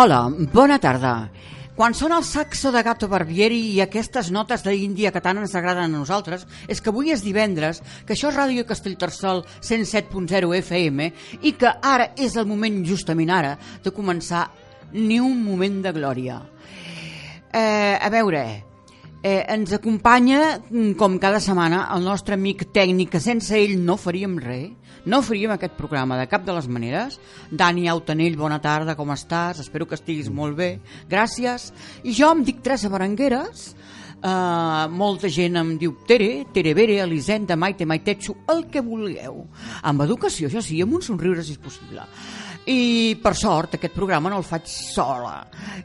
Hola, 0.00 0.30
bona 0.54 0.78
tarda. 0.80 1.28
Quan 1.76 1.92
sona 1.92 2.16
el 2.16 2.24
saxo 2.24 2.70
de 2.72 2.80
Gato 2.80 3.04
Barbieri 3.04 3.58
i 3.74 3.82
aquestes 3.84 4.30
notes 4.32 4.62
d'Índia 4.64 5.10
que 5.12 5.20
tant 5.20 5.36
ens 5.42 5.52
agraden 5.52 5.90
a 5.90 5.98
nosaltres, 5.98 6.46
és 6.72 6.80
que 6.80 6.88
avui 6.88 7.12
és 7.12 7.20
divendres, 7.20 7.82
que 8.08 8.14
això 8.16 8.30
és 8.30 8.38
Ràdio 8.38 8.64
Castellterçol 8.64 9.42
107.0 9.60 10.54
FM 10.62 11.10
i 11.42 11.52
que 11.52 11.74
ara 11.84 12.14
és 12.16 12.38
el 12.40 12.48
moment, 12.48 12.80
justament 12.88 13.28
ara, 13.28 13.52
de 13.84 13.92
començar 13.92 14.46
ni 14.96 15.20
un 15.20 15.36
moment 15.44 15.82
de 15.84 15.92
glòria. 15.92 16.40
Eh, 17.52 17.98
a 18.00 18.08
veure, 18.08 18.69
eh, 19.22 19.44
ens 19.48 19.72
acompanya, 19.72 20.60
mm, 20.70 20.92
com 20.96 21.18
cada 21.18 21.40
setmana, 21.40 21.88
el 21.94 22.04
nostre 22.04 22.34
amic 22.34 22.66
tècnic, 22.72 23.10
que 23.10 23.20
sense 23.20 23.56
ell 23.56 23.78
no 23.84 23.96
faríem 23.96 24.38
res, 24.38 24.70
no 25.04 25.22
faríem 25.22 25.52
aquest 25.54 25.76
programa 25.78 26.18
de 26.18 26.26
cap 26.28 26.44
de 26.44 26.52
les 26.52 26.68
maneres. 26.68 27.20
Dani 27.50 27.88
Autanell, 27.88 28.36
bona 28.36 28.60
tarda, 28.60 28.96
com 28.96 29.08
estàs? 29.12 29.60
Espero 29.60 29.86
que 29.86 29.96
estiguis 29.96 30.28
molt 30.28 30.56
bé. 30.56 30.80
Gràcies. 31.08 31.72
I 32.04 32.12
jo 32.12 32.30
em 32.32 32.44
dic 32.44 32.60
Teresa 32.62 32.90
Berengueres, 32.92 33.74
Uh, 34.20 34.84
molta 34.92 35.30
gent 35.32 35.54
em 35.56 35.70
diu 35.80 35.94
Tere, 36.04 36.44
Tere 36.52 36.74
Bere, 36.76 36.98
Elisenda, 37.00 37.56
Maite, 37.56 37.86
Maitetxo, 37.88 38.34
el 38.52 38.66
que 38.68 38.82
vulgueu. 38.84 39.46
Amb 39.80 40.04
educació, 40.04 40.50
això 40.50 40.60
sí, 40.60 40.76
amb 40.84 40.98
un 40.98 41.00
somriure 41.00 41.40
si 41.40 41.54
és 41.56 41.62
possible. 41.62 42.04
I 42.70 43.16
per 43.18 43.32
sort 43.34 43.72
aquest 43.74 43.94
programa 43.96 44.30
no 44.30 44.36
el 44.38 44.44
faig 44.46 44.68
sola. 44.70 45.40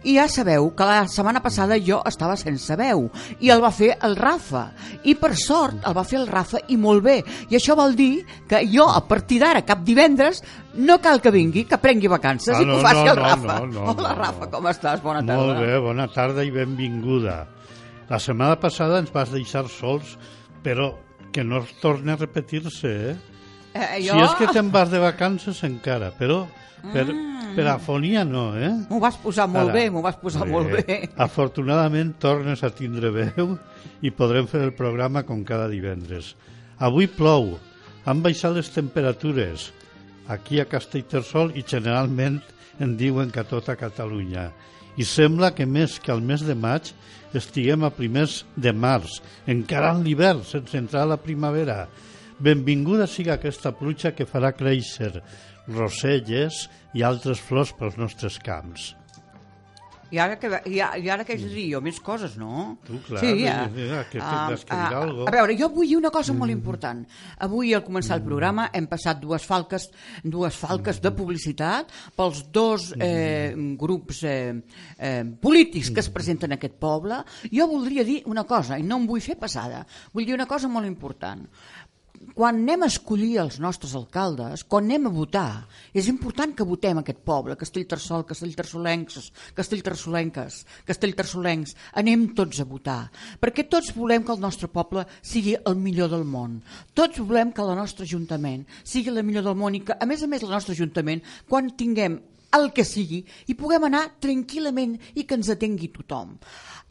I 0.05 0.17
ja 0.19 0.27
sabeu 0.29 0.67
que 0.77 0.85
la 0.85 1.07
setmana 1.09 1.41
passada 1.41 1.79
jo 1.81 2.01
estava 2.05 2.35
sense 2.37 2.75
veu 2.77 3.07
i 3.41 3.49
el 3.49 3.63
va 3.63 3.71
fer 3.73 3.95
el 4.05 4.13
Rafa. 4.19 4.67
I 5.03 5.15
per 5.17 5.31
sort 5.39 5.81
el 5.87 5.95
va 5.97 6.03
fer 6.05 6.19
el 6.19 6.27
Rafa 6.29 6.61
i 6.69 6.77
molt 6.77 7.01
bé. 7.07 7.15
I 7.49 7.57
això 7.57 7.73
vol 7.79 7.95
dir 7.97 8.25
que 8.49 8.61
jo 8.69 8.85
a 8.91 9.01
partir 9.07 9.39
d'ara 9.41 9.63
cap 9.65 9.81
divendres 9.87 10.43
no 10.75 10.99
cal 11.01 11.21
que 11.23 11.31
vingui, 11.33 11.63
que 11.65 11.79
prengui 11.81 12.09
vacances 12.11 12.53
Ah, 12.55 12.61
i 12.61 12.65
que 12.65 12.69
no, 12.69 12.77
ho 12.77 12.83
faci 12.83 13.01
no, 13.01 13.11
el 13.13 13.15
no, 13.17 13.23
Rafa. 13.23 13.59
no, 13.59 13.65
no, 13.71 13.85
Hola 13.95 14.09
no, 14.11 14.15
Rafa, 14.19 14.45
no. 14.45 14.51
com 14.51 14.67
estàs? 14.69 15.01
Bona 15.01 15.23
tarda. 15.25 15.39
Molt 15.41 15.61
bé, 15.63 15.77
bona 15.79 16.07
tarda 16.11 16.43
i 16.45 16.51
benvinguda. 16.53 17.37
La 18.11 18.19
setmana 18.21 18.59
passada 18.61 18.99
ens 19.01 19.09
vas 19.15 19.31
deixar 19.33 19.63
sols, 19.71 20.17
però 20.61 20.91
que 21.33 21.43
no 21.43 21.63
torni 21.81 22.11
a 22.13 22.19
repetir-se, 22.19 22.91
eh? 23.09 23.15
Eh, 23.73 23.87
Si 24.03 24.07
jo... 24.11 24.19
és 24.23 24.35
que 24.37 24.47
te'n 24.53 24.69
vas 24.71 24.91
de 24.93 24.99
vacances 25.01 25.63
encara, 25.67 26.11
però 26.15 26.43
per, 26.93 27.05
per 27.55 27.67
afonia 27.71 28.25
no, 28.27 28.49
eh? 28.57 28.71
M'ho 28.89 28.99
vas 29.03 29.17
posar 29.21 29.47
molt 29.51 29.71
Ara. 29.71 29.77
bé, 29.77 29.85
m'ho 29.93 30.03
vas 30.05 30.17
posar 30.21 30.47
molt 30.49 30.73
bé. 30.75 30.97
Afortunadament 31.27 32.15
tornes 32.21 32.63
a 32.63 32.71
tindre 32.73 33.13
veu 33.15 33.55
i 34.01 34.11
podrem 34.11 34.49
fer 34.51 34.65
el 34.67 34.75
programa 34.77 35.23
com 35.27 35.43
cada 35.47 35.69
divendres. 35.71 36.33
Avui 36.83 37.07
plou, 37.07 37.55
han 38.05 38.21
baixat 38.25 38.57
les 38.57 38.69
temperatures 38.73 39.71
aquí 40.27 40.59
a 40.59 40.67
Castellterçol 40.69 41.53
i 41.55 41.63
generalment 41.65 42.41
en 42.81 42.95
diuen 42.99 43.31
que 43.31 43.41
a 43.41 43.47
tota 43.47 43.77
Catalunya. 43.79 44.49
I 44.97 45.03
sembla 45.07 45.51
que 45.55 45.65
més 45.67 45.99
que 45.99 46.11
al 46.11 46.21
mes 46.23 46.43
de 46.45 46.55
maig 46.55 46.91
estiguem 47.35 47.83
a 47.83 47.91
primers 47.91 48.43
de 48.55 48.71
març, 48.71 49.19
encara 49.47 49.91
en 49.95 50.03
l'hivern, 50.05 50.43
sense 50.47 50.77
entrar 50.77 51.03
a 51.03 51.13
la 51.15 51.21
primavera. 51.21 51.85
Benvinguda 52.39 53.07
siga 53.07 53.35
aquesta 53.35 53.71
pluja 53.75 54.11
que 54.15 54.27
farà 54.27 54.51
créixer 54.55 55.21
roselles 55.67 56.65
i 56.93 57.03
altres 57.03 57.41
flors 57.41 57.73
pels 57.77 57.97
nostres 57.97 58.37
camps. 58.39 58.93
I 60.13 60.19
ara 60.21 60.35
que, 60.37 60.47
i, 60.69 60.77
ara- 60.79 60.99
i 61.01 61.09
ara 61.09 61.23
que 61.25 61.33
haig 61.33 61.41
de 61.41 61.49
dir 61.49 61.63
jo 61.73 61.79
més 61.83 61.97
coses, 61.99 62.35
no? 62.37 62.75
Tu, 62.85 62.99
clar, 63.07 63.19
sí, 63.23 63.47
ah, 63.49 63.63
eh, 63.65 64.03
que 64.11 64.19
tindràs 64.21 64.61
que 64.63 64.77
dir 64.77 64.93
algo. 64.99 65.25
A 65.27 65.31
veure, 65.33 65.55
jo 65.57 65.67
vull 65.73 65.89
dir 65.89 65.97
una 65.97 66.11
cosa 66.13 66.31
molt 66.37 66.53
important. 66.53 67.01
Avui, 67.43 67.73
al 67.73 67.81
començar 67.83 68.19
el 68.19 68.23
programa, 68.23 68.67
hem 68.71 68.85
passat 68.87 69.17
dues 69.19 69.43
falques, 69.49 69.89
dues 70.23 70.55
falques 70.55 71.01
de 71.03 71.11
publicitat 71.17 71.89
pels 72.15 72.43
dos 72.53 72.91
eh, 73.01 73.57
grups 73.81 74.21
eh, 74.29 74.53
eh, 74.99 75.25
polítics 75.41 75.89
que 75.91 76.05
es 76.05 76.11
presenten 76.13 76.53
en 76.53 76.59
aquest 76.59 76.77
poble. 76.79 77.23
Jo 77.51 77.67
voldria 77.73 78.05
dir 78.07 78.21
una 78.29 78.45
cosa, 78.47 78.77
i 78.77 78.85
no 78.85 79.01
em 79.01 79.09
vull 79.09 79.25
fer 79.25 79.39
passada, 79.41 79.81
vull 80.13 80.29
dir 80.29 80.37
una 80.37 80.47
cosa 80.47 80.69
molt 80.69 80.85
important 80.87 81.49
quan 82.33 82.57
anem 82.61 82.85
a 82.85 82.89
escollir 82.89 83.37
els 83.43 83.59
nostres 83.63 83.93
alcaldes, 83.97 84.63
quan 84.67 84.87
anem 84.87 85.07
a 85.09 85.13
votar, 85.13 85.49
és 85.93 86.09
important 86.11 86.55
que 86.55 86.67
votem 86.67 87.01
aquest 87.01 87.21
poble, 87.27 87.57
Castellterçol, 87.59 88.25
Castellterçolencs, 88.29 89.31
Castellterçolenques, 89.57 90.59
Castellterçolencs, 90.87 91.75
anem 92.01 92.27
tots 92.37 92.61
a 92.63 92.67
votar, 92.69 92.99
perquè 93.41 93.67
tots 93.69 93.93
volem 93.95 94.25
que 94.25 94.33
el 94.35 94.43
nostre 94.43 94.71
poble 94.71 95.05
sigui 95.21 95.55
el 95.57 95.77
millor 95.79 96.11
del 96.13 96.25
món. 96.25 96.61
Tots 96.97 97.21
volem 97.21 97.53
que 97.55 97.63
el 97.63 97.75
nostre 97.77 98.07
ajuntament 98.07 98.65
sigui 98.83 99.13
el 99.13 99.23
millor 99.23 99.45
del 99.49 99.59
món 99.59 99.75
i 99.77 99.83
que, 99.85 99.93
a 99.93 100.09
més 100.09 100.23
a 100.23 100.31
més, 100.31 100.43
el 100.43 100.55
nostre 100.55 100.73
ajuntament, 100.77 101.23
quan 101.49 101.73
tinguem 101.77 102.19
el 102.57 102.71
que 102.75 102.85
sigui, 102.87 103.21
i 103.47 103.55
puguem 103.57 103.87
anar 103.87 104.05
tranquil·lament 104.23 104.97
i 105.15 105.25
que 105.27 105.37
ens 105.37 105.51
atengui 105.53 105.91
tothom. 105.93 106.35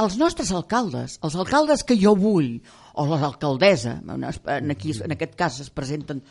Els 0.02 0.16
nostres 0.19 0.50
alcaldes, 0.54 1.19
els 1.22 1.36
alcaldes 1.38 1.84
que 1.86 1.97
jo 1.98 2.14
vull, 2.19 2.56
o 2.98 3.06
l'alcaldessa, 3.10 4.00
en, 4.03 4.26
en, 4.26 4.74
aquí, 4.74 4.94
en 5.04 5.14
aquest 5.14 5.38
cas 5.38 5.60
es 5.62 5.70
presenten 5.70 6.22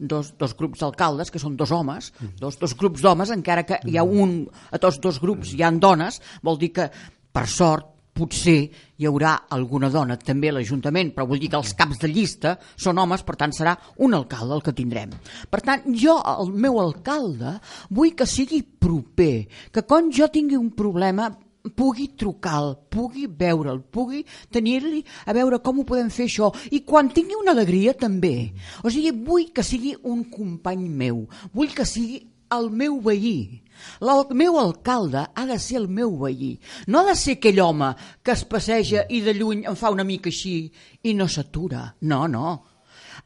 dos, 0.00 0.32
dos 0.40 0.56
grups 0.56 0.80
d'alcaldes, 0.80 1.30
que 1.30 1.42
són 1.42 1.56
dos 1.60 1.72
homes, 1.74 2.12
dos, 2.40 2.58
dos 2.60 2.74
grups 2.78 3.04
d'homes, 3.04 3.32
encara 3.34 3.66
que 3.68 3.80
hi 3.86 3.98
ha 4.00 4.04
un, 4.04 4.42
a 4.70 4.80
tots 4.80 5.00
dos 5.02 5.20
grups 5.20 5.54
hi 5.54 5.64
han 5.66 5.80
dones, 5.82 6.20
vol 6.42 6.58
dir 6.60 6.72
que, 6.76 6.88
per 7.32 7.46
sort, 7.48 7.99
potser 8.14 8.56
hi 9.00 9.08
haurà 9.08 9.34
alguna 9.54 9.90
dona 9.92 10.16
també 10.20 10.50
a 10.50 10.56
l'Ajuntament, 10.56 11.12
però 11.14 11.26
vull 11.28 11.40
dir 11.40 11.50
que 11.52 11.60
els 11.60 11.74
caps 11.78 12.00
de 12.02 12.10
llista 12.10 12.56
són 12.76 12.98
homes, 13.00 13.24
per 13.26 13.36
tant 13.40 13.54
serà 13.56 13.76
un 14.04 14.16
alcalde 14.16 14.56
el 14.56 14.64
que 14.66 14.76
tindrem. 14.76 15.12
Per 15.50 15.60
tant, 15.64 15.86
jo, 15.96 16.18
el 16.20 16.50
meu 16.52 16.80
alcalde, 16.82 17.58
vull 17.90 18.14
que 18.16 18.28
sigui 18.28 18.62
proper, 18.62 19.46
que 19.72 19.86
quan 19.86 20.10
jo 20.14 20.28
tingui 20.32 20.58
un 20.60 20.72
problema 20.76 21.30
pugui 21.76 22.08
trucar-lo, 22.16 22.74
pugui 22.88 23.26
veure'l, 23.26 23.82
pugui 23.92 24.24
tenir-li 24.52 25.02
a 25.26 25.34
veure 25.36 25.60
com 25.60 25.80
ho 25.80 25.86
podem 25.88 26.08
fer 26.12 26.26
això 26.28 26.50
i 26.72 26.82
quan 26.88 27.10
tingui 27.12 27.36
una 27.36 27.52
alegria 27.52 27.92
també. 27.92 28.50
O 28.84 28.92
sigui, 28.92 29.12
vull 29.12 29.50
que 29.54 29.64
sigui 29.66 29.94
un 30.02 30.24
company 30.32 30.88
meu, 30.88 31.26
vull 31.52 31.74
que 31.76 31.84
sigui 31.88 32.22
el 32.50 32.70
meu 32.74 32.98
veí. 33.04 33.62
El 34.00 34.22
meu 34.36 34.58
alcalde 34.60 35.26
ha 35.34 35.46
de 35.46 35.58
ser 35.58 35.80
el 35.80 35.88
meu 35.88 36.16
veí. 36.20 36.54
No 36.86 37.00
ha 37.00 37.10
de 37.10 37.16
ser 37.18 37.38
aquell 37.38 37.60
home 37.60 37.92
que 38.22 38.34
es 38.36 38.44
passeja 38.44 39.06
i 39.08 39.20
de 39.24 39.34
lluny 39.34 39.66
em 39.68 39.76
fa 39.76 39.92
una 39.94 40.06
mica 40.06 40.30
així 40.32 40.70
i 41.02 41.14
no 41.14 41.28
s'atura. 41.28 41.86
No, 42.00 42.26
no. 42.28 42.54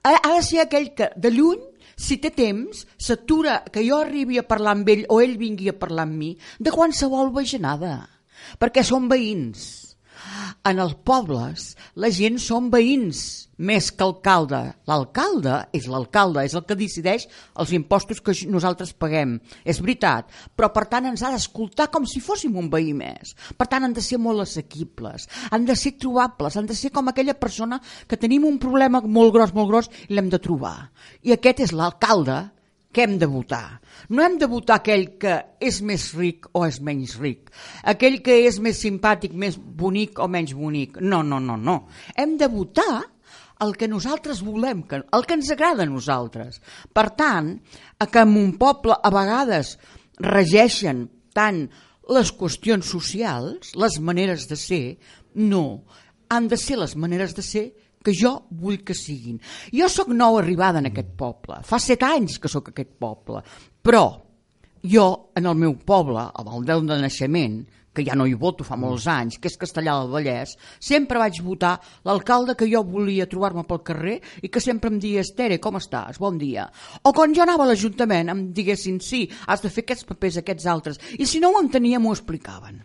Ha, 0.04 0.18
de 0.34 0.42
ser 0.42 0.64
aquell 0.64 0.92
que 0.94 1.10
de 1.16 1.30
lluny 1.32 1.62
si 1.96 2.18
té 2.18 2.32
temps, 2.34 2.84
s'atura 2.98 3.60
que 3.70 3.84
jo 3.86 4.00
arribi 4.02 4.40
a 4.40 4.46
parlar 4.48 4.74
amb 4.74 4.88
ell 4.90 5.04
o 5.14 5.20
ell 5.22 5.36
vingui 5.38 5.70
a 5.70 5.78
parlar 5.78 6.08
amb 6.08 6.18
mi 6.18 6.32
de 6.58 6.72
qualsevol 6.74 7.30
bajanada, 7.34 8.00
perquè 8.58 8.82
som 8.82 9.06
veïns. 9.08 9.83
En 10.64 10.78
els 10.80 10.94
pobles 11.04 11.72
la 12.00 12.08
gent 12.14 12.38
són 12.40 12.70
veïns 12.72 13.44
més 13.58 13.90
que 13.92 14.04
alcalde. 14.04 14.60
L'alcalde 14.88 15.58
és 15.76 15.86
l'alcalde, 15.90 16.44
és 16.46 16.54
el 16.56 16.64
que 16.66 16.76
decideix 16.78 17.26
els 17.60 17.74
impostos 17.76 18.22
que 18.24 18.34
nosaltres 18.50 18.94
paguem. 18.98 19.36
És 19.64 19.80
veritat, 19.82 20.30
però 20.56 20.70
per 20.74 20.86
tant 20.90 21.10
ens 21.10 21.22
ha 21.22 21.32
d'escoltar 21.34 21.90
com 21.94 22.06
si 22.08 22.22
fóssim 22.24 22.56
un 22.58 22.70
veí 22.72 22.94
més. 22.96 23.34
Per 23.58 23.68
tant 23.70 23.86
han 23.86 23.94
de 23.94 24.04
ser 24.04 24.18
molt 24.22 24.44
assequibles, 24.46 25.28
han 25.50 25.68
de 25.68 25.76
ser 25.78 25.96
trobables, 26.00 26.56
han 26.56 26.70
de 26.70 26.78
ser 26.78 26.90
com 26.94 27.08
aquella 27.10 27.36
persona 27.38 27.80
que 28.08 28.20
tenim 28.20 28.46
un 28.48 28.58
problema 28.62 29.02
molt 29.04 29.34
gros, 29.34 29.54
molt 29.54 29.70
gros 29.70 29.90
i 30.08 30.14
l'hem 30.14 30.32
de 30.32 30.42
trobar. 30.42 30.90
I 31.22 31.36
aquest 31.36 31.66
és 31.68 31.76
l'alcalde 31.76 32.40
que 32.94 33.04
hem 33.04 33.16
de 33.18 33.26
votar. 33.26 33.80
No 34.08 34.22
hem 34.22 34.38
de 34.38 34.46
votar 34.50 34.78
aquell 34.78 35.08
que 35.20 35.34
és 35.60 35.80
més 35.82 36.12
ric 36.14 36.46
o 36.54 36.64
és 36.66 36.78
menys 36.84 37.16
ric, 37.20 37.50
aquell 37.82 38.20
que 38.24 38.38
és 38.46 38.60
més 38.62 38.78
simpàtic, 38.80 39.34
més 39.34 39.58
bonic 39.58 40.20
o 40.22 40.28
menys 40.30 40.54
bonic. 40.54 41.00
No, 41.02 41.24
no, 41.26 41.40
no, 41.42 41.58
no. 41.58 41.80
Hem 42.14 42.38
de 42.40 42.48
votar 42.52 43.02
el 43.64 43.74
que 43.78 43.88
nosaltres 43.88 44.42
volem, 44.44 44.84
el 44.90 45.26
que 45.26 45.36
ens 45.38 45.50
agrada 45.54 45.84
a 45.84 45.90
nosaltres. 45.90 46.60
Per 46.94 47.08
tant, 47.18 47.54
a 47.98 48.06
que 48.06 48.24
en 48.24 48.36
un 48.38 48.54
poble 48.60 48.96
a 48.96 49.10
vegades 49.14 49.76
regeixen 50.22 51.08
tant 51.34 51.64
les 52.14 52.30
qüestions 52.36 52.86
socials, 52.86 53.72
les 53.80 53.98
maneres 54.00 54.48
de 54.50 54.58
ser, 54.60 54.84
no. 55.34 55.84
Han 56.28 56.48
de 56.50 56.58
ser 56.60 56.78
les 56.80 56.96
maneres 56.96 57.34
de 57.36 57.44
ser 57.44 57.66
que 58.04 58.14
jo 58.16 58.34
vull 58.60 58.82
que 58.84 58.96
siguin. 58.96 59.40
Jo 59.72 59.88
sóc 59.88 60.12
nou 60.12 60.38
arribada 60.38 60.82
en 60.82 60.90
aquest 60.92 61.14
poble, 61.18 61.62
fa 61.64 61.80
set 61.80 62.04
anys 62.06 62.38
que 62.38 62.52
sóc 62.52 62.70
aquest 62.70 62.92
poble, 63.00 63.40
però 63.82 64.04
jo, 64.84 65.06
en 65.34 65.48
el 65.48 65.56
meu 65.56 65.78
poble, 65.80 66.28
el 66.36 66.68
del 66.68 66.86
de 66.86 67.00
naixement, 67.00 67.62
que 67.94 68.04
ja 68.04 68.16
no 68.18 68.26
hi 68.26 68.34
voto 68.34 68.66
fa 68.66 68.76
molts 68.76 69.06
anys, 69.08 69.38
que 69.38 69.48
és 69.48 69.56
Castellà 69.56 69.94
del 70.00 70.10
Vallès, 70.12 70.56
sempre 70.82 71.20
vaig 71.22 71.38
votar 71.46 71.76
l'alcalde 72.04 72.56
que 72.58 72.68
jo 72.68 72.82
volia 72.84 73.28
trobar-me 73.30 73.64
pel 73.68 73.84
carrer 73.86 74.16
i 74.42 74.50
que 74.50 74.60
sempre 74.60 74.90
em 74.92 74.98
digués, 75.00 75.32
Tere, 75.38 75.60
com 75.62 75.78
estàs? 75.78 76.18
Bon 76.20 76.36
dia. 76.40 76.66
O 77.06 77.14
quan 77.16 77.32
jo 77.32 77.46
anava 77.46 77.64
a 77.64 77.70
l'Ajuntament 77.70 78.34
em 78.34 78.48
diguessin, 78.56 78.98
sí, 79.00 79.28
has 79.46 79.62
de 79.62 79.70
fer 79.70 79.86
aquests 79.86 80.10
papers, 80.10 80.42
aquests 80.42 80.66
altres, 80.66 81.00
i 81.16 81.24
si 81.30 81.40
no 81.40 81.54
ho 81.54 81.62
entenia 81.62 82.02
m'ho 82.02 82.12
explicaven. 82.12 82.82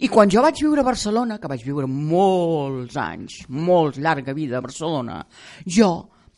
I 0.00 0.10
quan 0.12 0.30
jo 0.32 0.42
vaig 0.44 0.60
viure 0.62 0.82
a 0.82 0.86
Barcelona, 0.86 1.38
que 1.38 1.50
vaig 1.50 1.64
viure 1.66 1.88
molts 1.88 2.96
anys, 3.00 3.42
molt 3.48 3.98
llarga 4.02 4.34
vida 4.36 4.58
a 4.58 4.64
Barcelona, 4.64 5.22
jo 5.66 5.92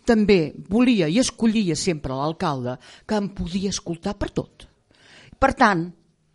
també 0.05 0.53
volia 0.69 1.09
i 1.09 1.19
escollia 1.23 1.77
sempre 1.77 2.17
l'alcalde 2.17 2.77
que 3.09 3.19
em 3.19 3.31
podia 3.37 3.73
escoltar 3.73 4.17
per 4.21 4.31
tot. 4.37 4.67
Per 5.41 5.53
tant, 5.59 5.87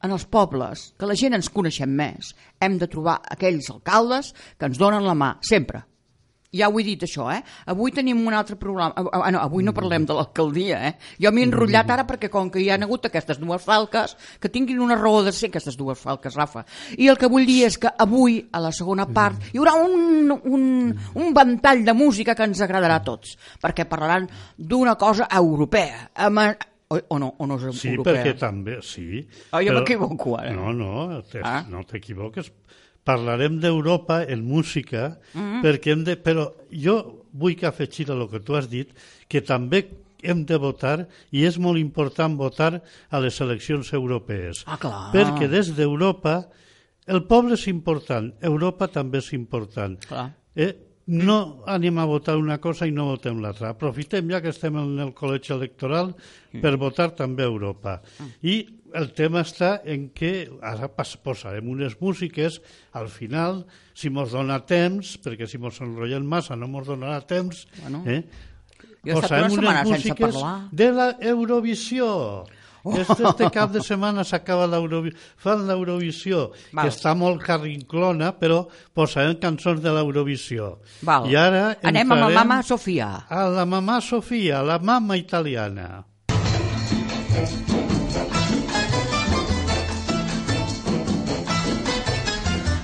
en 0.03 0.15
els 0.15 0.25
pobles, 0.31 0.93
que 0.97 1.07
la 1.09 1.17
gent 1.19 1.35
ens 1.35 1.51
coneixem 1.53 1.91
més, 1.91 2.33
hem 2.61 2.77
de 2.79 2.87
trobar 2.91 3.19
aquells 3.35 3.69
alcaldes 3.73 4.33
que 4.57 4.69
ens 4.69 4.79
donen 4.79 5.05
la 5.05 5.15
mà, 5.17 5.33
sempre. 5.43 5.83
Ja 6.51 6.65
ho 6.67 6.79
he 6.79 6.83
dit, 6.83 7.03
això, 7.05 7.27
eh? 7.29 7.43
Avui 7.69 7.91
tenim 7.93 8.23
un 8.25 8.33
altre 8.33 8.55
programa. 8.57 8.95
Ah, 9.13 9.29
no, 9.29 9.37
avui 9.37 9.61
no 9.63 9.69
parlem 9.77 10.07
de 10.09 10.15
l'alcaldia, 10.17 10.79
eh? 10.87 10.93
Jo 11.21 11.29
m'he 11.31 11.43
enrotllat 11.45 11.91
ara 11.93 12.07
perquè 12.09 12.25
com 12.33 12.49
que 12.49 12.57
hi 12.63 12.71
ha 12.73 12.77
hagut 12.81 13.05
aquestes 13.05 13.37
dues 13.37 13.61
falques, 13.61 14.15
que 14.41 14.49
tinguin 14.49 14.79
una 14.81 14.95
raó 14.97 15.21
de 15.21 15.31
ser 15.31 15.51
aquestes 15.51 15.77
dues 15.77 15.99
falques, 16.01 16.33
Rafa. 16.33 16.63
I 16.97 17.07
el 17.13 17.19
que 17.21 17.29
vull 17.29 17.45
dir 17.45 17.67
és 17.67 17.77
que 17.77 17.91
avui, 18.01 18.39
a 18.51 18.59
la 18.63 18.71
segona 18.73 19.05
part, 19.05 19.37
hi 19.53 19.59
haurà 19.61 19.75
un, 19.77 20.31
un, 20.41 20.65
un 21.21 21.33
ventall 21.37 21.83
de 21.85 21.93
música 21.93 22.33
que 22.33 22.49
ens 22.49 22.61
agradarà 22.65 22.97
a 22.97 23.05
tots, 23.05 23.35
perquè 23.61 23.85
parlaran 23.85 24.25
d'una 24.57 24.95
cosa 24.97 25.27
europea, 25.29 26.07
amb, 26.15 26.65
o, 26.89 26.97
o 27.13 27.19
no, 27.21 27.35
o 27.37 27.45
no 27.45 27.59
és 27.61 27.77
Sí, 27.77 27.91
europea? 27.93 28.23
perquè 28.23 28.33
també, 28.41 28.79
sí. 28.81 29.21
Ah, 29.51 29.61
jo 29.61 29.69
però- 29.69 29.83
m'equivoco, 29.83 30.33
ara. 30.41 30.49
No, 30.57 30.73
no, 30.73 31.21
Ah. 31.43 31.61
no 31.69 31.83
t'equivoques. 31.85 32.49
Parlarem 33.09 33.57
d'Europa 33.63 34.21
en 34.27 34.45
música, 34.45 35.15
Mm-hmm. 35.33 35.63
perquè 35.65 35.95
hem 35.95 36.05
de... 36.05 36.15
Però 36.21 36.49
jo 36.69 36.99
vull 37.33 37.57
que 37.57 37.67
afegir 37.69 38.07
a 38.09 38.15
el 38.15 38.27
que 38.29 38.41
tu 38.45 38.55
has 38.57 38.69
dit, 38.69 38.93
que 39.29 39.41
també 39.45 39.83
hem 40.21 40.43
de 40.45 40.57
votar, 40.59 41.07
i 41.31 41.45
és 41.47 41.57
molt 41.61 41.79
important 41.79 42.35
votar 42.37 42.81
a 43.09 43.21
les 43.23 43.37
eleccions 43.41 43.93
europees. 43.93 44.63
Ah, 44.67 44.77
clar. 44.81 45.09
Perquè 45.13 45.47
des 45.51 45.71
d'Europa 45.77 46.41
el 47.09 47.23
poble 47.25 47.57
és 47.57 47.65
important, 47.71 48.29
Europa 48.45 48.87
també 48.93 49.21
és 49.23 49.31
important. 49.33 49.95
Clar. 50.05 50.27
Eh? 50.53 50.73
No 51.09 51.63
anem 51.65 51.97
a 51.97 52.05
votar 52.05 52.35
una 52.37 52.59
cosa 52.61 52.85
i 52.85 52.91
no 52.93 53.07
votem 53.09 53.39
l'altra. 53.41 53.71
Aprofitem 53.73 54.29
ja 54.29 54.41
que 54.43 54.51
estem 54.53 54.75
en 54.77 54.99
el 55.01 55.13
col·legi 55.17 55.55
electoral 55.55 56.11
per 56.61 56.75
votar 56.77 57.09
també 57.17 57.43
a 57.45 57.49
Europa. 57.49 57.95
I 58.45 58.59
el 58.93 59.11
tema 59.17 59.41
està 59.45 59.79
en 59.85 60.09
que 60.13 60.47
ara 60.65 60.89
posarem 60.93 61.67
unes 61.69 61.95
músiques, 62.01 62.59
al 62.93 63.09
final, 63.09 63.63
si 63.93 64.09
mos 64.13 64.31
dona 64.33 64.59
temps, 64.69 65.15
perquè 65.23 65.47
si 65.49 65.57
mos 65.61 65.81
enrotllem 65.81 66.25
massa 66.25 66.55
no 66.57 66.67
mos 66.69 66.87
donarà 66.89 67.21
temps, 67.25 67.65
Bueno. 67.81 68.03
eh? 68.05 68.23
Jo 69.05 69.15
estat 69.17 69.21
posarem 69.21 69.57
unes 69.57 69.83
músiques 69.87 70.35
de 70.71 70.91
la 70.91 71.09
Eurovisió. 71.21 72.45
Este, 72.85 73.23
este 73.27 73.49
cap 73.51 73.71
de 73.73 73.81
setmana 73.83 74.23
s'acaba 74.23 74.67
l'Eurovisió, 74.71 75.17
fan 75.37 75.65
l'Eurovisió, 75.67 76.45
que 76.71 76.87
està 76.87 77.11
molt 77.15 77.43
carrinclona, 77.43 78.31
però 78.39 78.61
posarem 78.95 79.35
cançons 79.41 79.81
de 79.83 79.91
l'Eurovisió. 79.91 80.77
I 81.03 81.35
ara 81.35 81.75
Anem 81.83 82.15
amb 82.15 82.23
la 82.27 82.29
mama 82.39 82.61
Sofia. 82.63 83.09
A 83.29 83.47
la 83.51 83.65
mamà 83.67 83.99
Sofia, 84.01 84.61
la 84.63 84.79
mama 84.79 85.17
italiana. 85.19 86.05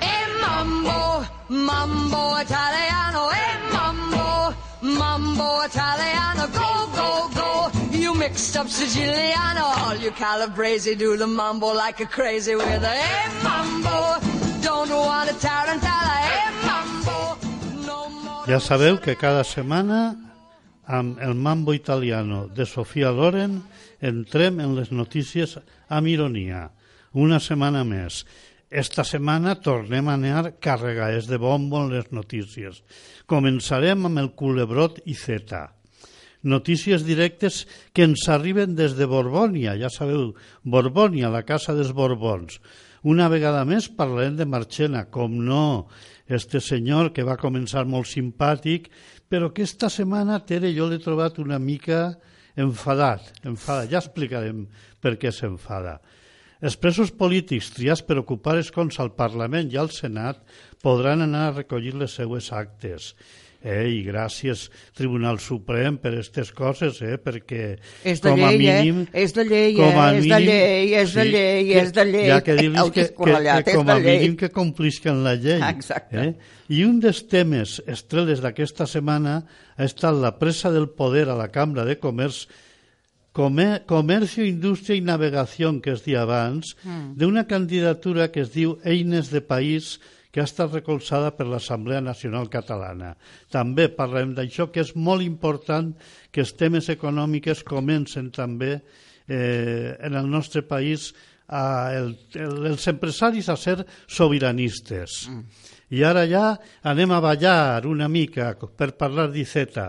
E 0.00 0.16
mambo, 0.42 1.24
mambo 1.48 2.40
italiano, 2.40 3.30
e 3.32 3.72
mambo, 3.72 4.54
mambo 4.80 5.64
italiano, 5.64 6.15
up 8.56 8.68
Siciliano, 8.68 9.64
all 9.84 9.96
you 9.96 10.10
Calabrese 10.12 10.94
do 10.94 11.16
the 11.16 11.26
mambo 11.26 11.74
like 11.74 12.00
a 12.00 12.06
crazy 12.06 12.54
with 12.54 12.82
a 12.82 12.94
e 12.94 13.42
mambo. 13.44 14.18
Don't 14.62 14.90
want 14.90 15.30
a 15.30 15.34
tarantella, 15.34 16.16
e 16.24 16.66
mambo. 16.66 17.36
No 17.86 18.08
more. 18.08 18.46
Ja 18.46 18.60
sabeu 18.60 18.98
que 18.98 19.16
cada 19.16 19.44
setmana 19.44 20.16
amb 20.86 21.18
el 21.20 21.34
mambo 21.34 21.74
italiano 21.74 22.48
de 22.48 22.64
Sofia 22.64 23.10
Loren 23.10 23.62
entrem 24.00 24.60
en 24.60 24.74
les 24.76 24.90
notícies 24.90 25.58
amb 25.88 26.06
ironia. 26.06 26.70
Una 27.12 27.40
setmana 27.40 27.84
més. 27.84 28.24
Esta 28.70 29.04
setmana 29.04 29.60
tornem 29.60 30.08
a 30.08 30.14
anar 30.14 30.56
carregades 30.60 31.28
de 31.28 31.36
bombo 31.36 31.84
en 31.84 31.92
les 31.92 32.08
notícies. 32.10 32.82
Començarem 33.26 34.06
amb 34.06 34.18
el 34.18 34.32
culebrot 34.32 35.02
i 35.04 35.14
Z. 35.14 35.75
Notícies 36.46 37.02
directes 37.02 37.64
que 37.90 38.04
ens 38.06 38.28
arriben 38.30 38.76
des 38.78 38.94
de 38.94 39.08
Borbònia, 39.10 39.74
ja 39.80 39.90
sabeu, 39.90 40.28
Borbònia, 40.62 41.32
la 41.34 41.42
casa 41.42 41.74
dels 41.74 41.90
Borbons. 41.90 42.60
Una 43.02 43.26
vegada 43.30 43.64
més 43.66 43.88
parlarem 43.90 44.36
de 44.38 44.46
Marchena, 44.46 45.08
com 45.10 45.34
no, 45.42 45.88
este 46.26 46.60
senyor 46.62 47.10
que 47.14 47.26
va 47.26 47.34
començar 47.40 47.82
molt 47.86 48.06
simpàtic, 48.10 48.86
però 49.26 49.50
que 49.50 49.66
esta 49.66 49.90
setmana, 49.90 50.38
Tere, 50.46 50.70
jo 50.74 50.86
l'he 50.86 51.02
trobat 51.02 51.40
una 51.42 51.58
mica 51.58 52.14
enfadat, 52.54 53.32
enfadat. 53.42 53.90
Ja 53.90 54.02
explicarem 54.02 54.68
per 55.02 55.16
què 55.18 55.32
s'enfada. 55.34 55.98
Els 56.62 56.78
presos 56.80 57.10
polítics 57.12 57.68
triats 57.74 58.00
per 58.06 58.16
ocupar 58.22 58.56
escons 58.58 58.96
al 59.02 59.10
Parlament 59.18 59.68
i 59.74 59.76
al 59.76 59.90
Senat 59.92 60.40
podran 60.82 61.26
anar 61.26 61.48
a 61.48 61.56
recollir 61.58 61.92
les 61.98 62.14
seues 62.16 62.48
actes. 62.54 63.12
Eh, 63.62 63.88
I 63.90 64.02
gràcies, 64.06 64.66
Tribunal 64.94 65.40
Suprem, 65.42 65.96
per 65.98 66.12
aquestes 66.12 66.52
coses, 66.54 67.00
eh, 67.02 67.16
perquè 67.18 67.78
És 68.04 68.20
de 68.22 68.30
com 68.30 68.44
a 68.44 68.50
llei, 68.52 68.58
mínim, 68.58 69.00
eh? 69.12 69.22
És 69.24 69.32
de 69.34 69.44
llei, 69.44 69.74
com 69.74 69.96
a 69.98 70.12
eh? 70.12 70.18
És 70.18 70.24
de 70.24 70.28
mínim- 70.36 70.46
llei, 70.50 70.94
és 70.94 71.14
de 71.14 71.24
llei, 71.24 71.64
que- 71.72 71.80
és 71.80 71.92
de 71.92 72.04
llei. 72.04 72.30
Ha 72.30 72.40
que 72.44 72.54
dir-los 72.54 72.84
El 72.84 72.92
que, 72.92 73.00
que, 73.08 73.24
que 73.64 73.70
és 73.70 73.76
com 73.76 73.88
a 73.90 73.98
llei. 73.98 74.18
mínim 74.20 74.36
que 74.36 74.50
complisquen 74.50 75.24
la 75.24 75.34
llei. 75.34 75.60
Exacte. 75.70 76.16
Eh? 76.28 76.34
I 76.68 76.84
un 76.84 77.00
dels 77.00 77.24
temes 77.26 77.82
estreles 77.86 78.40
d'aquesta 78.40 78.86
setmana 78.86 79.44
ha 79.76 79.84
estat 79.84 80.14
la 80.14 80.38
presa 80.38 80.70
del 80.70 80.88
poder 80.90 81.28
a 81.28 81.34
la 81.34 81.48
Cambra 81.50 81.84
de 81.84 81.98
Comerç 81.98 82.46
Comer, 83.36 83.82
Comercio, 83.84 84.46
Indústria 84.46 84.96
i 84.96 85.02
Navegació, 85.04 85.68
que 85.82 85.90
es 85.92 86.04
dia 86.06 86.22
abans, 86.22 86.70
mm. 86.84 87.18
d'una 87.20 87.46
candidatura 87.46 88.30
que 88.32 88.40
es 88.46 88.52
diu 88.54 88.78
Eines 88.82 89.28
de 89.30 89.42
País, 89.42 90.00
que 90.36 90.42
ha 90.44 90.50
estat 90.50 90.74
recolzada 90.74 91.30
per 91.32 91.46
l'Assemblea 91.48 92.02
Nacional 92.04 92.50
Catalana. 92.52 93.14
També 93.48 93.86
parlem 93.88 94.34
d'això, 94.36 94.66
que 94.68 94.82
és 94.84 94.90
molt 94.92 95.24
important 95.24 95.94
que 96.28 96.42
els 96.44 96.52
temes 96.60 96.90
econòmics 96.92 97.62
comencen 97.64 98.28
també 98.36 98.74
eh, 98.76 99.96
en 99.96 100.12
el 100.12 100.28
nostre 100.28 100.60
país 100.68 101.06
a 101.48 101.62
el, 101.96 102.12
el, 102.36 102.52
els 102.68 102.84
empresaris 102.92 103.48
a 103.48 103.56
ser 103.56 103.78
sobiranistes. 104.04 105.22
Mm. 105.32 105.72
I 105.96 106.04
ara 106.04 106.26
ja 106.28 106.44
anem 106.84 107.16
a 107.16 107.22
ballar 107.24 107.86
una 107.88 108.10
mica 108.12 108.52
per 108.60 108.92
parlar 109.00 109.30
d'Iceta. 109.32 109.88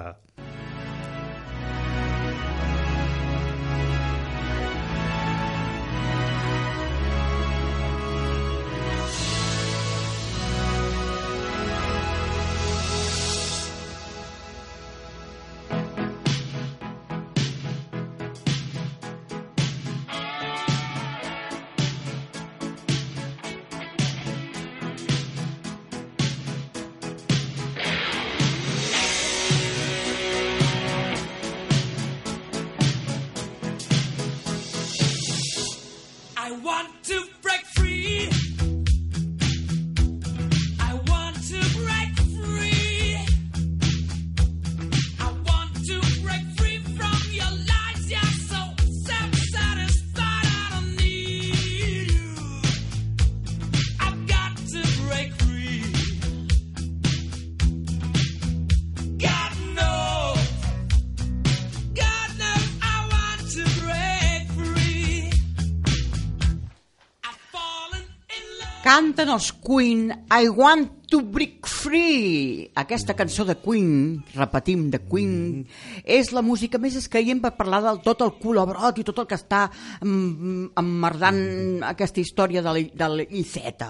I've 68.98 69.16
fallen 69.16 69.20
in 69.20 69.28
love. 69.28 69.28
Canten 69.28 69.30
els 69.30 69.52
Queen 69.62 70.08
I 70.34 70.48
Want 70.50 71.07
to 71.10 71.22
Break 71.22 71.66
Free. 71.72 72.70
Aquesta 72.76 73.14
cançó 73.16 73.46
de 73.48 73.56
Queen, 73.64 74.24
repetim, 74.36 74.90
de 74.92 75.00
Queen, 75.00 75.62
és 76.04 76.34
la 76.36 76.42
música 76.44 76.76
més 76.84 76.98
escaient 77.00 77.40
per 77.40 77.54
parlar 77.56 77.80
del 77.86 78.02
tot 78.04 78.20
el 78.26 78.34
culebrot 78.42 79.00
i 79.00 79.06
tot 79.08 79.22
el 79.24 79.28
que 79.30 79.38
està 79.40 79.70
mm, 80.02 80.74
emmerdant 80.78 81.40
aquesta 81.88 82.20
història 82.20 82.60
de 82.62 82.74
l'I- 82.76 82.92
de. 82.92 83.90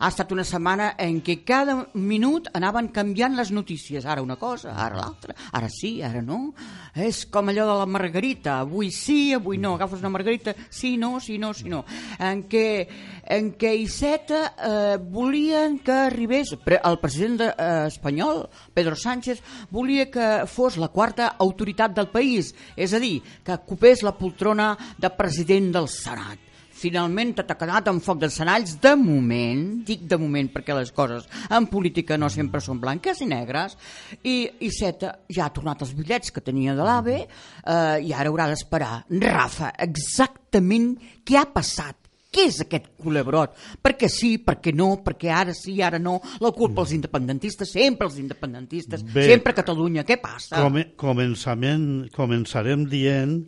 Ha 0.00 0.08
estat 0.08 0.32
una 0.32 0.42
setmana 0.48 0.94
en 0.98 1.20
què 1.22 1.36
cada 1.46 1.76
minut 1.94 2.48
anaven 2.56 2.88
canviant 2.88 3.36
les 3.38 3.50
notícies. 3.54 4.06
Ara 4.08 4.22
una 4.24 4.34
cosa, 4.40 4.72
ara 4.74 4.96
l'altra, 4.96 5.36
ara 5.52 5.68
sí, 5.70 6.00
ara 6.02 6.22
no. 6.24 6.54
És 6.96 7.26
com 7.30 7.46
allò 7.52 7.66
de 7.68 7.78
la 7.78 7.86
margarita. 7.86 8.58
Avui 8.64 8.90
sí, 8.90 9.34
avui 9.36 9.58
no. 9.60 9.74
Agafes 9.76 10.00
una 10.00 10.10
margarita, 10.10 10.54
sí, 10.70 10.96
no, 10.96 11.20
sí, 11.20 11.38
no, 11.38 11.52
sí, 11.54 11.68
no. 11.68 11.84
En 12.18 12.42
què, 12.50 12.88
en 13.30 13.52
què 13.60 13.74
Iceta 13.84 14.42
eh, 14.56 14.98
volien 14.98 15.78
que 15.78 15.92
arribés... 15.92 16.39
pre- 16.64 16.80
El 16.84 16.98
president 16.98 17.38
de, 17.40 17.48
eh, 17.56 17.86
espanyol, 17.86 18.48
Pedro 18.74 18.96
Sánchez, 18.96 19.42
volia 19.70 20.10
que 20.10 20.46
fos 20.46 20.76
la 20.76 20.88
quarta 20.88 21.36
autoritat 21.38 21.94
del 21.94 22.08
país. 22.08 22.54
És 22.76 22.92
a 22.94 22.98
dir, 22.98 23.22
que 23.44 23.52
ocupés 23.52 24.02
la 24.02 24.16
poltrona 24.16 24.76
de 24.98 25.10
president 25.10 25.72
del 25.72 25.88
Senat 25.88 26.38
finalment 26.80 27.34
t'ha 27.36 27.58
quedat 27.60 27.90
en 27.92 27.98
foc 28.00 28.22
dels 28.22 28.38
senalls 28.40 28.78
de 28.80 28.94
moment, 28.96 29.82
dic 29.84 30.06
de 30.08 30.16
moment 30.16 30.48
perquè 30.48 30.72
les 30.72 30.92
coses 30.96 31.26
en 31.52 31.66
política 31.68 32.16
no 32.16 32.30
sempre 32.32 32.62
són 32.64 32.80
blanques 32.80 33.20
i 33.20 33.28
negres 33.28 33.76
i 34.24 34.48
Iceta 34.64 35.18
ja 35.28 35.44
ha 35.44 35.52
tornat 35.52 35.84
els 35.84 35.92
bitllets 35.98 36.32
que 36.32 36.40
tenia 36.40 36.72
de 36.78 36.86
l'AVE 36.86 37.18
eh, 37.20 38.00
i 38.00 38.14
ara 38.16 38.30
haurà 38.32 38.48
d'esperar 38.48 39.04
Rafa, 39.10 39.74
exactament 39.76 40.94
què 41.26 41.36
ha 41.36 41.44
passat 41.52 41.99
què 42.30 42.46
és 42.46 42.60
aquest 42.62 42.92
culebrot? 43.00 43.56
Perquè 43.82 44.08
sí, 44.10 44.36
perquè 44.44 44.72
no, 44.76 44.92
perquè 45.04 45.32
ara 45.34 45.54
sí, 45.56 45.80
ara 45.82 45.98
no, 45.98 46.20
la 46.42 46.52
culpa 46.56 46.84
als 46.84 46.94
independentistes, 46.94 47.74
sempre 47.74 48.06
els 48.06 48.20
independentistes, 48.22 49.02
Bé. 49.02 49.26
sempre 49.32 49.56
Catalunya, 49.56 50.06
què 50.06 50.20
passa? 50.22 50.60
Come, 50.62 50.92
començament, 51.00 52.06
començarem 52.14 52.86
dient 52.90 53.42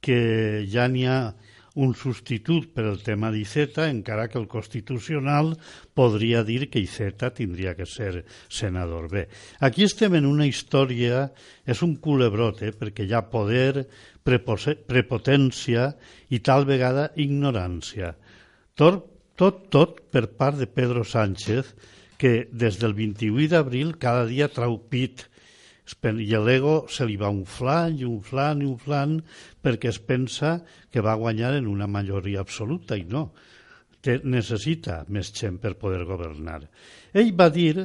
que 0.00 0.20
ja 0.70 0.86
n'hi 0.86 1.06
ha 1.10 1.20
un 1.78 1.92
substitut 1.94 2.72
per 2.74 2.84
al 2.88 2.98
tema 3.06 3.28
d'Iceta, 3.30 3.86
encara 3.86 4.26
que 4.30 4.38
el 4.40 4.48
Constitucional 4.50 5.52
podria 5.94 6.42
dir 6.42 6.66
que 6.72 6.82
Iceta 6.82 7.30
tindria 7.34 7.76
que 7.78 7.86
ser 7.86 8.24
senador. 8.50 9.06
Bé, 9.12 9.28
aquí 9.62 9.86
estem 9.86 10.16
en 10.18 10.26
una 10.26 10.46
història, 10.48 11.28
és 11.66 11.82
un 11.86 11.94
culebrot, 12.02 12.64
eh, 12.66 12.72
perquè 12.74 13.06
hi 13.06 13.14
ha 13.14 13.28
poder, 13.30 13.86
prepotència 14.28 15.92
i 16.34 16.42
tal 16.44 16.66
vegada 16.66 17.12
ignorància. 17.16 18.16
Tot, 18.78 19.00
tot, 19.34 19.64
tot 19.74 19.96
per 20.14 20.28
part 20.38 20.54
de 20.60 20.68
Pedro 20.70 21.02
Sánchez, 21.02 21.72
que 22.18 22.46
des 22.54 22.78
del 22.78 22.94
28 22.94 23.50
d'abril 23.50 23.96
cada 23.98 24.22
dia 24.26 24.46
trau 24.54 24.76
pit 24.90 25.24
i 25.88 26.26
l'ego 26.38 26.74
se 26.92 27.06
li 27.08 27.16
va 27.18 27.30
inflant 27.32 27.96
i 27.96 28.04
inflant 28.06 28.62
i 28.62 28.68
inflant 28.68 29.16
perquè 29.64 29.90
es 29.90 29.98
pensa 29.98 30.58
que 30.92 31.02
va 31.02 31.16
guanyar 31.18 31.56
en 31.58 31.66
una 31.66 31.88
majoria 31.90 32.44
absoluta 32.44 32.94
i 32.94 33.02
no. 33.02 33.32
Té, 33.98 34.20
necessita 34.22 35.00
més 35.08 35.32
gent 35.34 35.58
per 35.58 35.74
poder 35.74 36.04
governar. 36.06 36.60
Ell 37.10 37.34
va 37.34 37.48
dir 37.50 37.82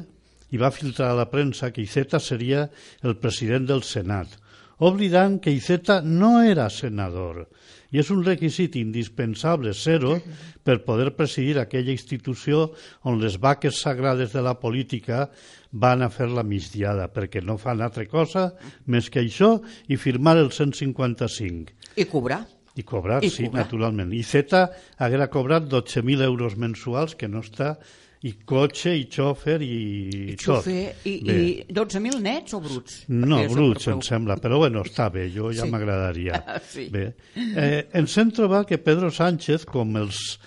i 0.54 0.62
va 0.62 0.70
filtrar 0.70 1.10
a 1.10 1.20
la 1.24 1.30
premsa 1.32 1.72
que 1.74 1.82
Iceta 1.82 2.20
seria 2.22 2.68
el 3.02 3.18
president 3.18 3.66
del 3.66 3.82
Senat, 3.82 4.30
oblidant 4.78 5.40
que 5.42 5.58
Iceta 5.58 6.02
no 6.06 6.36
era 6.46 6.70
senador 6.70 7.48
i 7.94 8.02
és 8.02 8.10
un 8.14 8.24
requisit 8.26 8.76
indispensable 8.80 9.74
ser-ho 9.78 10.18
per 10.66 10.80
poder 10.88 11.12
presidir 11.16 11.60
aquella 11.62 11.94
institució 11.94 12.72
on 13.06 13.22
les 13.22 13.38
vaques 13.40 13.84
sagrades 13.86 14.34
de 14.34 14.42
la 14.42 14.56
política 14.60 15.28
van 15.72 16.02
a 16.02 16.10
fer 16.14 16.28
la 16.30 16.44
migdiada, 16.46 17.08
perquè 17.14 17.42
no 17.42 17.60
fan 17.62 17.82
altra 17.82 18.06
cosa 18.10 18.50
més 18.90 19.10
que 19.14 19.22
això 19.22 19.56
i 19.90 19.98
firmar 19.98 20.38
el 20.42 20.52
155. 20.52 21.78
I 21.98 22.06
cobrar. 22.10 22.44
I 22.74 22.82
cobrar, 22.82 23.22
I 23.22 23.30
sí, 23.30 23.46
cobrar. 23.46 23.66
naturalment. 23.68 24.14
I 24.14 24.24
Z 24.26 24.64
haguera 24.98 25.30
cobrat 25.30 25.70
12.000 25.70 26.26
euros 26.26 26.58
mensuals, 26.58 27.14
que 27.14 27.30
no 27.30 27.44
està, 27.46 27.76
i 28.24 28.32
cotxe, 28.48 28.94
i 28.96 29.04
xòfer, 29.12 29.58
i, 29.62 29.78
I 30.32 30.36
tot. 30.38 30.62
xofer, 30.64 30.96
i, 31.10 31.14
Bé. 31.28 31.34
i 31.68 31.74
12.000 31.76 32.22
nets 32.24 32.54
o 32.56 32.62
bruts? 32.64 33.02
No, 33.12 33.42
Perquè 33.42 33.52
bruts, 33.52 33.88
em 33.92 34.02
sembla, 34.06 34.38
però 34.40 34.62
bueno, 34.62 34.84
està 34.88 35.10
bé, 35.12 35.26
jo 35.34 35.52
ja 35.52 35.66
Sí. 35.66 35.70
m'agradaria. 35.74 36.40
Sí. 36.74 36.88
Bé. 36.94 37.10
Eh, 37.36 37.88
ens 38.00 38.18
hem 38.18 38.32
trobat 38.32 38.68
que 38.70 38.78
Pedro 38.80 39.12
Sánchez, 39.12 39.66
com 39.68 39.92
els, 40.00 40.40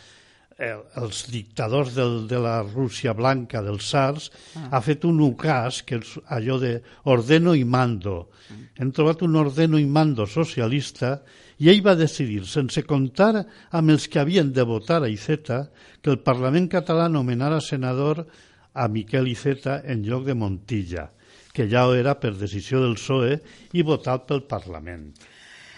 eh, 0.59 0.73
els 0.97 1.27
dictadors 1.31 1.93
del, 1.95 2.27
de 2.27 2.39
la 2.41 2.63
Rússia 2.63 3.13
blanca, 3.13 3.61
dels 3.63 3.85
SARS, 3.93 4.31
Ah. 4.57 4.69
ha 4.79 4.81
fet 4.81 5.05
un 5.05 5.21
UCAS, 5.21 5.83
que 5.85 5.97
és 6.01 6.17
allò 6.33 6.57
de 6.59 6.79
ordeno 7.05 7.53
i 7.55 7.65
mando. 7.65 8.31
Hem 8.79 8.91
trobat 8.93 9.21
un 9.23 9.37
ordeno 9.37 9.77
i 9.79 9.85
mando 9.85 10.25
socialista 10.27 11.23
i 11.59 11.71
ell 11.73 11.81
va 11.85 11.97
decidir, 11.97 12.43
sense 12.45 12.83
comptar 12.85 13.47
amb 13.73 13.95
els 13.95 14.09
que 14.13 14.21
havien 14.21 14.53
de 14.53 14.65
votar 14.69 15.03
a 15.03 15.09
Iceta, 15.09 15.63
que 16.03 16.13
el 16.13 16.21
Parlament 16.25 16.69
català 16.69 17.09
nomenara 17.09 17.63
senador 17.65 18.27
a 18.77 18.89
Miquel 18.93 19.31
Iceta 19.33 19.81
en 19.85 20.05
lloc 20.05 20.27
de 20.27 20.37
Montilla, 20.37 21.09
que 21.57 21.65
ja 21.71 21.87
ho 21.89 21.95
era 21.97 22.19
per 22.21 22.35
decisió 22.37 22.83
del 22.83 22.99
PSOE 23.01 23.41
i 23.73 23.87
votat 23.87 24.29
pel 24.29 24.45
Parlament. 24.45 25.09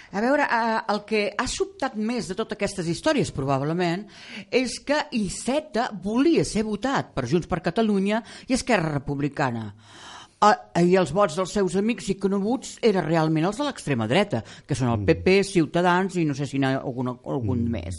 A 0.09 0.23
veure, 0.25 0.43
eh, 0.43 0.79
el 0.89 1.03
que 1.05 1.23
ha 1.37 1.47
sobtat 1.47 1.95
més 1.95 2.31
de 2.31 2.35
totes 2.35 2.57
aquestes 2.57 2.87
històries, 2.89 3.31
probablement, 3.31 4.07
és 4.51 4.79
que 4.81 5.03
Iceta 5.13 5.91
volia 5.93 6.47
ser 6.49 6.65
votat 6.65 7.13
per 7.15 7.29
Junts 7.29 7.47
per 7.47 7.61
Catalunya 7.61 8.23
i 8.49 8.57
Esquerra 8.57 8.95
Republicana. 8.95 9.75
Eh, 10.39 10.85
I 10.87 10.93
els 11.01 11.11
vots 11.11 11.35
dels 11.35 11.51
seus 11.51 11.75
amics 11.81 12.13
i 12.13 12.15
coneguts 12.21 12.77
eren 12.87 13.03
realment 13.03 13.49
els 13.49 13.57
de 13.59 13.65
l'extrema 13.67 14.07
dreta, 14.07 14.45
que 14.67 14.77
són 14.79 14.93
el 14.93 15.01
PP, 15.07 15.41
Ciutadans 15.49 16.15
i 16.15 16.23
no 16.29 16.37
sé 16.39 16.47
si 16.47 16.61
n'hi 16.63 16.69
ha 16.69 16.77
algun, 16.79 17.11
algun 17.11 17.65
més. 17.73 17.99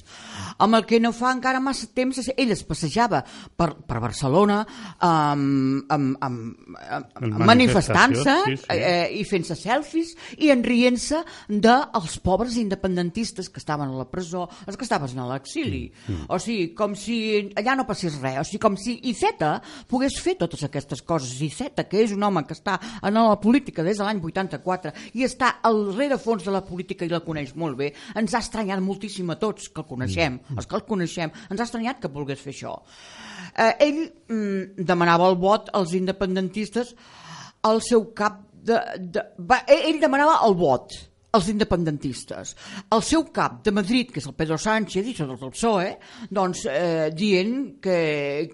Amb 0.64 0.78
el 0.78 0.86
que 0.88 1.02
no 1.04 1.12
fa 1.16 1.34
encara 1.36 1.60
massa 1.60 1.90
temps, 1.92 2.22
ell 2.32 2.54
es 2.56 2.64
passejava 2.64 3.20
per, 3.60 3.74
per 3.84 4.00
Barcelona 4.00 4.62
amb, 5.04 5.92
amb, 5.92 6.16
En 6.24 7.34
amb 7.34 7.44
manifestant-se 7.50 8.38
sí, 8.46 8.56
sí. 8.62 8.78
eh, 8.78 9.10
i 9.20 9.26
fent-se 9.28 9.58
selfies 9.60 10.16
i 10.40 10.54
en 10.54 10.64
rient-se 10.64 11.20
dels 11.50 12.18
pobres 12.24 12.56
independentistes 12.62 13.52
que 13.52 13.60
estaven 13.60 13.92
a 13.92 14.00
la 14.00 14.08
presó, 14.08 14.46
els 14.64 14.80
que 14.80 14.88
estaven 14.88 15.20
a 15.20 15.28
l'exili. 15.34 15.90
O 16.30 16.40
sigui, 16.40 16.72
com 16.78 16.96
si 16.96 17.20
allà 17.60 17.76
no 17.76 17.88
passés 17.90 18.16
res. 18.24 18.40
O 18.40 18.48
sigui, 18.48 18.64
com 18.64 18.80
si 18.80 18.96
Iceta 19.12 19.58
pogués 19.92 20.16
fer 20.24 20.38
totes 20.40 20.64
aquestes 20.64 21.04
coses. 21.04 21.36
Iceta, 21.44 21.84
que 21.90 22.06
és 22.06 22.16
un 22.16 22.29
home 22.30 22.46
que 22.48 22.56
està 22.58 22.78
en 23.04 23.20
la 23.20 23.38
política 23.42 23.86
des 23.86 24.00
de 24.00 24.08
l'any 24.08 24.22
84 24.24 24.94
i 25.20 25.26
està 25.28 25.56
al 25.68 25.82
rerefons 25.96 26.46
de 26.46 26.54
la 26.54 26.64
política 26.66 27.06
i 27.06 27.12
la 27.12 27.24
coneix 27.26 27.56
molt 27.60 27.78
bé, 27.80 27.92
ens 28.20 28.36
ha 28.36 28.44
estranyat 28.44 28.82
moltíssim 28.84 29.30
a 29.34 29.40
tots 29.42 29.70
que 29.74 29.84
el 29.84 29.90
coneixem, 29.90 30.40
els 30.56 30.70
que 30.70 30.78
el 30.80 30.86
coneixem, 30.88 31.34
ens 31.50 31.60
ha 31.60 31.68
estranyat 31.68 32.02
que 32.04 32.14
volgués 32.14 32.42
fer 32.42 32.54
això. 32.56 32.78
Eh, 33.56 33.74
ell 33.88 34.02
mm, 34.06 34.86
demanava 34.88 35.30
el 35.30 35.40
vot 35.42 35.72
als 35.74 35.96
independentistes 35.98 36.96
al 37.68 37.82
seu 37.84 38.10
cap 38.16 38.44
de... 38.54 38.80
de 39.00 39.26
va, 39.40 39.64
ell 39.68 40.00
demanava 40.02 40.40
el 40.48 40.56
vot 40.60 40.96
als 41.32 41.50
independentistes. 41.52 42.56
El 42.90 43.04
seu 43.06 43.26
cap 43.34 43.60
de 43.66 43.74
Madrid, 43.76 44.14
que 44.14 44.22
és 44.22 44.30
el 44.30 44.38
Pedro 44.38 44.58
Sánchez 44.62 45.10
i 45.12 45.16
tot 45.18 45.34
el 45.36 45.54
PSOE, 45.54 45.90
doncs 46.34 46.64
eh, 46.70 47.10
dient 47.16 47.76
que, 47.84 48.00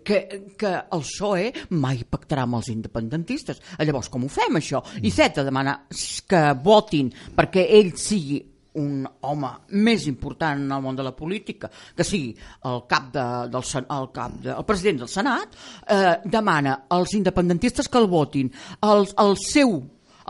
que, 0.04 0.20
que 0.60 0.74
el 0.84 1.06
PSOE 1.06 1.52
mai 1.78 2.04
pactarà 2.10 2.44
amb 2.44 2.60
els 2.60 2.72
independentistes. 2.74 3.62
Llavors, 3.80 4.12
com 4.12 4.26
ho 4.26 4.32
fem, 4.32 4.60
això? 4.60 4.84
I 5.04 5.14
Zeta 5.14 5.46
demana 5.48 5.80
que 6.28 6.44
votin 6.66 7.14
perquè 7.36 7.70
ell 7.80 7.96
sigui 8.00 8.42
un 8.76 9.06
home 9.24 9.50
més 9.80 10.06
important 10.10 10.60
en 10.60 10.72
el 10.76 10.82
món 10.84 10.98
de 10.98 11.04
la 11.06 11.14
política, 11.16 11.70
que 11.96 12.04
sigui 12.04 12.34
el 12.68 12.82
cap, 12.92 13.08
de, 13.14 13.26
del, 13.52 13.68
el 13.82 14.10
cap 14.16 14.40
de, 14.44 14.52
el 14.52 14.66
president 14.68 15.04
del 15.04 15.12
Senat, 15.12 15.56
eh, 15.88 16.16
demana 16.26 16.82
als 16.92 17.16
independentistes 17.16 17.88
que 17.88 18.02
el 18.02 18.10
votin. 18.12 18.52
Els, 18.84 19.16
el 19.22 19.38
seu, 19.40 19.78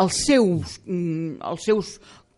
els 0.04 0.22
seus, 0.28 0.78
mm, 0.86 1.42
els 1.42 1.66
seus 1.66 1.96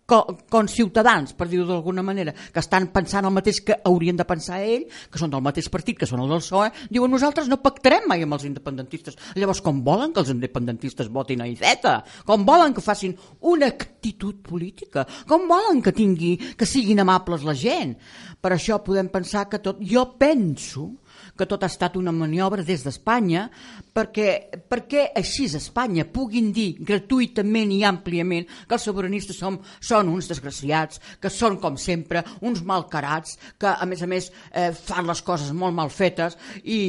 conciutadans, 0.08 1.34
per 1.36 1.50
dir-ho 1.52 1.66
d'alguna 1.68 2.04
manera, 2.06 2.32
que 2.32 2.62
estan 2.64 2.88
pensant 2.96 3.28
el 3.28 3.34
mateix 3.36 3.60
que 3.66 3.76
haurien 3.84 4.16
de 4.16 4.26
pensar 4.28 4.62
ell, 4.64 4.86
que 5.12 5.20
són 5.20 5.34
del 5.34 5.44
mateix 5.44 5.68
partit, 5.74 5.98
que 6.00 6.08
són 6.08 6.24
el 6.24 6.32
del 6.32 6.44
PSOE, 6.44 6.70
diuen 6.96 7.12
nosaltres 7.12 7.50
no 7.52 7.60
pactarem 7.64 8.08
mai 8.08 8.24
amb 8.24 8.38
els 8.38 8.48
independentistes. 8.48 9.20
Llavors, 9.36 9.62
com 9.66 9.84
volen 9.84 10.14
que 10.16 10.24
els 10.24 10.32
independentistes 10.32 11.12
votin 11.12 11.44
a 11.44 11.50
Iceta? 11.52 11.98
Com 12.28 12.48
volen 12.48 12.76
que 12.76 12.86
facin 12.86 13.18
una 13.52 13.68
actitud 13.74 14.40
política? 14.48 15.04
Com 15.28 15.50
volen 15.52 15.84
que 15.84 15.96
tingui, 15.96 16.38
que 16.56 16.70
siguin 16.70 17.04
amables 17.04 17.44
la 17.44 17.58
gent? 17.58 17.98
Per 18.40 18.54
això 18.56 18.80
podem 18.86 19.12
pensar 19.12 19.48
que 19.52 19.60
tot... 19.60 19.84
Jo 19.84 20.06
penso 20.20 20.94
que 21.38 21.48
tot 21.50 21.64
ha 21.64 21.72
estat 21.72 21.98
una 22.00 22.14
maniobra 22.16 22.66
des 22.66 22.84
d'Espanya 22.86 23.48
perquè, 23.96 24.62
perquè 24.70 25.08
així 25.18 25.48
a 25.48 25.62
Espanya 25.62 26.06
puguin 26.10 26.52
dir 26.54 26.76
gratuïtament 26.80 27.72
i 27.74 27.84
àmpliament 27.88 28.48
que 28.68 28.78
els 28.78 28.86
sobiranistes 28.88 29.38
som, 29.40 29.60
són 29.80 30.12
uns 30.12 30.30
desgraciats, 30.30 31.02
que 31.22 31.32
són, 31.34 31.58
com 31.62 31.78
sempre, 31.78 32.24
uns 32.42 32.64
malcarats, 32.66 33.38
que, 33.60 33.70
a 33.70 33.86
més 33.90 34.04
a 34.04 34.10
més, 34.10 34.32
eh, 34.52 34.72
fan 34.74 35.08
les 35.08 35.22
coses 35.26 35.54
molt 35.54 35.76
mal 35.78 35.92
fetes, 35.94 36.38
i, 36.64 36.80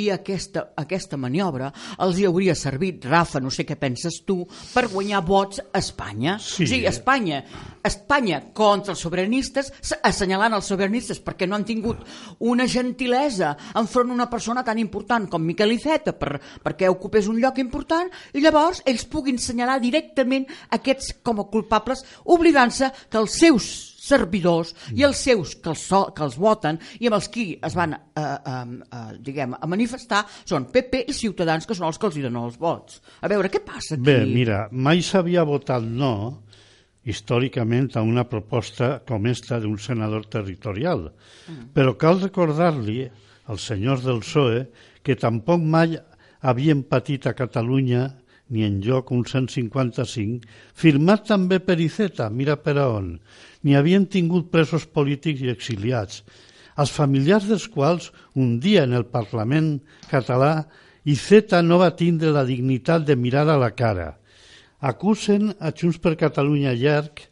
i 0.00 0.02
aquesta, 0.14 0.68
aquesta 0.78 1.18
maniobra 1.20 1.72
els 2.04 2.18
hi 2.18 2.26
hauria 2.28 2.54
servit, 2.58 3.04
Rafa, 3.08 3.40
no 3.40 3.52
sé 3.54 3.66
què 3.68 3.78
penses 3.80 4.20
tu, 4.26 4.42
per 4.74 4.88
guanyar 4.92 5.22
vots 5.26 5.62
a 5.64 5.80
Espanya. 5.80 6.38
Sí. 6.42 6.64
O 6.64 6.70
sigui, 6.70 6.88
Espanya, 6.90 7.42
Espanya 7.86 8.40
contra 8.56 8.94
els 8.94 9.02
sobiranistes, 9.04 9.72
assenyalant 10.02 10.56
els 10.58 10.68
sobiranistes 10.68 11.20
perquè 11.24 11.48
no 11.48 11.58
han 11.58 11.66
tingut 11.68 12.02
una 12.44 12.66
gentilesa 12.68 13.54
enfront 13.80 14.12
d'una 14.12 14.28
persona 14.30 14.64
tan 14.66 14.80
important 14.82 15.28
com 15.30 15.44
Miquel 15.44 15.76
Iceta 15.76 16.14
per, 16.18 16.38
perquè 16.64 16.90
ocupés 16.90 17.28
un 17.30 17.40
lloc 17.42 17.60
important 17.62 18.10
i 18.34 18.44
llavors 18.44 18.82
ells 18.86 19.06
puguin 19.10 19.38
assenyalar 19.40 19.78
directament 19.82 20.48
aquests 20.74 21.18
com 21.22 21.42
a 21.42 21.48
culpables 21.52 22.04
oblidant-se 22.36 22.90
que 23.08 23.22
els 23.22 23.38
seus 23.38 23.68
servidors 24.08 24.72
i 24.96 25.04
els 25.06 25.20
seus 25.20 25.54
que 25.60 25.72
els, 25.72 25.84
so, 25.90 26.04
que 26.16 26.24
els 26.24 26.38
voten 26.40 26.78
i 26.98 27.10
amb 27.10 27.18
els 27.18 27.28
qui 27.32 27.50
es 27.54 27.76
van 27.76 27.94
eh, 27.94 28.22
eh, 28.22 28.58
eh, 28.88 29.04
diguem, 29.24 29.56
a 29.58 29.70
manifestar 29.70 30.24
són 30.40 30.70
PP 30.72 31.04
i 31.12 31.16
Ciutadans 31.16 31.68
que 31.68 31.76
són 31.76 31.88
els 31.90 32.00
que 32.00 32.08
els 32.08 32.18
donen 32.18 32.42
els 32.42 32.58
vots. 32.60 33.02
A 33.20 33.30
veure, 33.30 33.50
què 33.52 33.62
passa 33.64 33.96
aquí? 33.96 34.04
Bé, 34.08 34.20
mira, 34.28 34.66
mai 34.72 35.02
s'havia 35.04 35.44
votat 35.48 35.84
no 35.84 36.12
històricament 37.08 37.94
a 37.96 38.02
una 38.04 38.26
proposta 38.28 38.98
com 39.08 39.26
esta 39.30 39.58
d'un 39.62 39.78
senador 39.80 40.26
territorial. 40.28 41.08
Però 41.72 41.94
cal 42.00 42.20
recordar-li 42.20 43.06
als 43.48 43.66
senyors 43.72 44.04
del 44.06 44.22
PSOE 44.22 44.66
que 45.02 45.16
tampoc 45.16 45.62
mai 45.64 45.96
havien 46.40 46.84
patit 46.86 47.26
a 47.26 47.34
Catalunya 47.34 48.06
ni 48.48 48.64
en 48.64 48.78
lloc 48.80 49.10
un 49.12 49.24
155, 49.28 50.44
firmat 50.72 51.26
també 51.28 51.58
per 51.60 51.76
Iceta, 51.80 52.30
mira 52.30 52.56
per 52.56 52.78
a 52.80 52.86
on, 52.88 53.16
ni 53.64 53.76
havien 53.76 54.06
tingut 54.08 54.48
presos 54.52 54.86
polítics 54.88 55.42
i 55.44 55.50
exiliats, 55.52 56.22
els 56.78 56.92
familiars 56.94 57.48
dels 57.50 57.66
quals 57.68 58.12
un 58.38 58.56
dia 58.62 58.86
en 58.86 58.94
el 58.96 59.04
Parlament 59.10 59.74
català 60.08 60.68
Iceta 61.08 61.60
no 61.64 61.80
va 61.80 61.94
tindre 61.96 62.32
la 62.34 62.44
dignitat 62.44 63.04
de 63.08 63.16
mirar 63.16 63.46
a 63.48 63.58
la 63.58 63.70
cara. 63.74 64.12
Acusen 64.78 65.54
a 65.58 65.72
Junts 65.72 65.98
per 65.98 66.18
Catalunya 66.20 66.74
llarg 66.76 67.24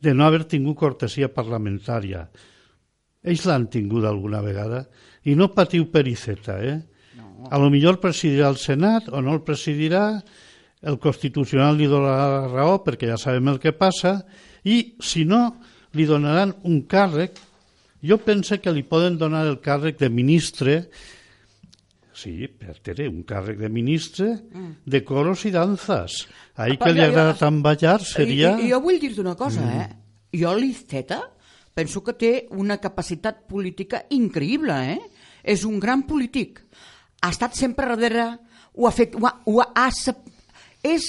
de 0.00 0.14
no 0.14 0.24
haver 0.26 0.46
tingut 0.48 0.78
cortesia 0.80 1.28
parlamentària. 1.28 2.24
Ells 3.22 3.44
l'han 3.46 3.66
tingut 3.70 4.06
alguna 4.06 4.40
vegada 4.42 4.86
i 5.28 5.34
no 5.36 5.50
patiu 5.54 5.86
per 5.92 6.06
Iceta, 6.08 6.56
eh? 6.64 6.78
No. 7.18 7.48
A 7.52 7.58
lo 7.60 7.68
millor 7.70 7.98
presidirà 8.00 8.48
el 8.52 8.56
Senat 8.60 9.08
o 9.12 9.20
no 9.24 9.34
el 9.36 9.42
presidirà, 9.46 10.06
el 10.82 10.96
Constitucional 11.02 11.76
li 11.76 11.88
donarà 11.90 12.26
la 12.34 12.48
raó 12.52 12.78
perquè 12.86 13.08
ja 13.10 13.16
sabem 13.20 13.48
el 13.52 13.58
que 13.62 13.72
passa 13.74 14.20
i, 14.64 14.94
si 15.02 15.24
no, 15.26 15.58
li 15.98 16.04
donaran 16.06 16.52
un 16.70 16.82
càrrec. 16.86 17.38
Jo 17.98 18.20
pense 18.22 18.60
que 18.62 18.70
li 18.70 18.84
poden 18.86 19.16
donar 19.18 19.44
el 19.50 19.56
càrrec 19.60 19.98
de 19.98 20.08
ministre 20.10 20.82
Sí, 22.18 22.48
per 22.50 22.72
Tere, 22.82 23.04
un 23.06 23.20
càrrec 23.22 23.60
de 23.60 23.68
ministre 23.70 24.26
de 24.90 25.00
coros 25.06 25.44
i 25.46 25.52
danzas. 25.54 26.24
Ahí 26.58 26.72
Apa, 26.74 26.88
que 26.88 26.92
li 26.96 26.98
jo- 26.98 27.04
jo- 27.04 27.10
agrada 27.12 27.34
tant 27.38 27.60
ballar 27.62 28.00
seria... 28.02 28.56
I, 28.58 28.64
i, 28.66 28.70
jo 28.72 28.80
vull 28.82 28.98
dir-te 28.98 29.20
una 29.22 29.36
cosa, 29.38 29.62
eh? 29.62 29.84
Jo 30.34 30.50
l'Iceta 30.58 31.20
penso 31.78 32.02
que 32.02 32.16
té 32.18 32.32
una 32.58 32.80
capacitat 32.82 33.44
política 33.46 34.00
increïble, 34.10 34.74
eh? 34.96 34.98
És 35.44 35.64
un 35.64 35.78
gran 35.80 36.02
polític. 36.08 36.62
Ha 37.22 37.30
estat 37.30 37.54
sempre 37.58 37.86
darrere, 37.96 38.38
ho 38.74 38.86
ha 38.86 38.92
fet, 38.94 39.14
ho 39.18 39.26
ha, 39.26 39.34
ho 39.46 39.60
ha, 39.60 39.88
és 40.86 41.06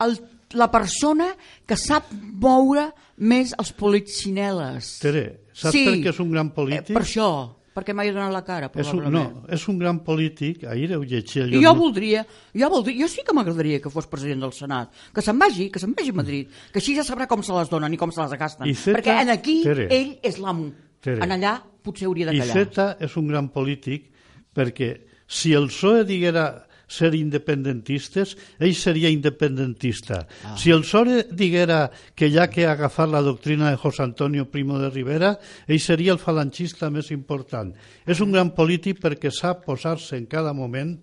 el, 0.00 0.18
la 0.56 0.70
persona 0.72 1.30
que 1.68 1.76
sap 1.76 2.08
moure 2.12 2.88
més 3.20 3.52
els 3.60 3.72
politxineles. 3.76 4.98
Tere, 5.02 5.24
saps 5.52 5.76
per 5.76 5.96
què 6.00 6.12
és 6.14 6.20
un 6.22 6.30
gran 6.32 6.50
polític? 6.56 6.90
Eh, 6.94 6.96
per 6.96 7.02
això, 7.04 7.28
perquè 7.76 7.94
m'ha 7.94 8.06
donat 8.08 8.32
la 8.32 8.42
cara, 8.46 8.70
és 8.74 8.88
un, 8.88 8.98
probablement. 9.02 9.36
no, 9.42 9.44
és 9.52 9.66
un 9.70 9.78
gran 9.78 10.00
polític, 10.06 10.64
ahir 10.64 10.90
ho 10.96 11.02
llegia 11.04 11.44
I 11.46 11.52
jo 11.60 11.68
no- 11.68 11.76
voldria, 11.78 12.24
jo 12.56 12.70
voldria, 12.72 13.02
jo 13.04 13.08
sí 13.12 13.22
que 13.26 13.34
m'agradaria 13.36 13.80
que 13.80 13.92
fos 13.92 14.08
president 14.10 14.40
del 14.46 14.52
Senat, 14.56 14.90
que 15.14 15.22
se'n 15.22 15.38
vagi, 15.38 15.68
que 15.70 15.78
se'n 15.82 15.94
vagi 15.96 16.10
a 16.10 16.18
Madrid, 16.22 16.48
que 16.72 16.80
així 16.80 16.96
ja 16.96 17.04
sabrà 17.06 17.28
com 17.28 17.42
se 17.44 17.52
les 17.52 17.68
donen 17.70 17.92
i 17.94 18.00
com 18.00 18.10
se 18.12 18.20
les 18.24 18.38
gasten. 18.40 18.72
Zeta- 18.74 18.98
Perquè 18.98 19.20
en 19.22 19.30
aquí 19.36 19.60
Tere. 19.64 19.86
ell 19.92 20.16
és 20.22 20.38
l'amo. 20.40 20.72
Tere. 21.00 21.22
En 21.24 21.32
allà 21.36 21.58
potser 21.82 22.08
hauria 22.08 22.28
de 22.28 22.36
callar. 22.38 22.56
Zeta 22.56 22.88
és 23.00 23.16
un 23.16 23.30
gran 23.30 23.48
polític 23.52 24.10
perquè 24.56 24.92
si 25.30 25.54
el 25.54 25.70
PSOE 25.70 26.04
diguera 26.04 26.48
ser 26.90 27.14
independentistes, 27.14 28.34
ell 28.58 28.74
seria 28.74 29.08
independentista. 29.14 30.24
Ah. 30.42 30.56
Si 30.58 30.72
el 30.74 30.82
PSOE 30.82 31.22
diguera 31.30 31.84
que 32.18 32.26
hi 32.26 32.38
ha 32.38 32.48
que 32.50 32.66
agafar 32.66 33.06
la 33.08 33.22
doctrina 33.22 33.70
de 33.70 33.78
José 33.78 34.02
Antonio 34.02 34.50
Primo 34.50 34.78
de 34.82 34.90
Rivera, 34.90 35.36
ell 35.70 35.80
seria 35.80 36.12
el 36.12 36.18
falangista 36.18 36.90
més 36.90 37.12
important. 37.14 37.70
És 38.04 38.20
un 38.20 38.34
gran 38.34 38.50
polític 38.58 38.98
perquè 39.00 39.30
sap 39.30 39.64
posar-se 39.68 40.18
en 40.18 40.26
cada 40.26 40.52
moment 40.52 40.98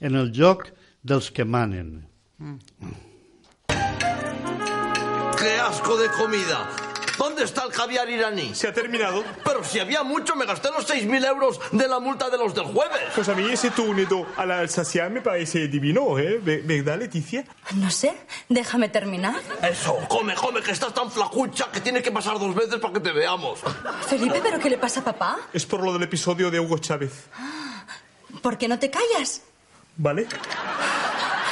en 0.00 0.14
el 0.14 0.30
lloc 0.30 0.70
dels 1.02 1.32
que 1.34 1.44
manen. 1.44 2.06
¡Qué 5.34 5.58
asco 5.60 5.98
de 5.98 6.08
comida! 6.14 6.93
¿Dónde 7.18 7.44
está 7.44 7.64
el 7.64 7.70
caviar 7.72 8.08
iraní? 8.08 8.54
Se 8.54 8.68
ha 8.68 8.72
terminado. 8.72 9.22
Pero 9.44 9.62
si 9.64 9.78
había 9.78 10.02
mucho, 10.02 10.34
me 10.36 10.46
gasté 10.46 10.68
los 10.70 10.88
6.000 10.88 11.26
euros 11.26 11.60
de 11.72 11.86
la 11.88 12.00
multa 12.00 12.28
de 12.30 12.38
los 12.38 12.54
del 12.54 12.64
jueves. 12.64 13.00
Pues 13.14 13.28
a 13.28 13.34
mí 13.34 13.50
ese 13.50 13.70
túnedo 13.70 14.26
a 14.36 14.44
la 14.44 14.58
alsaciana 14.60 15.10
me 15.10 15.20
parece 15.20 15.68
divino, 15.68 16.18
¿eh? 16.18 16.40
Ve- 16.42 16.62
¿Verdad, 16.64 16.98
Leticia? 16.98 17.44
No 17.74 17.90
sé, 17.90 18.14
déjame 18.48 18.88
terminar. 18.88 19.36
Eso, 19.62 19.96
come, 20.08 20.34
come, 20.34 20.60
que 20.62 20.72
estás 20.72 20.92
tan 20.92 21.10
flacucha 21.10 21.70
que 21.72 21.80
tiene 21.80 22.02
que 22.02 22.10
pasar 22.10 22.38
dos 22.38 22.54
veces 22.54 22.76
para 22.76 22.94
que 22.94 23.00
te 23.00 23.12
veamos. 23.12 23.60
Felipe, 24.08 24.40
¿pero 24.42 24.58
qué 24.58 24.70
le 24.70 24.78
pasa 24.78 25.00
a 25.00 25.04
papá? 25.04 25.38
Es 25.52 25.64
por 25.66 25.82
lo 25.84 25.92
del 25.92 26.02
episodio 26.02 26.50
de 26.50 26.58
Hugo 26.60 26.78
Chávez. 26.78 27.12
¿Por 28.42 28.58
qué 28.58 28.66
no 28.68 28.78
te 28.78 28.90
callas? 28.90 29.42
¿Vale? 29.96 30.26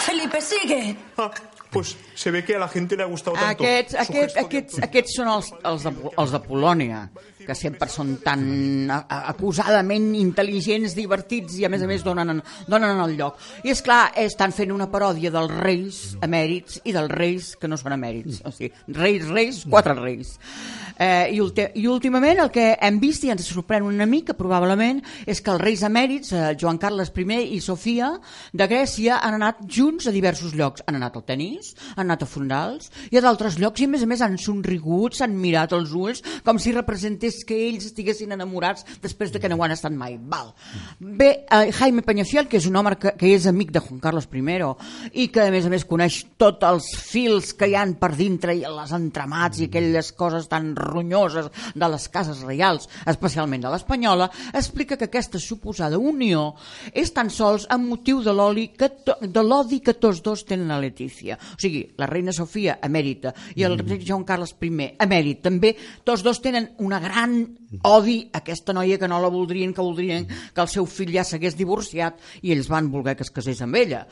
Felipe, 0.01 0.40
sigue. 0.40 0.96
Ah, 1.16 1.31
pues 1.73 1.97
se 2.15 2.31
ve 2.31 2.45
que 2.45 2.55
a 2.55 2.59
la 2.59 2.69
gente 2.69 2.97
le 2.97 3.03
ha 3.03 3.07
gustado 3.07 3.37
tanto. 3.37 3.65
Aquests, 3.65 3.97
su 3.97 4.45
aquests, 4.45 4.79
aquests 4.85 5.17
són 5.17 5.31
els, 5.33 5.49
els, 5.65 5.87
de, 5.89 5.93
els 6.21 6.35
de 6.35 6.41
Polònia, 6.45 7.07
que 7.46 7.57
sempre 7.59 7.88
són 7.90 8.16
tan 8.24 8.90
acusadament 8.90 10.11
intel·ligents, 10.18 10.96
divertits 10.96 11.59
i 11.61 11.66
a 11.66 11.70
més 11.72 11.83
a 11.83 11.88
més 11.90 12.05
donen, 12.07 12.40
donen 12.68 13.02
el 13.05 13.16
lloc. 13.18 13.40
I 13.64 13.72
és 13.74 13.83
clar, 13.85 14.12
estan 14.18 14.55
fent 14.55 14.72
una 14.74 14.90
paròdia 14.92 15.33
dels 15.35 15.52
reis 15.62 16.00
emèrits 16.22 16.81
i 16.85 16.94
dels 16.94 17.12
reis 17.12 17.52
que 17.61 17.70
no 17.70 17.78
són 17.81 17.96
emèrits. 17.96 18.42
O 18.46 18.55
sigui, 18.55 18.72
reis, 18.98 19.28
reis, 19.31 19.62
quatre 19.68 19.96
reis. 19.98 20.37
Eh, 20.98 21.33
i, 21.35 21.40
I 21.83 21.87
últimament 21.88 22.42
el 22.44 22.50
que 22.52 22.72
hem 22.81 22.98
vist, 23.02 23.24
i 23.24 23.33
ens 23.33 23.46
sorprèn 23.48 23.87
una 23.87 24.07
mica 24.07 24.37
probablement, 24.38 25.00
és 25.26 25.40
que 25.42 25.52
els 25.55 25.62
reis 25.62 25.83
emèrits, 25.87 26.33
eh, 26.37 26.52
Joan 26.61 26.78
Carles 26.83 27.12
I 27.16 27.40
i 27.57 27.61
Sofia, 27.61 28.12
de 28.52 28.68
Grècia, 28.68 29.18
han 29.22 29.35
anat 29.38 29.62
junts 29.66 30.07
a 30.07 30.12
diversos 30.14 30.55
llocs. 30.55 30.83
Han 30.87 31.00
anat 31.00 31.16
al 31.16 31.24
tennis, 31.24 31.74
han 31.96 32.07
anat 32.07 32.22
a 32.22 32.28
fondals 32.28 32.90
i 33.11 33.18
a 33.18 33.22
d'altres 33.24 33.59
llocs 33.59 33.81
i 33.81 33.88
a 33.88 33.92
més 33.92 34.02
a 34.05 34.09
més 34.11 34.22
han 34.24 34.38
somrigut, 34.38 35.16
s'han 35.16 35.35
mirat 35.38 35.72
els 35.76 35.92
ulls 35.96 36.22
com 36.44 36.59
si 36.61 36.74
representés 36.74 37.32
que 37.47 37.57
ells 37.68 37.88
estiguessin 37.88 38.35
enamorats 38.37 38.85
després 39.03 39.33
de 39.33 39.40
que 39.40 39.49
no 39.49 39.57
ho 39.57 39.64
han 39.64 39.75
estat 39.75 39.95
mai. 39.97 40.18
Val. 40.21 40.53
Bé, 41.01 41.47
eh, 41.49 41.73
Jaime 41.73 42.05
Peñafiel, 42.05 42.49
que 42.49 42.61
és 42.61 42.66
un 42.68 42.77
home 42.77 42.95
que, 43.01 43.14
que 43.18 43.33
és 43.35 43.47
amic 43.49 43.73
de 43.73 43.81
Juan 43.81 44.01
Carlos 44.01 44.29
I 44.33 44.42
i 45.23 45.29
que 45.29 45.40
a 45.42 45.51
més 45.51 45.66
a 45.66 45.71
més 45.71 45.85
coneix 45.88 46.23
tots 46.37 46.64
els 46.66 46.88
fils 46.99 47.53
que 47.55 47.68
hi 47.68 47.75
han 47.75 47.95
per 48.01 48.12
dintre 48.16 48.55
i 48.55 48.61
les 48.61 48.92
entramats 48.92 49.61
i 49.61 49.68
aquelles 49.68 50.12
coses 50.12 50.49
tan 50.49 50.75
ronyoses 50.77 51.49
de 51.75 51.88
les 51.88 52.09
cases 52.09 52.42
reials, 52.42 52.88
especialment 53.07 53.62
de 53.62 53.73
l'espanyola, 53.73 54.31
explica 54.53 54.97
que 54.97 55.09
aquesta 55.09 55.38
suposada 55.38 55.99
unió 55.99 56.53
és 56.92 57.12
tan 57.14 57.31
sols 57.31 57.66
amb 57.71 57.88
motiu 57.88 58.23
de 58.23 58.35
l'oli 58.35 58.68
que 58.77 58.88
to, 59.07 59.16
de 59.23 59.42
l'odi 59.42 59.81
que 59.81 59.95
tots 59.95 60.23
dos 60.23 60.45
tenen 60.49 60.71
a 60.71 60.81
Letícia. 60.83 61.37
O 61.37 61.61
sigui, 61.61 61.85
la 61.99 62.09
reina 62.11 62.33
Sofia, 62.35 62.79
emèrita, 62.83 63.35
i 63.57 63.66
el 63.66 63.79
rei 63.79 64.03
Joan 64.03 64.27
Carles 64.29 64.55
I, 64.59 64.71
emèrit, 65.03 65.42
també, 65.45 65.75
tots 66.05 66.23
dos 66.25 66.40
tenen 66.42 66.73
una 66.83 66.99
gran 67.01 67.22
odi 67.83 68.19
a 68.33 68.43
aquesta 68.43 68.75
noia 68.77 68.99
que 69.01 69.09
no 69.09 69.21
la 69.23 69.31
voldrien, 69.33 69.73
que 69.73 69.81
voldrien 69.85 70.27
que 70.27 70.61
el 70.61 70.69
seu 70.69 70.87
fill 70.87 71.13
ja 71.15 71.25
s'hagués 71.25 71.57
divorciat 71.57 72.19
i 72.43 72.53
ells 72.53 72.69
van 72.69 72.91
voler 72.93 73.15
que 73.17 73.25
es 73.25 73.33
casés 73.33 73.63
amb 73.65 73.79
ella. 73.81 74.03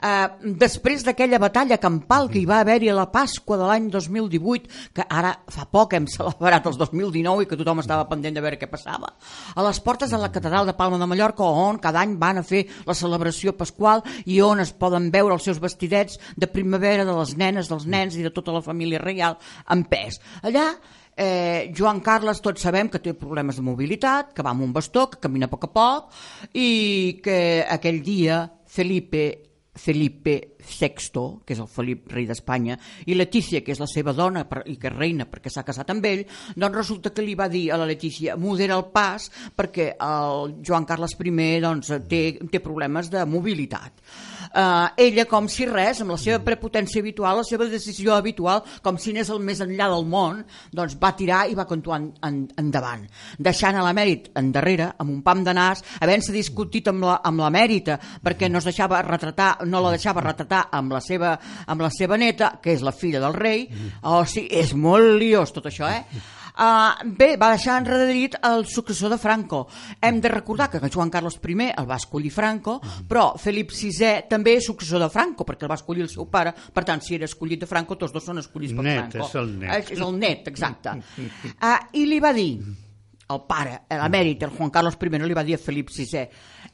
Uh, 0.00 0.54
després 0.60 1.04
d'aquella 1.04 1.40
batalla 1.42 1.80
campal 1.82 2.30
que 2.32 2.40
hi 2.40 2.46
va 2.48 2.62
haver-hi 2.62 2.88
a 2.92 2.96
la 2.96 3.08
Pasqua 3.12 3.58
de 3.60 3.68
l'any 3.68 3.90
2018, 3.92 4.70
que 4.96 5.06
ara 5.08 5.34
fa 5.52 5.66
poc 5.68 5.96
hem 5.98 6.08
celebrat 6.10 6.66
els 6.70 6.78
2019 6.80 7.44
i 7.44 7.50
que 7.50 7.58
tothom 7.60 7.82
estava 7.82 8.08
pendent 8.08 8.38
de 8.38 8.44
veure 8.44 8.60
què 8.60 8.70
passava, 8.70 9.12
a 9.54 9.66
les 9.66 9.82
portes 9.84 10.12
de 10.12 10.20
la 10.20 10.32
catedral 10.32 10.68
de 10.68 10.76
Palma 10.78 11.00
de 11.00 11.10
Mallorca, 11.10 11.44
on 11.44 11.80
cada 11.82 12.00
any 12.02 12.16
van 12.20 12.40
a 12.40 12.46
fer 12.46 12.64
la 12.88 12.96
celebració 12.96 13.56
pasqual 13.58 14.02
i 14.24 14.40
on 14.44 14.64
es 14.64 14.72
poden 14.72 15.10
veure 15.12 15.36
els 15.36 15.44
seus 15.44 15.60
vestidets 15.62 16.18
de 16.36 16.48
primavera 16.48 17.04
de 17.04 17.16
les 17.18 17.36
nenes, 17.36 17.68
dels 17.68 17.86
nens 17.86 18.16
i 18.16 18.24
de 18.24 18.32
tota 18.32 18.54
la 18.56 18.64
família 18.64 19.02
reial 19.02 19.38
en 19.70 19.84
pes. 19.88 20.20
Allà 20.42 20.72
Eh, 21.16 21.72
Joan 21.76 22.00
Carles 22.00 22.40
tots 22.40 22.64
sabem 22.64 22.88
que 22.88 23.02
té 23.02 23.12
problemes 23.18 23.58
de 23.58 23.64
mobilitat, 23.66 24.32
que 24.32 24.44
va 24.44 24.54
amb 24.54 24.64
un 24.64 24.72
bastó, 24.72 25.08
que 25.10 25.20
camina 25.20 25.48
a 25.48 25.52
poc 25.52 25.68
a 25.68 25.72
poc 25.72 26.12
i 26.56 27.20
que 27.24 27.38
aquell 27.68 28.00
dia 28.04 28.46
Felipe 28.66 29.52
Felipe 29.74 30.56
VI, 30.60 30.90
que 31.46 31.54
és 31.54 31.60
el 31.62 31.68
Felip, 31.70 32.10
rei 32.12 32.26
d'Espanya, 32.28 32.76
i 33.08 33.16
Letícia, 33.16 33.62
que 33.64 33.72
és 33.72 33.80
la 33.80 33.88
seva 33.88 34.12
dona 34.12 34.44
per, 34.48 34.60
i 34.68 34.76
que 34.76 34.92
reina 34.92 35.24
perquè 35.30 35.48
s'ha 35.48 35.64
casat 35.64 35.88
amb 35.94 36.04
ell, 36.04 36.26
doncs 36.54 36.76
resulta 36.76 37.12
que 37.14 37.24
li 37.24 37.34
va 37.38 37.48
dir 37.48 37.70
a 37.72 37.78
la 37.80 37.88
Letícia 37.88 38.36
modera 38.36 38.76
el 38.76 38.90
pas 38.92 39.30
perquè 39.56 39.94
el 39.96 40.58
Joan 40.60 40.84
Carles 40.84 41.16
I 41.16 41.60
doncs, 41.64 41.92
té, 42.08 42.38
té 42.52 42.60
problemes 42.60 43.08
de 43.10 43.24
mobilitat. 43.24 43.92
Uh, 44.52 44.90
ella, 45.00 45.24
com 45.30 45.46
si 45.48 45.64
res, 45.64 46.02
amb 46.02 46.12
la 46.12 46.18
seva 46.20 46.38
prepotència 46.44 47.00
habitual, 47.00 47.38
la 47.40 47.46
seva 47.48 47.64
decisió 47.70 48.12
habitual, 48.12 48.60
com 48.84 48.98
si 49.00 49.14
anés 49.14 49.30
el 49.32 49.40
més 49.40 49.62
enllà 49.64 49.88
del 49.92 50.04
món, 50.04 50.42
doncs 50.76 50.98
va 51.00 51.14
tirar 51.16 51.46
i 51.48 51.56
va 51.56 51.64
continuar 51.68 52.00
en, 52.02 52.10
en, 52.28 52.42
endavant, 52.60 53.06
deixant 53.40 53.78
a 53.78 53.86
l'emèrit 53.86 54.28
endarrere, 54.36 54.90
amb 55.00 55.14
un 55.14 55.22
pam 55.24 55.40
de 55.46 55.56
nas, 55.56 55.80
havent-se 56.04 56.34
discutit 56.36 56.92
amb 56.92 57.08
la, 57.08 57.16
amb 57.24 57.40
l'emèrita, 57.46 57.96
perquè 58.20 58.50
no 58.52 58.60
es 58.60 58.68
deixava 58.68 59.00
retratar, 59.06 59.54
no 59.64 59.80
la 59.80 59.94
deixava 59.96 60.24
retratar 60.24 60.66
amb 60.70 60.92
la 60.98 61.00
seva, 61.00 61.32
amb 61.66 61.88
la 61.88 61.90
seva 61.94 62.20
neta, 62.20 62.58
que 62.62 62.76
és 62.76 62.84
la 62.84 62.92
filla 62.92 63.24
del 63.24 63.38
rei, 63.38 63.66
o 64.04 64.20
sigui, 64.28 64.52
és 64.60 64.76
molt 64.76 65.16
liós 65.16 65.56
tot 65.56 65.72
això, 65.72 65.88
eh? 65.88 66.04
Uh, 66.52 67.00
bé, 67.16 67.36
va 67.40 67.52
deixar 67.54 67.78
enrederit 67.80 68.36
el 68.44 68.66
successor 68.68 69.10
de 69.12 69.18
Franco. 69.18 69.64
Hem 70.00 70.20
de 70.20 70.28
recordar 70.28 70.68
que 70.70 70.82
Joan 70.92 71.10
Carles 71.10 71.38
I 71.40 71.70
el 71.70 71.88
va 71.88 71.96
escollir 71.96 72.30
Franco, 72.30 72.80
però 73.08 73.38
Felip 73.38 73.72
VI 73.72 74.28
també 74.28 74.56
és 74.58 74.66
successor 74.66 75.00
de 75.00 75.08
Franco, 75.08 75.44
perquè 75.44 75.64
el 75.64 75.70
va 75.70 75.80
escollir 75.80 76.02
el 76.02 76.12
seu 76.12 76.28
pare, 76.28 76.52
per 76.52 76.84
tant, 76.84 77.00
si 77.00 77.14
era 77.14 77.24
escollit 77.24 77.60
de 77.60 77.66
Franco, 77.66 77.96
tots 77.96 78.12
dos 78.12 78.24
són 78.24 78.38
escollits 78.38 78.74
per 78.76 78.84
Net, 78.84 79.16
Franco. 79.16 79.26
és 79.28 79.34
el 79.40 79.58
net. 79.58 79.74
És, 79.78 79.90
és 79.96 80.00
el 80.00 80.18
net, 80.18 80.48
exacte. 80.48 80.96
Uh, 81.56 81.76
I 82.00 82.06
li 82.06 82.20
va 82.20 82.32
dir, 82.36 82.50
el 83.32 83.40
pare, 83.48 83.78
l'emèrit, 83.88 84.42
el 84.44 84.52
Juan 84.56 84.70
Carlos 84.70 84.98
I, 85.00 85.18
li 85.24 85.34
va 85.34 85.44
dir 85.44 85.56
a 85.56 85.62
Felip 85.62 85.88
VI, 85.88 86.26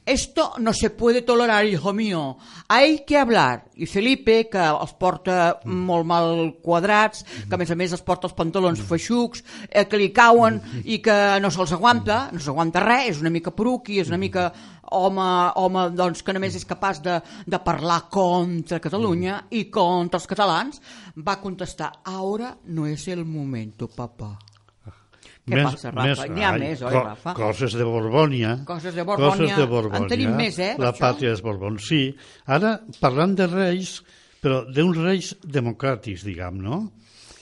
esto 0.09 0.53
no 0.57 0.73
se 0.73 0.89
puede 0.89 1.21
tolerar, 1.21 1.65
hijo 1.65 1.93
mío, 1.93 2.37
hay 2.67 3.05
que 3.05 3.17
hablar. 3.17 3.69
I 3.75 3.85
Felipe, 3.85 4.49
que 4.49 4.59
els 4.59 4.95
porta 4.99 5.59
molt 5.63 6.07
mal 6.09 6.31
quadrats, 6.63 7.21
que 7.47 7.55
a 7.55 7.59
més 7.61 7.69
a 7.69 7.77
més 7.79 7.93
es 7.95 8.03
porta 8.03 8.27
els 8.27 8.35
pantalons 8.35 8.81
feixucs, 8.81 9.43
eh, 9.69 9.85
que 9.85 10.01
li 10.01 10.09
cauen 10.15 10.59
i 10.83 10.97
que 11.05 11.15
no 11.39 11.53
se'ls 11.53 11.75
aguanta, 11.77 12.25
no 12.33 12.41
s'aguanta 12.41 12.83
res, 12.83 13.13
és 13.13 13.21
una 13.21 13.31
mica 13.31 13.53
poruqui, 13.55 14.01
és 14.01 14.09
una 14.09 14.19
mica 14.19 14.49
home, 14.89 15.29
home 15.61 15.87
doncs, 15.93 16.25
que 16.25 16.33
només 16.33 16.57
és 16.57 16.67
capaç 16.67 17.03
de, 17.05 17.21
de 17.45 17.61
parlar 17.63 18.01
contra 18.09 18.81
Catalunya 18.83 19.43
i 19.53 19.67
contra 19.69 20.19
els 20.19 20.29
catalans, 20.29 20.81
va 21.15 21.39
contestar, 21.39 21.93
ahora 22.03 22.55
no 22.65 22.89
es 22.89 23.07
el 23.07 23.25
momento, 23.25 23.87
papá. 23.87 24.37
Què 25.49 25.63
passa, 25.65 25.91
Rafa? 25.91 26.27
N'hi 26.33 26.45
ha 26.45 26.51
ai, 26.53 26.61
més, 26.63 26.83
oi, 26.85 26.93
Rafa? 26.95 27.33
Coses 27.37 27.75
de 27.79 27.87
Borbònia. 27.87 28.53
Coses 28.69 28.95
de 28.95 29.05
Borbònia. 29.07 29.35
Coses 29.35 29.57
de 29.57 29.67
Borbònia. 29.73 30.03
En 30.03 30.13
tenim 30.13 30.35
més, 30.37 30.59
eh, 30.59 30.71
La 30.77 30.91
això? 30.93 31.01
pàtria 31.01 31.33
dels 31.33 31.43
Borbons, 31.45 31.89
sí. 31.89 32.01
Ara, 32.45 32.75
parlant 33.01 33.35
de 33.39 33.49
reis, 33.51 33.97
però 34.43 34.61
d'uns 34.69 35.01
reis 35.03 35.33
democràtics, 35.43 36.25
diguem, 36.27 36.61
no? 36.63 36.81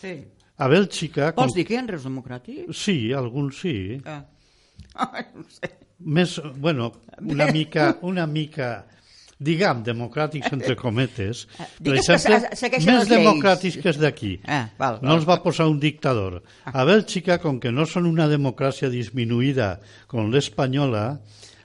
Sí. 0.01 0.15
A 0.57 0.67
Bèlgica... 0.71 1.33
Vols 1.37 1.53
dir 1.53 1.67
que 1.67 1.75
hi 1.75 1.77
ha 1.77 1.85
reus 1.85 2.07
democràtics? 2.07 2.73
Sí, 2.73 2.97
alguns 3.13 3.61
sí. 3.61 3.75
Ah. 4.05 4.23
Ai, 5.11 5.27
no 5.35 5.45
sé. 5.53 5.69
Més, 5.99 6.37
bueno, 6.61 6.91
una 7.21 7.47
mica, 7.51 7.91
una 8.05 8.27
mica 8.29 8.85
diguem, 9.39 9.83
democràtics 9.85 10.51
entre 10.53 10.75
cometes, 10.75 11.45
per 11.57 11.65
Eh, 11.65 11.69
Digues 11.79 12.07
que 12.07 12.13
exemple, 12.17 12.55
segueixen 12.57 12.91
més 12.93 13.03
les 13.03 13.09
democràtics 13.11 13.81
que 13.81 13.89
els 13.93 13.99
d'aquí. 14.01 14.31
Ah, 14.45 14.69
val, 14.79 14.99
no 15.01 15.09
val. 15.09 15.17
els 15.17 15.27
va 15.29 15.41
posar 15.43 15.67
un 15.69 15.79
dictador. 15.79 16.41
A 16.65 16.85
Bèlgica, 16.85 17.37
com 17.39 17.59
que 17.59 17.71
no 17.71 17.85
són 17.85 18.05
una 18.09 18.27
democràcia 18.27 18.89
disminuïda 18.89 19.79
com 20.07 20.31
l'espanyola, 20.31 21.19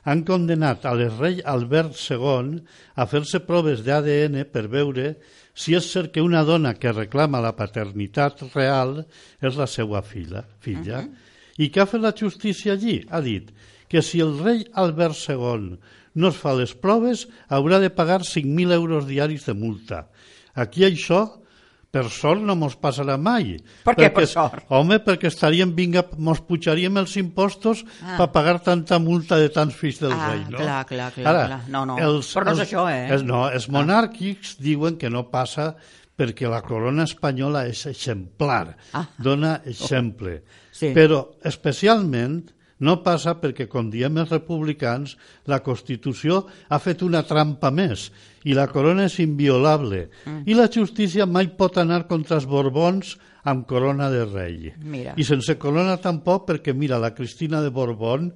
han 0.05 0.25
condenat 0.27 0.85
a 0.85 0.93
l'rei 0.99 1.41
Albert 1.47 1.95
II 2.11 2.59
a 2.97 3.07
fer-se 3.07 3.41
proves 3.47 3.85
d'ADN 3.87 4.45
per 4.51 4.67
veure 4.69 5.17
si 5.55 5.77
és 5.77 5.87
cert 5.93 6.11
que 6.13 6.25
una 6.25 6.43
dona 6.45 6.75
que 6.75 6.93
reclama 6.93 7.41
la 7.41 7.53
paternitat 7.55 8.43
real 8.55 9.05
és 9.41 9.57
la 9.57 9.67
seva 9.67 10.03
filla. 10.03 10.45
filla. 10.61 11.05
I 11.59 11.69
què 11.71 11.83
ha 11.83 11.87
fet 11.87 12.01
la 12.01 12.15
justícia 12.17 12.73
allí? 12.73 13.05
Ha 13.11 13.21
dit 13.21 13.53
que 13.89 14.03
si 14.03 14.21
el 14.25 14.39
rei 14.41 14.65
Albert 14.73 15.19
II 15.29 15.77
no 16.15 16.29
es 16.29 16.37
fa 16.37 16.53
les 16.55 16.75
proves, 16.75 17.27
haurà 17.49 17.79
de 17.81 17.91
pagar 17.91 18.23
5.000 18.23 18.73
euros 18.73 19.07
diaris 19.07 19.47
de 19.47 19.55
multa. 19.55 20.09
Aquí 20.55 20.85
això, 20.85 21.39
per 21.93 22.07
sort, 22.09 22.41
no 22.41 22.55
mos 22.57 22.75
passarà 22.81 23.19
mai. 23.21 23.59
Per 23.85 23.93
què, 23.95 24.07
per 24.09 24.23
Perquè, 24.23 24.27
sort? 24.27 24.65
Home, 24.73 24.99
perquè 25.05 25.29
estaríem, 25.29 25.75
vinga, 25.77 26.07
mos 26.17 26.41
pujaríem 26.41 26.97
els 26.97 27.17
impostos 27.21 27.85
Ah. 28.03 28.17
per 28.17 28.31
pagar 28.33 28.63
tanta 28.63 28.99
multa 28.99 29.37
de 29.37 29.49
tants 29.51 29.75
fills 29.77 29.99
del 30.01 30.13
Ah, 30.13 30.31
rei, 30.31 30.45
no? 30.49 30.57
clar, 30.59 30.87
clar, 30.87 31.13
clar, 31.13 31.27
Ara, 31.27 31.47
clar. 31.47 31.61
No, 31.69 31.85
no. 31.85 31.99
Els, 31.99 32.35
Però 32.35 32.45
no 32.45 32.53
és 32.53 32.59
els- 32.61 32.69
això, 32.73 32.87
eh? 32.91 33.09
Els, 33.13 33.23
no, 33.25 33.49
els 33.51 33.69
monàrquics 33.69 34.57
diuen 34.59 34.97
que 34.97 35.11
no 35.11 35.29
passa 35.31 35.77
perquè 36.17 36.49
la 36.49 36.63
corona 36.63 37.05
espanyola 37.05 37.67
és 37.67 37.85
exemplar, 37.87 38.77
Ah. 38.95 39.07
dona 39.19 39.61
exemple. 39.67 40.45
Sí. 40.71 40.93
Però 40.95 41.33
especialment 41.45 42.51
no 42.83 42.99
passa 43.07 43.37
perquè, 43.41 43.69
com 43.71 43.91
diem 43.93 44.19
els 44.23 44.33
republicans, 44.35 45.17
la 45.51 45.63
Constitució 45.65 46.43
ha 46.69 46.81
fet 46.83 47.05
una 47.07 47.23
trampa 47.27 47.71
més 47.71 48.11
i 48.45 48.57
la 48.59 48.67
corona 48.71 49.07
és 49.07 49.21
inviolable. 49.23 50.09
Mm. 50.27 50.43
I 50.51 50.57
la 50.59 50.71
justícia 50.73 51.27
mai 51.27 51.53
pot 51.59 51.79
anar 51.79 52.05
contra 52.11 52.41
els 52.41 52.49
borbons 52.51 53.17
amb 53.45 53.65
corona 53.67 54.09
de 54.11 54.25
rei. 54.25 54.73
Mira. 54.79 55.15
I 55.19 55.25
sense 55.27 55.57
corona 55.59 55.97
tampoc, 56.03 56.45
perquè 56.51 56.75
mira, 56.75 56.99
la 57.03 57.13
Cristina 57.15 57.61
de 57.63 57.73
Borbón, 57.75 58.31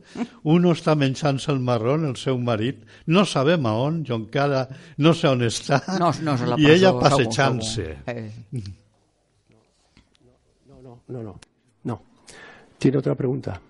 uno 0.50 0.72
està 0.74 0.96
menjant-se 0.98 1.52
el 1.52 1.60
marrón, 1.62 2.08
el 2.08 2.16
seu 2.18 2.38
marit, 2.42 2.82
no 3.06 3.24
sabem 3.26 3.66
a 3.66 3.74
on, 3.86 4.02
jo 4.06 4.18
encara 4.18 4.66
no 4.98 5.14
sé 5.14 5.30
on 5.30 5.46
està, 5.46 5.80
No, 6.00 6.10
no 6.22 6.34
és 6.34 6.42
a 6.42 6.50
la 6.50 6.58
i 6.58 6.70
ella 6.74 6.92
passejant-se. 6.98 7.86
Eh. 8.10 8.26
No, 10.66 10.82
no, 10.82 10.98
no, 11.06 11.22
no. 11.22 11.38
No. 11.86 12.02
Tiene 12.78 12.98
otra 12.98 13.14
pregunta. 13.14 13.60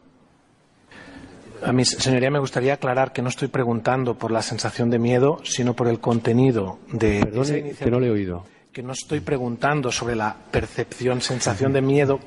A 1.64 1.73
mí, 1.73 1.85
señoría, 1.85 2.31
me 2.31 2.38
gustaría 2.38 2.75
aclarar 2.75 3.12
que 3.12 3.23
no 3.23 3.29
estoy 3.29 3.49
preguntando 3.49 4.14
por 4.14 4.31
la 4.31 4.42
sensación 4.42 4.90
de 4.90 4.99
miedo, 4.99 5.38
sino 5.45 5.75
por 5.75 5.88
el 5.88 6.01
contenido 6.01 6.79
de 6.92 7.21
Perdone, 7.21 7.73
que 7.73 7.90
no 7.90 8.01
le 8.01 8.09
he 8.09 8.11
oído. 8.11 8.45
Que 8.73 8.83
no 8.83 8.92
estoy 8.92 9.21
preguntando 9.21 9.90
sobre 9.90 10.16
la 10.16 10.37
percepción, 10.51 11.23
sensación 11.23 11.73
de 11.73 11.81
miedo, 11.81 12.21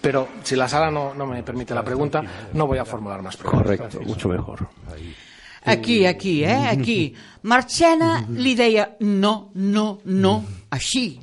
pero 0.00 0.28
si 0.44 0.54
la 0.54 0.68
sala 0.68 0.90
no, 0.90 1.12
no 1.14 1.26
me 1.26 1.42
permite 1.42 1.74
la 1.74 1.82
pregunta, 1.82 2.22
no 2.52 2.66
voy 2.66 2.78
a 2.78 2.84
formular 2.84 3.20
más 3.20 3.36
preguntas. 3.36 3.66
Correcto, 3.66 4.00
mucho 4.02 4.28
mejor. 4.28 4.68
Aquí, 5.64 6.06
aquí, 6.06 6.44
eh? 6.44 6.68
Aquí. 6.70 7.14
Marchena 7.42 8.26
li 8.30 8.54
deia 8.54 8.86
no, 9.00 9.50
no, 9.54 10.00
no, 10.04 10.32
així, 10.70 11.18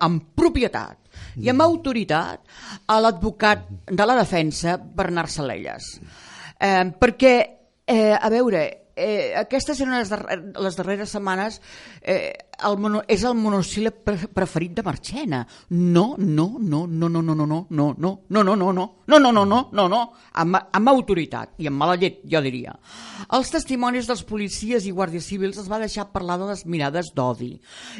amb 0.00 0.22
propietat 0.36 1.00
i 1.40 1.50
amb 1.52 1.64
autoritat 1.64 2.40
a 2.86 3.00
l'advocat 3.00 3.66
de 3.88 4.06
la 4.06 4.16
defensa, 4.20 4.76
Bernard 4.76 5.32
Salelles. 5.32 5.96
Eh, 6.60 6.84
perquè, 6.98 7.36
eh, 7.86 8.14
a 8.16 8.28
veure, 8.32 8.64
eh, 8.96 9.34
aquestes 9.36 9.80
eren 9.84 9.94
les, 9.98 10.10
darrer, 10.10 10.38
les 10.56 10.76
darreres 10.78 11.12
setmanes 11.12 11.60
eh, 12.02 12.32
el 12.64 12.78
mono, 12.80 13.02
és 13.08 13.24
el 13.26 13.36
monosíl·lab 13.36 14.02
pre 14.06 14.28
preferit 14.32 14.76
de 14.76 14.84
Marchena. 14.86 15.42
No, 15.70 16.14
no, 16.18 16.46
no, 16.58 16.86
no, 16.86 17.08
no, 17.08 17.22
no, 17.22 17.34
no, 17.34 17.46
no, 17.46 17.66
no, 17.70 17.94
no, 17.98 18.18
no, 18.28 18.44
no, 18.44 18.56
no, 18.56 18.72
no, 18.72 18.72
no, 19.06 19.18
no, 19.18 19.32
no, 19.32 19.44
no, 19.44 19.68
no, 19.72 19.88
no, 19.88 20.00
amb, 20.32 20.58
amb 20.72 20.90
autoritat 20.90 21.54
i 21.62 21.68
amb 21.68 21.78
mala 21.78 21.96
llet, 22.00 22.22
jo 22.26 22.40
diria. 22.42 22.74
Els 23.36 23.50
testimonis 23.52 24.08
dels 24.08 24.22
policies 24.26 24.86
i 24.86 24.94
guàrdies 24.94 25.26
civils 25.28 25.58
es 25.60 25.68
va 25.70 25.80
deixar 25.82 26.08
parlar 26.12 26.38
de 26.40 26.48
les 26.50 26.64
mirades 26.66 27.12
d'odi 27.14 27.52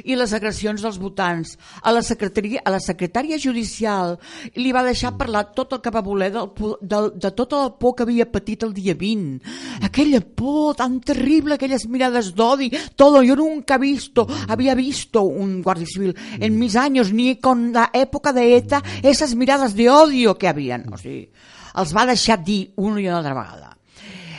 i 0.05 0.17
les 0.19 0.33
agressions 0.37 0.83
dels 0.83 0.99
votants. 1.03 1.57
A 1.83 1.93
la, 1.95 2.03
secretaria, 2.03 2.63
a 2.65 2.73
la 2.75 2.81
secretària 2.83 3.39
judicial 3.43 4.17
li 4.57 4.73
va 4.75 4.85
deixar 4.87 5.17
parlar 5.19 5.47
tot 5.57 5.77
el 5.77 5.83
que 5.85 5.93
va 5.95 6.05
voler 6.07 6.33
del, 6.35 6.51
del, 6.81 7.13
de 7.15 7.33
tota 7.37 7.63
la 7.65 7.73
por 7.79 7.97
que 7.97 8.07
havia 8.07 8.29
patit 8.31 8.67
el 8.67 8.75
dia 8.77 8.95
20. 8.95 9.43
Aquella 9.87 10.21
por 10.21 10.77
tan 10.79 11.01
terrible, 11.01 11.55
aquelles 11.55 11.87
mirades 11.89 12.33
d'odi, 12.35 12.71
todo, 12.97 13.23
yo 13.23 13.37
nunca 13.37 13.77
he 13.77 13.83
visto, 13.83 14.27
había 14.49 14.75
visto 14.75 15.23
un 15.23 15.63
guardia 15.63 15.87
civil 15.87 16.17
en 16.39 16.59
mis 16.59 16.77
años, 16.77 17.13
ni 17.13 17.37
con 17.37 17.73
la 17.73 17.91
època 17.93 18.33
de 18.33 18.57
ETA, 18.57 18.83
esas 19.03 19.35
miradas 19.35 19.75
de 19.75 19.91
odio 19.91 20.37
que 20.39 20.49
havien. 20.49 20.87
O 20.93 20.99
sigui, 20.99 21.31
els 21.77 21.95
va 21.97 22.07
deixar 22.07 22.39
dir 22.43 22.73
una 22.77 23.01
i 23.01 23.09
una 23.09 23.19
altra 23.19 23.35
vegada. 23.35 23.77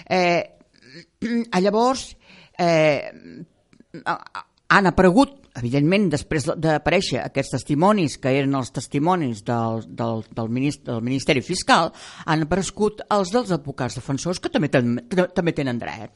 Eh, 0.09 0.43
llavors 1.61 2.09
eh, 2.57 3.11
han 4.67 4.89
aparegut 4.91 5.46
evidentment, 5.57 6.09
després 6.13 6.45
de- 6.47 6.55
d'aparèixer 6.61 7.19
aquests 7.23 7.55
testimonis, 7.57 8.17
que 8.21 8.31
eren 8.39 8.55
els 8.55 8.71
testimonis 8.75 9.43
del, 9.47 9.81
del, 9.87 10.23
del, 10.35 10.49
ministeri, 10.49 10.85
del 10.91 11.01
Ministeri 11.05 11.41
Fiscal, 11.41 11.91
han 12.25 12.45
aparegut 12.45 13.01
els 13.13 13.31
dels 13.33 13.51
advocats 13.55 13.97
defensors, 13.97 14.39
que 14.39 14.51
també, 14.53 14.69
ten, 14.69 14.97
també 15.35 15.53
tenen 15.57 15.79
dret. 15.81 16.13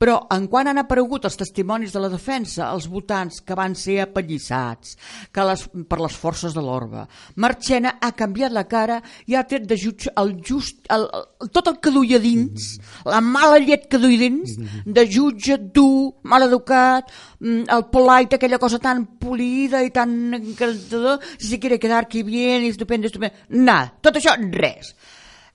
Però, 0.00 0.18
en 0.34 0.48
quan 0.50 0.70
han 0.70 0.80
aparegut 0.82 1.24
els 1.28 1.38
testimonis 1.38 1.92
de 1.94 2.02
la 2.02 2.10
defensa, 2.12 2.70
els 2.74 2.88
votants 2.90 3.40
que 3.46 3.54
van 3.58 3.76
ser 3.78 4.00
apallissats 4.04 4.96
que 5.32 5.44
les, 5.46 5.66
per 5.88 6.00
les 6.00 6.16
forces 6.16 6.54
de 6.56 6.64
l'orba, 6.64 7.06
Marchena 7.36 7.96
ha 8.00 8.12
canviat 8.18 8.52
la 8.52 8.66
cara 8.68 9.00
i 9.30 9.36
ha 9.38 9.44
tret 9.46 9.68
de 9.70 9.78
jutge 9.78 10.10
el 10.18 10.34
just, 10.42 10.82
el, 10.90 11.06
el, 11.14 11.50
tot 11.54 11.70
el 11.70 11.78
que 11.80 11.92
duia 11.94 12.18
dins, 12.18 12.72
la 13.06 13.20
mala 13.22 13.60
llet 13.62 13.86
que 13.90 14.00
duia 14.02 14.18
dins, 14.26 14.56
de 14.86 15.06
jutge 15.06 15.58
dur, 15.72 16.16
mal 16.24 16.42
educat, 16.48 17.10
mm, 17.38 17.68
el 17.70 17.86
polite, 17.92 18.36
aquella 18.36 18.58
cosa 18.58 18.79
tan 18.82 19.04
polida 19.20 19.82
i 19.84 19.92
tan 19.94 20.34
encantador, 20.34 21.20
si 21.36 21.48
se 21.48 21.60
quiere 21.60 21.78
quedar 21.78 22.04
aquí 22.04 22.22
bien, 22.22 22.64
estupendo, 22.64 23.06
estupendo, 23.06 23.36
nada, 23.50 23.92
tot 24.00 24.16
això, 24.16 24.36
res. 24.50 24.94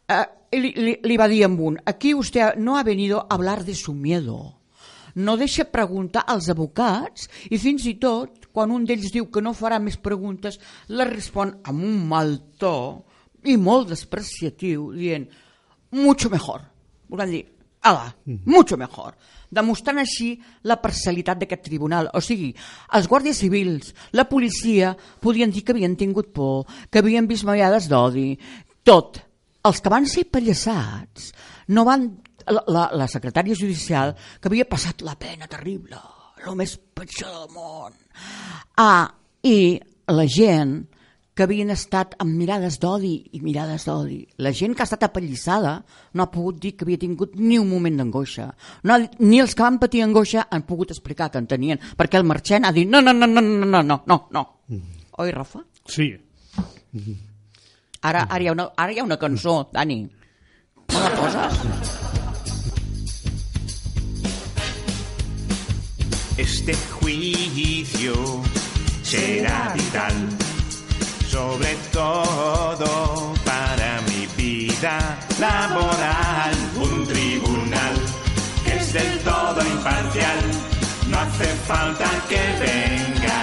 Eh, 0.08 0.26
li, 0.60 0.72
li, 0.78 0.94
li 1.04 1.18
va 1.18 1.28
dir 1.28 1.44
amb 1.48 1.60
un, 1.60 1.80
aquí 1.86 2.14
usted 2.14 2.56
no 2.58 2.78
ha 2.78 2.84
venido 2.84 3.22
a 3.22 3.34
hablar 3.36 3.64
de 3.66 3.76
su 3.76 3.94
miedo, 3.94 4.60
no 5.16 5.38
deixa 5.38 5.66
preguntar 5.72 6.26
als 6.28 6.50
advocats 6.52 7.30
i 7.50 7.58
fins 7.58 7.86
i 7.88 7.96
tot, 8.00 8.50
quan 8.52 8.72
un 8.72 8.86
d'ells 8.88 9.14
diu 9.16 9.30
que 9.32 9.44
no 9.44 9.56
farà 9.56 9.80
més 9.80 9.98
preguntes, 9.98 10.60
la 10.92 11.08
respon 11.08 11.56
amb 11.64 11.84
un 11.84 12.02
mal 12.10 12.36
to 12.60 12.76
i 13.48 13.56
molt 13.58 13.90
despreciatiu, 13.94 14.92
dient 14.96 15.28
mucho 15.96 16.30
mejor. 16.30 16.66
Volem 17.08 17.32
dir, 17.32 17.44
ala, 17.86 18.10
mucho 18.26 18.78
mejor. 18.78 19.16
Demostrant 19.56 20.02
així 20.02 20.34
la 20.68 20.78
parcialitat 20.84 21.40
d'aquest 21.40 21.64
tribunal. 21.70 22.10
O 22.18 22.22
sigui, 22.24 22.52
els 22.98 23.08
guàrdies 23.12 23.40
civils, 23.40 23.94
la 24.18 24.28
policia, 24.28 24.94
podien 25.24 25.54
dir 25.54 25.64
que 25.64 25.76
havien 25.76 25.96
tingut 26.00 26.34
por, 26.36 26.66
que 26.92 27.00
havien 27.00 27.30
vist 27.30 27.48
mallades 27.48 27.90
d'odi, 27.92 28.34
tot. 28.84 29.22
Els 29.66 29.82
que 29.82 29.90
van 29.90 30.06
ser 30.10 30.28
pallassats 30.30 31.32
no 31.74 31.88
van... 31.88 32.12
La, 32.46 32.62
la, 32.70 32.82
la 32.94 33.06
secretària 33.10 33.58
judicial, 33.58 34.12
que 34.38 34.52
havia 34.52 34.68
passat 34.70 35.00
la 35.02 35.16
pena 35.18 35.48
terrible, 35.50 35.98
el 36.46 36.54
més 36.60 36.76
pitjor 36.78 37.32
del 37.34 37.48
món. 37.56 37.96
Ah, 38.78 39.10
i 39.42 39.80
la 40.14 40.28
gent 40.30 40.76
que 41.36 41.44
havien 41.44 41.72
estat 41.74 42.16
amb 42.24 42.32
mirades 42.40 42.80
d'odi 42.80 43.14
i 43.36 43.42
mirades 43.44 43.86
d'odi. 43.86 44.22
La 44.40 44.54
gent 44.56 44.74
que 44.74 44.84
ha 44.84 44.88
estat 44.88 45.04
apallissada 45.04 45.76
no 46.14 46.24
ha 46.24 46.32
pogut 46.32 46.62
dir 46.64 46.76
que 46.76 46.88
havia 46.88 47.02
tingut 47.02 47.36
ni 47.36 47.60
un 47.60 47.68
moment 47.70 48.00
d'angoixa. 48.00 48.48
No, 48.88 48.98
ni 49.20 49.42
els 49.44 49.54
que 49.54 49.66
van 49.66 49.80
patir 49.82 50.06
angoixa 50.06 50.48
han 50.50 50.64
pogut 50.64 50.96
explicar 50.96 51.30
que 51.32 51.42
en 51.44 51.50
tenien, 51.52 51.82
perquè 52.00 52.22
el 52.22 52.28
Marchant 52.28 52.66
ha 52.66 52.72
dit 52.72 52.88
no, 52.88 53.04
no, 53.04 53.14
no, 53.14 53.28
no, 53.28 53.44
no, 53.44 53.66
no, 53.66 53.84
no, 53.84 54.02
no, 54.08 54.20
no. 54.32 54.46
Oi, 55.20 55.32
Rafa? 55.32 55.64
Sí. 55.92 56.14
Ara, 58.02 58.24
ara, 58.30 58.42
hi 58.44 58.48
ha 58.48 58.56
una, 58.56 58.70
ara 58.78 58.96
hi 58.96 59.00
ha 59.00 59.04
una 59.04 59.20
cançó, 59.20 59.66
Dani. 59.74 60.06
Una 60.96 61.12
cosa? 61.20 61.50
Este 66.38 66.74
juicio 66.76 68.14
será 69.04 69.74
vital, 69.74 70.14
sobre 71.36 71.76
todo 71.92 73.34
para 73.44 74.00
mi 74.10 74.26
vida 74.42 74.98
laboral. 75.38 76.56
Un 76.78 77.06
tribunal 77.06 77.96
que 78.64 78.74
es 78.78 78.94
del 78.94 79.20
todo 79.20 79.60
imparcial, 79.76 80.40
no 81.10 81.20
hace 81.20 81.48
falta 81.70 82.10
que 82.30 82.44
venga 82.66 83.40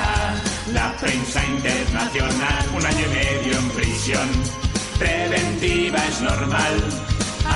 la 0.72 0.88
prensa 1.02 1.44
internacional. 1.44 2.62
Un 2.78 2.86
año 2.86 3.04
y 3.08 3.14
medio 3.20 3.58
en 3.58 3.68
prisión, 3.78 4.28
preventiva 4.98 5.98
es 6.10 6.20
normal, 6.22 6.76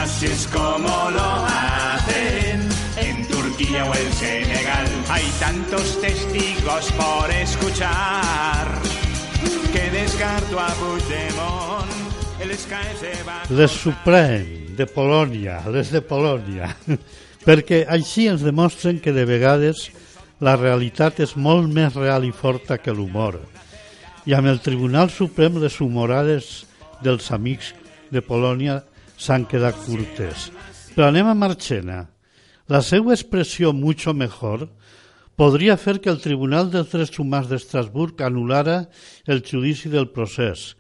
así 0.02 0.26
es 0.26 0.46
como 0.48 1.10
lo 1.16 1.30
hacen 1.46 2.68
en 2.98 3.26
Turquía 3.26 3.86
o 3.86 3.94
en 3.94 4.12
Senegal. 4.12 4.86
Hay 5.08 5.26
tantos 5.40 5.98
testigos 6.02 6.92
por 6.92 7.30
escuchar 7.30 8.95
Les 13.56 13.72
Suprem, 13.72 14.44
de 14.76 14.84
Polònia, 14.84 15.54
les 15.72 15.88
de 15.94 16.02
Polònia, 16.04 16.68
perquè 17.46 17.78
així 17.88 18.26
ens 18.28 18.44
demostren 18.44 18.98
que 19.00 19.14
de 19.16 19.24
vegades 19.24 19.86
la 20.44 20.52
realitat 20.60 21.22
és 21.24 21.32
molt 21.40 21.72
més 21.72 21.96
real 21.96 22.26
i 22.28 22.32
forta 22.36 22.76
que 22.76 22.92
l'humor. 22.92 23.40
I 24.28 24.36
amb 24.36 24.52
el 24.52 24.60
Tribunal 24.60 25.08
Suprem 25.14 25.56
les 25.62 25.80
humorades 25.80 26.66
dels 27.00 27.32
amics 27.32 27.72
de 28.12 28.20
Polònia 28.20 28.82
s'han 29.16 29.48
quedat 29.48 29.80
curtes. 29.86 30.50
Però 30.92 31.08
anem 31.08 31.32
a 31.32 31.38
Marchena. 31.38 32.02
La 32.68 32.84
seva 32.84 33.16
expressió 33.16 33.72
«mucho 33.72 34.12
mejor» 34.12 34.68
podria 35.36 35.76
fer 35.76 35.98
que 36.00 36.10
el 36.10 36.22
Tribunal 36.24 36.70
dels 36.72 36.90
Drets 36.92 37.20
Humans 37.20 37.50
d'Estrasburg 37.50 38.22
anul·lara 38.24 38.78
el 39.28 39.44
judici 39.44 39.92
del 39.92 40.08
procés. 40.14 40.72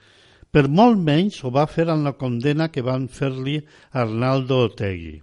Per 0.50 0.64
molt 0.72 0.96
menys 0.96 1.42
ho 1.44 1.52
va 1.52 1.66
fer 1.68 1.86
en 1.92 2.06
la 2.06 2.14
condena 2.16 2.70
que 2.72 2.84
van 2.84 3.06
fer-li 3.12 3.58
Arnaldo 3.92 4.62
Otegui. 4.70 5.20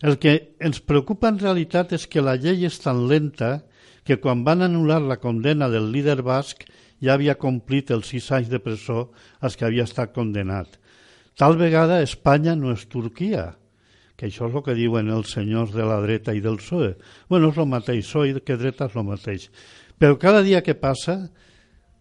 El 0.00 0.16
que 0.22 0.34
ens 0.64 0.80
preocupa 0.80 1.28
en 1.28 1.40
realitat 1.42 1.92
és 1.92 2.06
que 2.08 2.24
la 2.24 2.38
llei 2.40 2.64
és 2.64 2.78
tan 2.80 3.04
lenta 3.10 3.58
que 4.08 4.16
quan 4.16 4.44
van 4.46 4.64
anul·lar 4.64 5.02
la 5.04 5.18
condena 5.20 5.68
del 5.68 5.90
líder 5.92 6.22
basc 6.24 6.64
ja 7.04 7.14
havia 7.14 7.36
complit 7.36 7.90
els 7.92 8.08
sis 8.14 8.30
anys 8.32 8.48
de 8.48 8.62
presó 8.62 9.10
als 9.40 9.58
que 9.58 9.66
havia 9.66 9.84
estat 9.84 10.14
condenat. 10.14 10.78
Tal 11.36 11.58
vegada 11.60 12.00
Espanya 12.02 12.56
no 12.56 12.72
és 12.72 12.86
Turquia, 12.88 13.52
que 14.18 14.26
això 14.26 14.48
és 14.48 14.56
el 14.58 14.64
que 14.66 14.74
diuen 14.74 15.10
els 15.14 15.30
senyors 15.36 15.70
de 15.70 15.84
la 15.86 16.00
dreta 16.02 16.34
i 16.34 16.42
del 16.42 16.58
PSOE. 16.58 16.96
Bueno, 17.30 17.52
és 17.52 17.58
el 17.62 17.68
mateix, 17.70 18.08
PSOE 18.08 18.42
que 18.42 18.58
dreta 18.58 18.88
és 18.90 18.96
el 18.98 19.06
mateix. 19.06 19.46
Però 19.98 20.18
cada 20.18 20.42
dia 20.42 20.64
que 20.66 20.74
passa, 20.74 21.20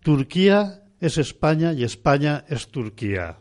Turquia 0.01 0.63
és 0.97 1.19
Espanya 1.21 1.75
i 1.77 1.85
Espanya 1.85 2.39
és 2.49 2.65
Turquia. 2.73 3.35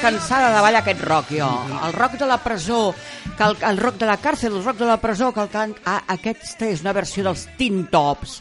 Cansada 0.00 0.54
de 0.54 0.60
ballar 0.64 0.80
aquest 0.80 1.02
rock, 1.04 1.34
jo. 1.36 1.48
El 1.84 1.92
rock 1.92 2.16
de 2.18 2.26
la 2.26 2.38
presó, 2.42 2.94
que 3.36 3.44
el, 3.44 3.56
el 3.68 3.78
rock 3.78 3.98
de 4.00 4.08
la 4.08 4.16
càrcel, 4.16 4.56
el 4.56 4.64
rock 4.64 4.78
de 4.78 4.88
la 4.88 4.96
presó, 5.00 5.32
que 5.32 5.42
el 5.44 5.50
can... 5.52 5.74
Ah, 5.84 6.00
aquesta 6.16 6.70
és 6.70 6.80
una 6.84 6.94
versió 6.96 7.24
dels 7.26 7.44
Teen 7.58 7.84
Tops. 7.92 8.38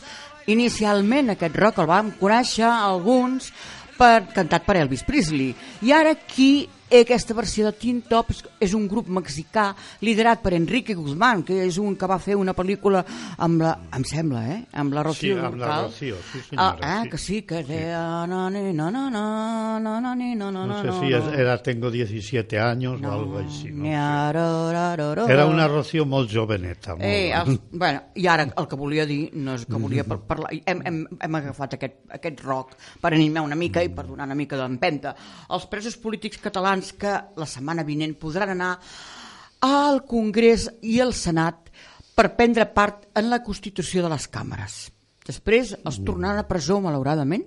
Inicialment 0.50 1.36
aquest 1.36 1.58
rock 1.60 1.82
el 1.84 1.90
vam 1.92 2.14
conèixer 2.20 2.68
alguns 2.70 3.52
per, 3.98 4.30
cantat 4.36 4.64
per 4.66 4.78
Elvis 4.80 5.04
Presley. 5.08 5.52
I 5.84 5.94
ara 5.96 6.16
aquí 6.90 7.02
aquesta 7.02 7.34
versió 7.34 7.66
de 7.66 7.74
Teen 7.78 8.02
Tops 8.02 8.44
és 8.60 8.74
un 8.74 8.88
grup 8.90 9.08
mexicà 9.14 9.76
liderat 10.02 10.42
per 10.42 10.54
Enrique 10.58 10.96
Guzmán, 10.98 11.44
que 11.46 11.60
és 11.66 11.78
un 11.78 11.96
que 11.96 12.08
va 12.10 12.18
fer 12.20 12.36
una 12.36 12.54
pel·lícula 12.58 13.04
amb 13.38 13.62
la, 13.62 13.76
em 13.96 14.04
sembla, 14.08 14.42
eh? 14.50 14.60
Amb 14.74 14.94
la 14.94 15.04
Rocío 15.04 15.36
Sí, 15.38 15.46
amb 15.46 15.58
la. 15.62 15.82
Rocío, 15.84 16.16
sí, 16.32 16.40
Ah, 16.58 16.76
senyora, 16.76 16.78
ah, 16.82 17.04
sí. 17.04 17.10
que 17.10 17.18
sí, 17.18 17.42
que 17.44 17.64
deia... 17.64 18.02
Na, 18.28 18.50
na, 18.50 18.62
na, 18.74 18.90
na, 18.92 19.10
na, 19.10 19.80
na, 19.80 20.00
na, 20.02 20.16
ni, 20.16 20.34
na, 20.36 20.50
na, 20.52 20.66
No 20.66 20.82
sé 20.82 20.92
si 21.00 21.14
es- 21.14 21.34
era 21.40 21.62
Tengo 21.62 21.92
17 21.92 22.60
años 22.60 23.02
o 23.02 23.12
algo 23.12 23.38
així. 23.40 23.70
No? 23.72 23.84
Nyarararara. 23.84 25.26
Era 25.32 25.46
una 25.46 25.68
Rocío 25.68 26.06
molt 26.06 26.32
joveneta. 26.32 26.96
Molt. 26.96 27.04
Eh, 27.06 27.32
els, 27.34 27.60
bueno, 27.72 28.02
I 28.16 28.28
ara 28.28 28.48
el 28.56 28.68
que 28.68 28.76
volia 28.76 29.06
dir 29.06 29.30
no 29.34 29.54
és 29.56 29.66
que 29.66 29.76
volia 29.78 30.04
par 30.04 30.20
parlar... 30.26 30.50
Hem, 30.66 30.82
hem, 30.86 31.00
hem 31.20 31.36
agafat 31.36 31.76
aquest, 31.78 32.00
aquest 32.10 32.42
rock 32.46 32.76
per 33.02 33.14
animar 33.14 33.44
una 33.46 33.56
mica 33.56 33.84
i 33.84 33.90
per 33.94 34.06
donar 34.08 34.26
una 34.26 34.36
mica 34.36 34.58
d'empenta. 34.58 35.16
Els 35.50 35.66
presos 35.70 35.98
polítics 35.98 36.38
catalans 36.42 36.79
que 37.00 37.14
la 37.40 37.48
setmana 37.50 37.86
vinent 37.88 38.16
podran 38.20 38.54
anar 38.56 38.74
al 39.66 40.04
Congrés 40.08 40.70
i 40.82 41.00
al 41.04 41.14
Senat 41.14 41.70
per 42.16 42.34
prendre 42.36 42.68
part 42.76 43.08
en 43.20 43.30
la 43.32 43.42
constitució 43.44 44.04
de 44.04 44.12
les 44.12 44.28
càmeres. 44.32 44.90
Després 45.28 45.76
els 45.84 46.00
tornaran 46.06 46.42
a 46.42 46.48
presó, 46.48 46.80
malauradament, 46.82 47.46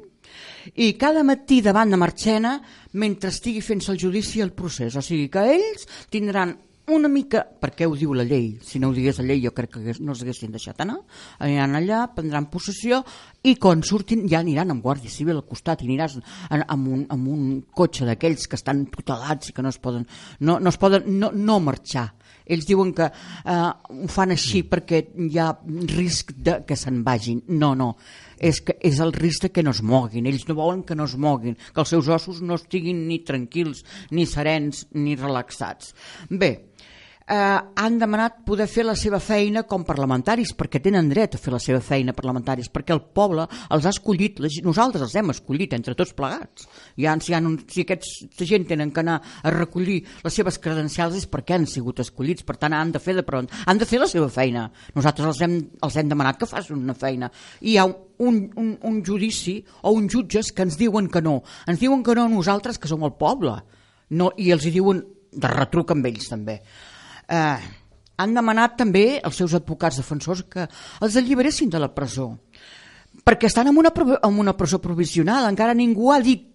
i 0.78 0.92
cada 1.00 1.24
matí 1.26 1.60
davant 1.60 1.90
de 1.90 1.98
Marchena 1.98 2.54
mentre 3.00 3.32
estigui 3.32 3.60
fent-se 3.64 3.90
el 3.92 4.00
judici 4.00 4.38
i 4.38 4.44
el 4.44 4.52
procés. 4.56 4.96
O 4.96 5.02
sigui 5.02 5.28
que 5.32 5.42
ells 5.56 5.88
tindran 6.12 6.54
una 6.94 7.08
mica, 7.12 7.42
perquè 7.44 7.86
ho 7.88 7.94
diu 7.98 8.14
la 8.16 8.24
llei, 8.28 8.58
si 8.64 8.80
no 8.80 8.90
ho 8.90 8.96
digués 8.96 9.18
la 9.20 9.26
llei 9.28 9.42
jo 9.44 9.52
crec 9.56 9.74
que 9.76 9.94
no 10.00 10.14
els 10.14 10.22
haguessin 10.24 10.52
deixat 10.54 10.80
anar, 10.84 10.98
aniran 11.42 11.76
allà, 11.78 12.04
prendran 12.14 12.48
possessió 12.52 13.02
i 13.42 13.56
quan 13.60 13.82
surtin 13.86 14.26
ja 14.30 14.40
aniran 14.40 14.74
amb 14.74 14.84
Guàrdia 14.84 15.10
Civil 15.12 15.40
al 15.40 15.46
costat 15.48 15.82
i 15.82 15.90
aniràs 15.90 16.18
en, 16.18 16.62
amb, 16.62 16.88
un, 16.88 17.04
amb 17.12 17.30
un 17.32 17.44
cotxe 17.74 18.08
d'aquells 18.08 18.48
que 18.48 18.58
estan 18.60 18.86
tutelats 18.92 19.50
i 19.50 19.56
que 19.56 19.64
no 19.64 19.72
es 19.72 19.80
poden, 19.82 20.06
no, 20.40 20.58
no, 20.58 20.72
es 20.72 20.80
poden 20.80 21.08
no, 21.18 21.32
no 21.34 21.60
marxar. 21.60 22.10
Ells 22.52 22.66
diuen 22.66 22.90
que 22.96 23.06
eh, 23.06 23.54
ho 23.54 24.08
fan 24.10 24.34
així 24.34 24.64
perquè 24.68 25.02
hi 25.28 25.38
ha 25.38 25.52
risc 25.94 26.32
de 26.36 26.58
que 26.66 26.76
se'n 26.78 27.02
vagin. 27.06 27.42
No, 27.54 27.72
no, 27.78 27.92
és, 28.42 28.60
que 28.66 28.76
és 28.82 28.98
el 29.02 29.14
risc 29.14 29.46
de 29.46 29.52
que 29.54 29.62
no 29.64 29.74
es 29.74 29.82
moguin. 29.86 30.26
Ells 30.26 30.44
no 30.48 30.58
volen 30.58 30.82
que 30.86 30.98
no 30.98 31.06
es 31.08 31.14
moguin, 31.16 31.56
que 31.56 31.82
els 31.84 31.94
seus 31.94 32.10
ossos 32.12 32.42
no 32.42 32.58
estiguin 32.58 33.06
ni 33.08 33.22
tranquils, 33.26 33.84
ni 34.10 34.26
serens, 34.26 34.86
ni 34.98 35.14
relaxats. 35.18 35.94
Bé, 36.30 36.52
eh, 37.32 37.58
han 37.80 37.94
demanat 37.98 38.42
poder 38.44 38.66
fer 38.68 38.82
la 38.84 38.92
seva 38.98 39.16
feina 39.22 39.62
com 39.68 39.86
parlamentaris, 39.88 40.50
perquè 40.58 40.80
tenen 40.84 41.08
dret 41.08 41.34
a 41.34 41.40
fer 41.40 41.54
la 41.54 41.60
seva 41.62 41.80
feina 41.80 42.12
parlamentaris, 42.12 42.68
perquè 42.68 42.92
el 42.92 43.00
poble 43.16 43.46
els 43.72 43.86
ha 43.88 43.92
escollit, 43.94 44.42
gent- 44.44 44.66
nosaltres 44.68 45.06
els 45.06 45.14
hem 45.16 45.32
escollit 45.32 45.72
entre 45.78 45.94
tots 45.96 46.12
plegats. 46.18 46.66
Han, 47.08 47.22
si, 47.24 47.32
han, 47.32 47.46
un- 47.48 47.56
si 47.72 47.86
aquesta 47.86 48.44
gent 48.48 48.66
tenen 48.68 48.92
que 48.92 49.00
anar 49.00 49.16
a 49.42 49.50
recollir 49.54 50.02
les 50.24 50.34
seves 50.36 50.58
credencials 50.60 51.16
és 51.22 51.26
perquè 51.30 51.56
han 51.56 51.66
sigut 51.66 52.04
escollits, 52.04 52.44
per 52.44 52.58
tant 52.60 52.76
han 52.76 52.92
de 52.92 53.00
fer, 53.00 53.16
de, 53.16 53.24
però 53.24 53.40
han 53.40 53.80
de 53.80 53.88
fer 53.88 54.02
la 54.02 54.10
seva 54.12 54.28
feina. 54.28 54.66
Nosaltres 54.94 55.32
els 55.32 55.40
hem, 55.48 55.56
els 55.82 55.96
hem 55.96 56.12
demanat 56.12 56.38
que 56.38 56.50
facin 56.50 56.76
una 56.82 56.94
feina. 56.94 57.32
I 57.62 57.72
hi 57.72 57.78
ha 57.80 57.86
un, 57.88 58.42
un, 58.60 58.76
un 58.84 59.00
judici 59.04 59.56
o 59.82 59.94
uns 59.96 60.12
jutges 60.12 60.52
que 60.52 60.62
ens 60.68 60.76
diuen 60.78 61.08
que 61.08 61.22
no. 61.24 61.38
Ens 61.66 61.80
diuen 61.80 62.04
que 62.04 62.14
no 62.18 62.28
nosaltres, 62.28 62.76
que 62.78 62.90
som 62.92 63.02
el 63.08 63.16
poble. 63.16 63.56
No, 64.12 64.28
I 64.36 64.52
els 64.52 64.66
hi 64.68 64.74
diuen 64.76 65.00
de 65.32 65.48
retruc 65.48 65.90
amb 65.96 66.04
ells 66.12 66.28
també 66.28 66.60
eh, 67.28 67.70
han 68.22 68.34
demanat 68.34 68.76
també 68.78 69.20
els 69.22 69.36
seus 69.36 69.54
advocats 69.58 69.98
defensors 70.02 70.44
que 70.50 70.66
els 71.02 71.16
alliberessin 71.16 71.70
de 71.72 71.80
la 71.82 71.92
presó 71.94 72.32
perquè 73.24 73.46
estan 73.46 73.68
en 73.68 73.78
una, 73.78 73.92
en 73.94 74.38
una 74.38 74.56
presó 74.56 74.80
provisional. 74.80 75.48
Encara 75.50 75.74
ningú 75.74 76.12
ha 76.12 76.20
dit 76.20 76.48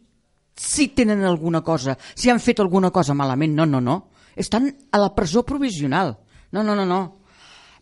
si 0.57 0.87
tenen 0.89 1.23
alguna 1.23 1.61
cosa, 1.61 1.97
si 2.15 2.31
han 2.31 2.41
fet 2.41 2.59
alguna 2.59 2.89
cosa 2.91 3.13
malament, 3.13 3.53
no, 3.53 3.65
no, 3.65 3.81
no. 3.81 3.97
Estan 4.35 4.71
a 4.91 4.97
la 4.97 5.13
presó 5.15 5.45
provisional. 5.45 6.17
No, 6.51 6.63
no, 6.63 6.75
no, 6.75 6.85
no. 6.85 7.01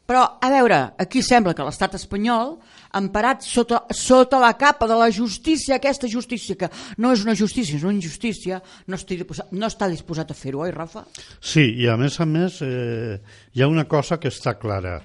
Però, 0.05 0.21
a 0.41 0.49
veure, 0.51 0.77
aquí 1.01 1.23
sembla 1.25 1.55
que 1.57 1.65
l'estat 1.65 1.95
espanyol, 1.97 2.59
emparat 2.97 3.45
sota, 3.45 3.83
sota 3.93 4.39
la 4.41 4.53
capa 4.57 4.87
de 4.87 4.97
la 4.99 5.09
justícia, 5.11 5.77
aquesta 5.77 6.09
justícia 6.11 6.57
que 6.59 6.69
no 6.97 7.11
és 7.15 7.25
una 7.25 7.35
justícia, 7.37 7.77
és 7.77 7.85
una 7.85 7.95
injustícia, 7.95 8.61
no, 8.87 8.99
estic 8.99 9.25
no 9.51 9.69
està 9.69 9.89
disposat 9.91 10.31
a 10.31 10.37
fer-ho, 10.37 10.63
oi, 10.65 10.73
Rafa? 10.75 11.05
Sí, 11.39 11.67
i 11.83 11.89
a 11.91 11.97
més 11.99 12.19
a 12.19 12.27
més 12.29 12.61
eh, 12.65 13.19
hi 13.53 13.63
ha 13.63 13.71
una 13.71 13.87
cosa 13.89 14.19
que 14.19 14.31
està 14.33 14.55
clara. 14.59 14.99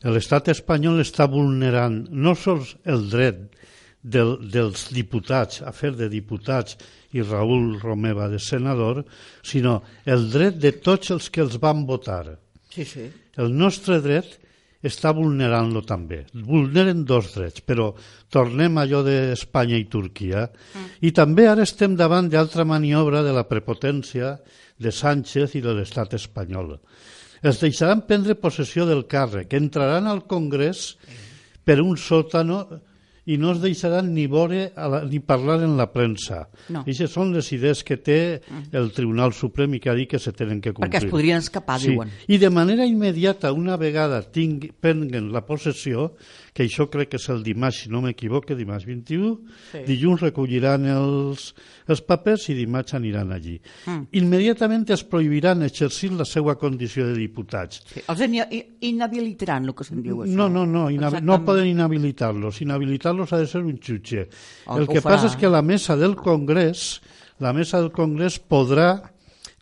L'estat 0.00 0.48
espanyol 0.48 1.02
està 1.02 1.26
vulnerant 1.28 2.06
no 2.10 2.32
sols 2.38 2.76
el 2.88 3.08
dret 3.12 3.42
del, 4.00 4.38
dels 4.48 4.88
diputats 4.96 5.60
a 5.60 5.72
fer 5.76 5.92
de 5.98 6.08
diputats 6.08 6.78
i 7.12 7.22
Raül 7.22 7.74
Romeva 7.82 8.28
de 8.30 8.38
senador, 8.40 9.02
sinó 9.42 9.80
el 10.06 10.30
dret 10.32 10.60
de 10.62 10.72
tots 10.72 11.10
els 11.12 11.28
que 11.28 11.42
els 11.44 11.58
van 11.60 11.84
votar. 11.86 12.38
Sí, 12.70 12.86
sí. 12.86 13.10
El 13.36 13.52
nostre 13.56 14.00
dret 14.00 14.39
està 14.80 15.12
vulnerant-lo 15.16 15.82
també. 15.84 16.22
Vulneren 16.32 17.04
dos 17.04 17.34
drets, 17.34 17.60
però 17.60 17.90
tornem 18.32 18.78
a 18.78 18.86
allò 18.86 19.02
d'Espanya 19.04 19.76
i 19.76 19.86
Turquia. 19.92 20.46
I 21.04 21.12
també 21.16 21.48
ara 21.48 21.66
estem 21.68 21.96
davant 21.96 22.30
d'altra 22.32 22.64
maniobra 22.64 23.22
de 23.26 23.34
la 23.36 23.46
prepotència 23.48 24.38
de 24.80 24.92
Sánchez 24.92 25.56
i 25.58 25.64
de 25.64 25.74
l'estat 25.76 26.16
espanyol. 26.16 26.78
Es 27.44 27.60
deixaran 27.60 28.04
prendre 28.08 28.36
possessió 28.36 28.86
del 28.88 29.06
càrrec, 29.08 29.52
entraran 29.56 30.08
al 30.08 30.24
Congrés 30.28 30.94
per 31.64 31.80
un 31.80 31.96
sòtano 31.96 32.64
i 33.30 33.36
no 33.38 33.52
es 33.54 33.60
deixaran 33.62 34.10
ni 34.14 34.26
veure 34.30 34.64
la, 34.74 35.02
ni 35.06 35.20
parlar 35.22 35.60
en 35.62 35.76
la 35.78 35.86
premsa. 35.92 36.42
No. 36.72 36.82
Són 37.10 37.32
les 37.34 37.50
idees 37.54 37.82
que 37.86 37.96
té 38.02 38.18
el 38.76 38.90
Tribunal 38.96 39.34
Suprem 39.36 39.76
i 39.76 39.80
que 39.82 39.90
ha 39.92 39.96
dit 39.98 40.10
que 40.10 40.20
se 40.22 40.32
tenen 40.36 40.60
que 40.60 40.72
complir. 40.74 40.90
Perquè 40.90 41.06
es 41.06 41.12
podrien 41.12 41.42
escapar, 41.42 41.78
sí. 41.82 41.92
diuen. 41.92 42.10
I 42.28 42.40
de 42.42 42.50
manera 42.50 42.86
immediata, 42.86 43.52
una 43.56 43.78
vegada 43.80 44.22
tingui, 44.22 44.72
prenguen 44.74 45.30
la 45.34 45.44
possessió, 45.46 46.10
que 46.52 46.64
això 46.64 46.88
crec 46.90 47.10
que 47.12 47.16
és 47.20 47.28
el 47.30 47.42
dimarts, 47.46 47.84
si 47.84 47.90
no 47.90 48.00
m'equivoque, 48.02 48.56
dimarts 48.58 48.84
21, 48.86 49.40
Sí. 49.72 49.84
dilluns 49.86 50.20
recolliran 50.20 50.84
els, 50.86 51.54
els 51.86 52.00
papers 52.02 52.48
i 52.50 52.54
dimarts 52.54 52.94
aniran 52.94 53.30
allí. 53.32 53.60
Mm. 53.86 54.08
Immediatament 54.12 54.90
es 54.90 55.04
prohibiran 55.04 55.62
exercir 55.62 56.12
la 56.12 56.24
seva 56.24 56.56
condició 56.58 57.06
de 57.06 57.14
diputats. 57.14 57.82
Sí, 57.94 58.00
els 58.08 58.20
inhabilitaran, 58.80 59.66
el 59.66 59.74
que 59.74 59.84
se'n 59.86 60.02
diu 60.02 60.24
això. 60.24 60.34
No, 60.34 60.48
no, 60.48 60.66
no, 60.66 60.88
no 60.90 61.38
poden 61.44 61.66
inhabilitar-los. 61.70 62.60
Inhabilitar-los 62.62 63.32
ha 63.32 63.38
de 63.38 63.46
ser 63.46 63.62
un 63.62 63.78
jutge. 63.78 64.28
Oh, 64.66 64.78
el 64.78 64.84
ho 64.84 64.86
que 64.92 65.00
farà. 65.00 65.14
passa 65.16 65.26
és 65.30 65.36
que 65.36 65.48
la 65.48 65.62
mesa 65.62 65.96
del 65.96 66.16
Congrés, 66.16 67.00
la 67.38 67.52
mesa 67.52 67.80
del 67.80 67.90
Congrés 67.92 68.40
podrà, 68.40 69.12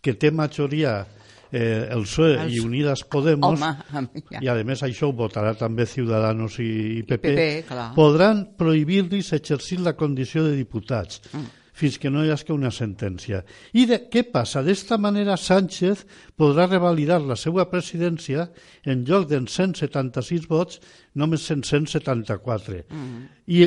que 0.01 0.13
té 0.15 0.31
majoria 0.31 1.05
eh, 1.51 1.87
el 1.91 2.03
PSOE 2.03 2.35
Els- 2.45 2.53
i 2.55 2.59
Unidas 2.59 3.03
Podemos, 3.03 3.59
Home, 3.93 4.09
ja. 4.31 4.41
i 4.41 4.47
a 4.51 4.57
més 4.63 4.83
això 4.85 5.09
ho 5.09 5.13
votarà 5.17 5.55
també 5.57 5.85
Ciudadanos 5.89 6.59
i, 6.59 6.99
i 6.99 7.03
PP, 7.03 7.21
PP, 7.33 7.47
clar. 7.69 7.87
podran 7.95 8.45
prohibir-los 8.57 9.33
exercir 9.33 9.79
la 9.81 9.95
condició 9.97 10.43
de 10.45 10.55
diputats 10.55 11.21
Mm. 11.33 11.47
fins 11.79 11.95
que 11.97 12.09
no 12.11 12.25
hi 12.25 12.29
hagi 12.33 12.51
una 12.51 12.69
sentència. 12.75 13.37
I 13.71 13.85
de, 13.87 14.01
què 14.11 14.25
passa? 14.27 14.59
D'esta 14.61 14.97
manera 14.99 15.37
Sánchez 15.39 16.01
podrà 16.35 16.65
revalidar 16.67 17.21
la 17.23 17.37
seva 17.39 17.69
presidència 17.71 18.49
en 18.83 19.05
lloc 19.07 19.29
d'en 19.29 19.47
176 19.47 20.47
vots, 20.51 20.81
només 21.15 21.45
en 21.55 21.63
174. 21.63 22.83
Mm. 22.89 23.23
I 23.47 23.61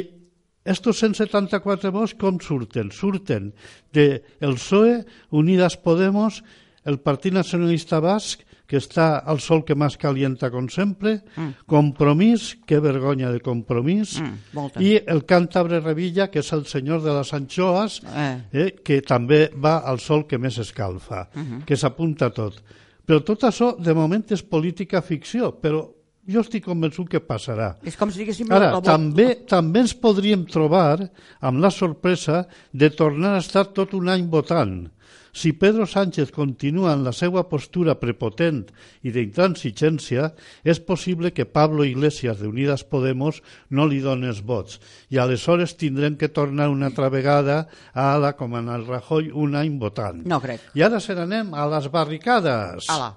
estos 0.65 1.01
174 1.01 1.91
vots 1.91 2.13
com 2.21 2.37
surten? 2.39 2.93
Surten 2.93 3.49
de 3.97 4.23
el 4.45 4.55
PSOE, 4.61 5.01
Unidas 5.31 5.79
Podemos, 5.81 6.43
el 6.85 6.99
Partit 7.01 7.33
Nacionalista 7.33 8.01
Basc, 8.01 8.41
que 8.67 8.79
està 8.81 9.19
al 9.29 9.39
sol 9.41 9.65
que 9.69 9.75
més 9.77 9.99
calienta 10.01 10.49
com 10.51 10.69
sempre, 10.73 11.23
Mm. 11.37 11.51
Compromís, 11.67 12.57
que 12.67 12.79
vergonya 12.81 13.31
de 13.31 13.41
Compromís, 13.41 14.21
Mm, 14.21 14.81
i 14.81 14.95
el 15.07 15.25
càntabre 15.27 15.81
Revilla, 15.81 16.31
que 16.31 16.39
és 16.41 16.53
el 16.53 16.65
senyor 16.67 17.03
de 17.03 17.13
les 17.13 17.33
anchoas, 17.35 18.01
Eh. 18.15 18.43
eh, 18.53 18.75
que 18.83 19.03
també 19.03 19.51
va 19.55 19.79
al 19.79 19.99
sol 20.01 20.27
que 20.27 20.39
més 20.39 20.57
escalfa, 20.59 21.29
Mhm. 21.35 21.65
que 21.67 21.77
s'apunta 21.77 22.31
tot. 22.31 22.63
Però 23.07 23.23
tot 23.23 23.43
això, 23.43 23.77
de 23.79 23.93
moment, 23.95 24.25
és 24.33 24.43
política 24.43 25.03
ficció, 25.03 25.53
però 25.61 25.91
jo 26.27 26.41
estic 26.41 26.65
convençut 26.65 27.09
que 27.09 27.21
passarà. 27.21 27.77
És 27.85 27.97
com 27.97 28.11
si 28.11 28.21
diguéssim... 28.21 28.47
Ara, 28.51 28.73
la- 28.73 28.81
també, 28.81 29.45
també 29.47 29.81
ens 29.81 29.93
podríem 29.93 30.47
trobar 30.47 31.11
amb 31.41 31.59
la 31.59 31.71
sorpresa 31.71 32.47
de 32.73 32.91
tornar 32.91 33.35
a 33.35 33.39
estar 33.39 33.67
tot 33.75 33.93
un 33.95 34.09
any 34.09 34.27
votant. 34.31 34.89
Si 35.35 35.55
Pedro 35.55 35.87
Sánchez 35.87 36.31
continua 36.31 36.93
en 36.93 37.07
la 37.07 37.13
seva 37.17 37.47
postura 37.49 37.95
prepotent 37.97 38.67
i 39.01 39.15
d'intransigència, 39.15 40.27
és 40.61 40.81
possible 40.85 41.31
que 41.33 41.47
Pablo 41.49 41.87
Iglesias 41.89 42.43
de 42.43 42.51
Unidas 42.51 42.85
Podemos 42.85 43.41
no 43.73 43.87
li 43.89 44.03
doni 44.05 44.29
els 44.29 44.43
vots. 44.45 44.77
I 45.09 45.23
aleshores 45.25 45.79
tindrem 45.81 46.21
que 46.21 46.29
tornar 46.29 46.69
una 46.69 46.93
altra 46.93 47.09
vegada 47.09 47.65
a 47.97 48.11
la, 48.21 48.35
com 48.37 48.61
en 48.61 48.69
el 48.69 48.85
Rajoy, 48.85 49.33
un 49.33 49.57
any 49.57 49.81
votant. 49.81 50.21
No 50.29 50.43
crec. 50.45 50.69
I 50.77 50.85
ara 50.85 51.01
se 51.01 51.17
n'anem 51.17 51.57
a 51.57 51.65
les 51.79 51.89
barricades. 51.89 52.93
Ala. 52.93 53.15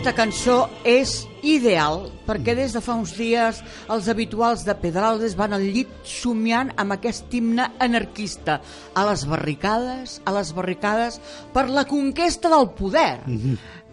Aquesta 0.00 0.16
cançó 0.16 0.54
és 0.88 1.10
ideal 1.44 2.06
perquè 2.24 2.54
des 2.56 2.72
de 2.72 2.80
fa 2.80 2.94
uns 2.96 3.10
dies 3.18 3.58
els 3.92 4.06
habituals 4.08 4.62
de 4.64 4.72
Pedralbes 4.80 5.34
van 5.36 5.52
al 5.52 5.66
llit 5.74 5.90
somiant 6.08 6.70
amb 6.80 6.94
aquest 6.94 7.28
himne 7.36 7.66
anarquista 7.84 8.62
a 8.96 9.04
les 9.10 9.26
barricades, 9.28 10.14
a 10.24 10.32
les 10.38 10.54
barricades 10.56 11.20
per 11.52 11.66
la 11.68 11.84
conquesta 11.84 12.48
del 12.48 12.70
poder. 12.80 13.20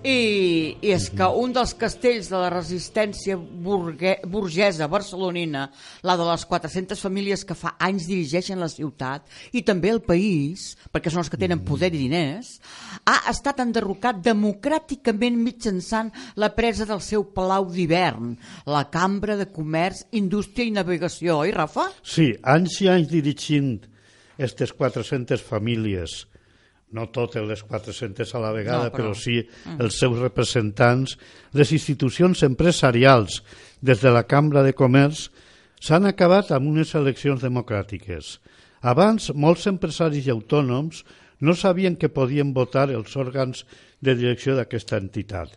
I, 0.05 0.77
I 0.85 0.91
és 0.93 1.07
que 1.09 1.25
un 1.41 1.53
dels 1.55 1.73
castells 1.77 2.27
de 2.29 2.37
la 2.37 2.51
resistència 2.53 3.33
burgue, 3.37 4.13
burgesa 4.29 4.85
barcelonina, 4.91 5.63
la 6.05 6.15
de 6.19 6.27
les 6.27 6.45
400 6.45 7.01
famílies 7.01 7.43
que 7.47 7.57
fa 7.57 7.73
anys 7.81 8.05
dirigeixen 8.05 8.61
la 8.61 8.69
ciutat 8.69 9.25
i 9.57 9.63
també 9.65 9.89
el 9.89 10.03
país, 10.05 10.69
perquè 10.93 11.09
són 11.09 11.23
els 11.23 11.33
que 11.33 11.41
tenen 11.41 11.65
poder 11.65 11.89
i 11.95 12.03
diners, 12.03 12.53
ha 13.09 13.17
estat 13.33 13.63
enderrocat 13.65 14.21
democràticament 14.21 15.41
mitjançant 15.41 16.13
la 16.37 16.53
presa 16.53 16.85
del 16.85 17.01
seu 17.01 17.25
palau 17.33 17.65
d'hivern, 17.73 18.35
la 18.69 18.85
Cambra 18.93 19.35
de 19.39 19.49
Comerç, 19.49 20.05
Indústria 20.13 20.69
i 20.69 20.77
Navegació, 20.77 21.41
oi, 21.41 21.55
Rafa? 21.57 21.89
Sí, 22.05 22.31
anys 22.45 22.81
i 22.85 22.93
anys 22.93 23.09
dirigint 23.11 23.79
aquestes 24.37 24.71
400 24.77 25.41
famílies, 25.41 26.27
no 26.91 27.09
totes 27.11 27.43
les 27.47 27.63
400 27.67 28.33
a 28.35 28.39
la 28.39 28.51
vegada, 28.55 28.85
No, 28.85 28.91
però... 28.91 29.09
però- 29.11 29.15
sí 29.15 29.41
Mm. 29.65 29.81
els 29.81 29.97
seus 29.99 30.17
representants, 30.19 31.17
les 31.53 31.71
institucions 31.71 32.43
empresarials, 32.43 33.41
des 33.81 33.99
de 34.01 34.11
la 34.11 34.23
Cambra 34.23 34.63
de 34.63 34.73
Comerç, 34.73 35.29
s'han 35.79 36.05
acabat 36.07 36.51
amb 36.51 36.67
unes 36.71 36.95
eleccions 36.95 37.41
democràtiques. 37.43 38.39
Abans, 38.81 39.31
molts 39.35 39.67
empresaris 39.67 40.25
i 40.27 40.31
autònoms 40.31 41.03
no 41.41 41.53
sabien 41.53 41.95
que 41.97 42.09
podien 42.09 42.53
votar 42.53 42.89
els 42.89 43.15
òrgans 43.17 43.65
de 44.01 44.15
direcció 44.15 44.55
d'aquesta 44.55 44.97
entitat, 44.97 45.51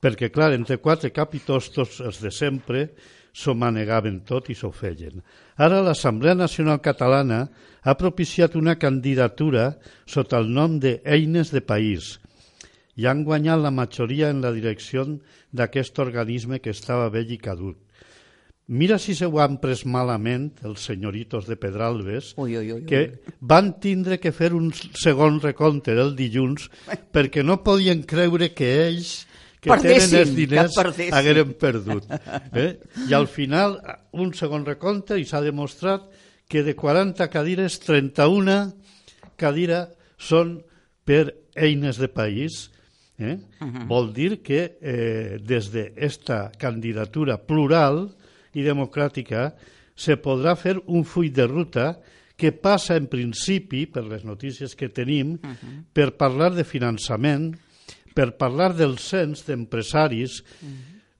perquè, 0.00 0.30
clar, 0.30 0.52
entre 0.54 0.78
quatre 0.78 1.10
capitostos, 1.12 2.00
els 2.00 2.20
de 2.22 2.30
sempre, 2.30 2.88
s'ho 3.32 3.54
manegaven 3.54 4.20
tot 4.24 4.48
i 4.50 4.54
s'ho 4.54 4.70
feien. 4.72 5.20
Ara 5.56 5.82
l'Assemblea 5.82 6.34
Nacional 6.34 6.80
Catalana 6.80 7.48
ha 7.88 7.96
propiciat 7.96 8.56
una 8.60 8.76
candidatura 8.76 9.78
sota 10.04 10.36
el 10.42 10.50
nom 10.52 10.76
de 10.76 10.98
Eines 11.08 11.48
de 11.54 11.62
País 11.64 12.18
i 13.00 13.06
han 13.08 13.22
guanyat 13.24 13.62
la 13.62 13.72
majoria 13.72 14.28
en 14.28 14.42
la 14.44 14.50
direcció 14.52 15.06
d'aquest 15.56 16.00
organisme 16.04 16.58
que 16.60 16.74
estava 16.74 17.08
vell 17.14 17.30
i 17.32 17.38
caduc. 17.40 17.78
Mira 18.68 18.98
si 19.00 19.14
se 19.16 19.24
ho 19.24 19.38
han 19.40 19.56
pres 19.62 19.86
malament 19.88 20.50
els 20.68 20.84
senyoritos 20.90 21.46
de 21.48 21.56
Pedralbes, 21.56 22.34
Ui, 22.36 22.58
ui, 22.58 22.72
ui, 22.74 22.84
que 22.84 23.22
van 23.40 23.72
tindre 23.80 24.18
que 24.20 24.34
fer 24.36 24.52
un 24.52 24.68
segon 24.76 25.40
recompte 25.40 25.96
del 25.96 26.12
dilluns 26.18 26.68
perquè 27.14 27.46
no 27.46 27.62
podien 27.64 28.04
creure 28.04 28.52
que 28.52 28.68
ells 28.84 29.22
que 29.62 29.72
Perdessin, 29.72 30.10
tenen 30.12 30.26
els 30.26 30.36
diners 30.36 30.76
hagueren 31.08 31.56
perdut. 31.58 32.04
Eh? 32.52 32.74
I 33.08 33.16
al 33.16 33.26
final, 33.32 33.80
un 34.12 34.36
segon 34.36 34.68
recompte 34.68 35.16
i 35.18 35.24
s'ha 35.24 35.40
demostrat 35.42 36.04
que 36.48 36.64
de 36.64 36.74
40 36.74 37.28
cadires, 37.28 37.78
31 37.84 38.72
cadires 39.36 39.92
són 40.16 40.58
per 41.04 41.28
eines 41.54 42.00
de 42.00 42.08
país. 42.08 42.70
Eh? 43.18 43.36
Mhm. 43.60 43.86
Vol 43.88 44.12
dir 44.14 44.42
que 44.42 44.78
eh, 44.80 45.38
des 45.42 45.70
d'esta 45.70 46.50
candidatura 46.58 47.36
plural 47.38 48.08
i 48.54 48.62
democràtica 48.62 49.52
se 49.94 50.16
podrà 50.16 50.54
fer 50.56 50.78
un 50.86 51.04
full 51.04 51.30
de 51.34 51.46
ruta 51.46 51.98
que 52.38 52.52
passa 52.54 52.94
en 52.94 53.08
principi, 53.10 53.86
per 53.90 54.04
les 54.06 54.22
notícies 54.24 54.76
que 54.78 54.88
tenim, 54.94 55.34
per 55.92 56.12
parlar 56.14 56.52
de 56.54 56.62
finançament, 56.62 57.50
per 58.14 58.36
parlar 58.38 58.70
del 58.78 58.94
cens 59.02 59.42
d'empresaris, 59.46 60.44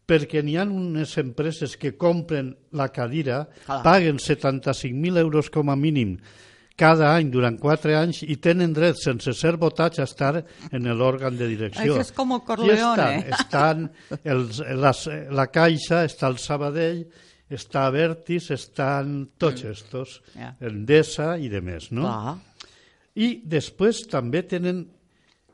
perquè 0.08 0.40
n'hi 0.42 0.56
ha 0.56 0.64
unes 0.64 1.12
empreses 1.20 1.76
que 1.76 1.94
compren 2.00 2.54
la 2.72 2.88
cadira, 2.88 3.42
Clar. 3.66 3.82
paguen 3.84 4.16
75.000 4.18 5.18
euros 5.20 5.50
com 5.52 5.68
a 5.70 5.76
mínim 5.76 6.16
cada 6.78 7.08
any 7.16 7.26
durant 7.34 7.56
quatre 7.58 7.96
anys 7.98 8.20
i 8.22 8.36
tenen 8.38 8.70
dret, 8.72 8.94
sense 9.02 9.32
ser 9.34 9.56
votats, 9.58 9.98
a 9.98 10.04
estar 10.06 10.44
en 10.70 10.84
l'òrgan 10.94 11.34
de 11.36 11.48
direcció. 11.50 11.96
Això 11.96 12.04
és 12.06 12.12
com 12.14 12.36
el 12.36 12.38
I 12.38 12.46
Corleone. 12.46 13.08
estan, 13.34 13.88
estan 13.88 14.20
els, 14.22 14.60
les, 14.62 15.00
la 15.34 15.48
Caixa, 15.50 16.04
està 16.06 16.30
el 16.30 16.38
Sabadell, 16.38 17.00
està 17.50 17.88
Avertis, 17.88 18.52
estan 18.54 19.24
tots 19.40 19.64
estos, 19.66 20.20
Ja. 20.38 20.52
Endesa 20.60 21.32
i 21.42 21.50
de 21.50 21.60
més, 21.60 21.90
no? 21.90 22.06
Clar. 22.06 22.36
I 23.18 23.40
després 23.42 24.04
també 24.06 24.44
tenen 24.46 24.84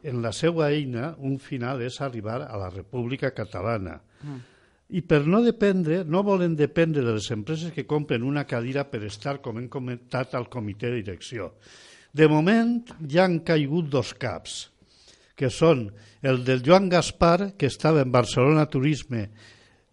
en 0.04 0.20
la 0.22 0.32
seva 0.36 0.68
eina 0.70 1.14
un 1.18 1.38
final 1.40 1.80
és 1.82 2.00
arribar 2.04 2.42
a 2.44 2.58
la 2.60 2.68
República 2.72 3.32
Catalana. 3.34 3.98
I 4.94 5.00
per 5.08 5.22
no 5.26 5.40
dependre, 5.42 6.02
no 6.04 6.22
volen 6.22 6.54
dependre 6.56 7.02
de 7.02 7.16
les 7.16 7.30
empreses 7.32 7.72
que 7.72 7.86
compren 7.88 8.22
una 8.22 8.44
cadira 8.44 8.84
per 8.84 9.02
estar, 9.08 9.40
com 9.42 9.58
hem 9.58 9.68
comentat, 9.72 10.36
al 10.36 10.50
comitè 10.52 10.92
de 10.92 11.00
direcció. 11.00 11.54
De 12.14 12.28
moment 12.30 12.76
ja 13.10 13.24
han 13.24 13.40
caigut 13.42 13.88
dos 13.90 14.12
caps, 14.14 14.68
que 15.34 15.50
són 15.50 15.88
el 16.22 16.44
del 16.46 16.62
Joan 16.62 16.86
Gaspar, 16.92 17.54
que 17.58 17.66
estava 17.66 18.04
en 18.04 18.12
Barcelona 18.14 18.68
Turisme 18.70 19.30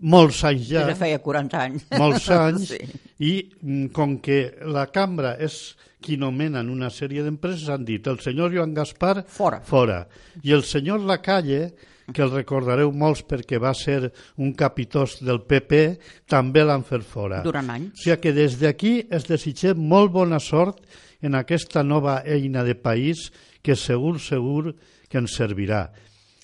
molts 0.02 0.44
anys 0.48 0.68
ja, 0.70 0.88
Ja 0.90 0.96
feia 0.98 1.20
40 1.22 1.60
anys. 1.62 1.86
molts 1.98 2.30
anys, 2.36 2.70
Sí. 2.74 2.80
i 3.20 3.34
mm, 3.62 3.88
com 3.94 4.18
que 4.20 4.56
la 4.66 4.88
cambra 4.92 5.36
és 5.40 5.76
qui 6.02 6.18
nomena 6.18 6.62
en 6.62 6.70
una 6.74 6.90
sèrie 6.90 7.22
d'empreses, 7.24 7.70
han 7.70 7.86
dit 7.86 8.08
el 8.10 8.20
senyor 8.20 8.52
Joan 8.56 8.74
Gaspar 8.74 9.24
Fora. 9.28 9.60
fora. 9.62 10.08
I 10.44 10.52
el 10.52 10.64
senyor 10.64 11.00
Lacalle, 11.06 11.74
que 12.12 12.24
el 12.26 12.32
recordareu 12.34 12.90
molts 12.92 13.22
perquè 13.24 13.60
va 13.62 13.74
ser 13.78 14.12
un 14.42 14.54
capitós 14.58 15.20
del 15.24 15.44
PP, 15.46 16.00
també 16.28 16.64
l'han 16.66 16.84
fet 16.84 17.04
fora. 17.06 17.44
Durant 17.46 17.70
anys. 17.70 17.94
O 17.94 18.04
sigui 18.04 18.18
que 18.20 18.34
des 18.34 18.58
d'aquí 18.60 19.06
es 19.12 19.28
desitgem 19.30 19.78
molt 19.78 20.12
bona 20.12 20.40
sort 20.40 20.82
en 21.22 21.36
aquesta 21.38 21.84
nova 21.84 22.24
eina 22.26 22.64
de 22.66 22.74
país 22.76 23.30
que 23.62 23.76
segur, 23.78 24.18
segur 24.20 24.74
que 25.08 25.20
ens 25.22 25.38
servirà. 25.38 25.92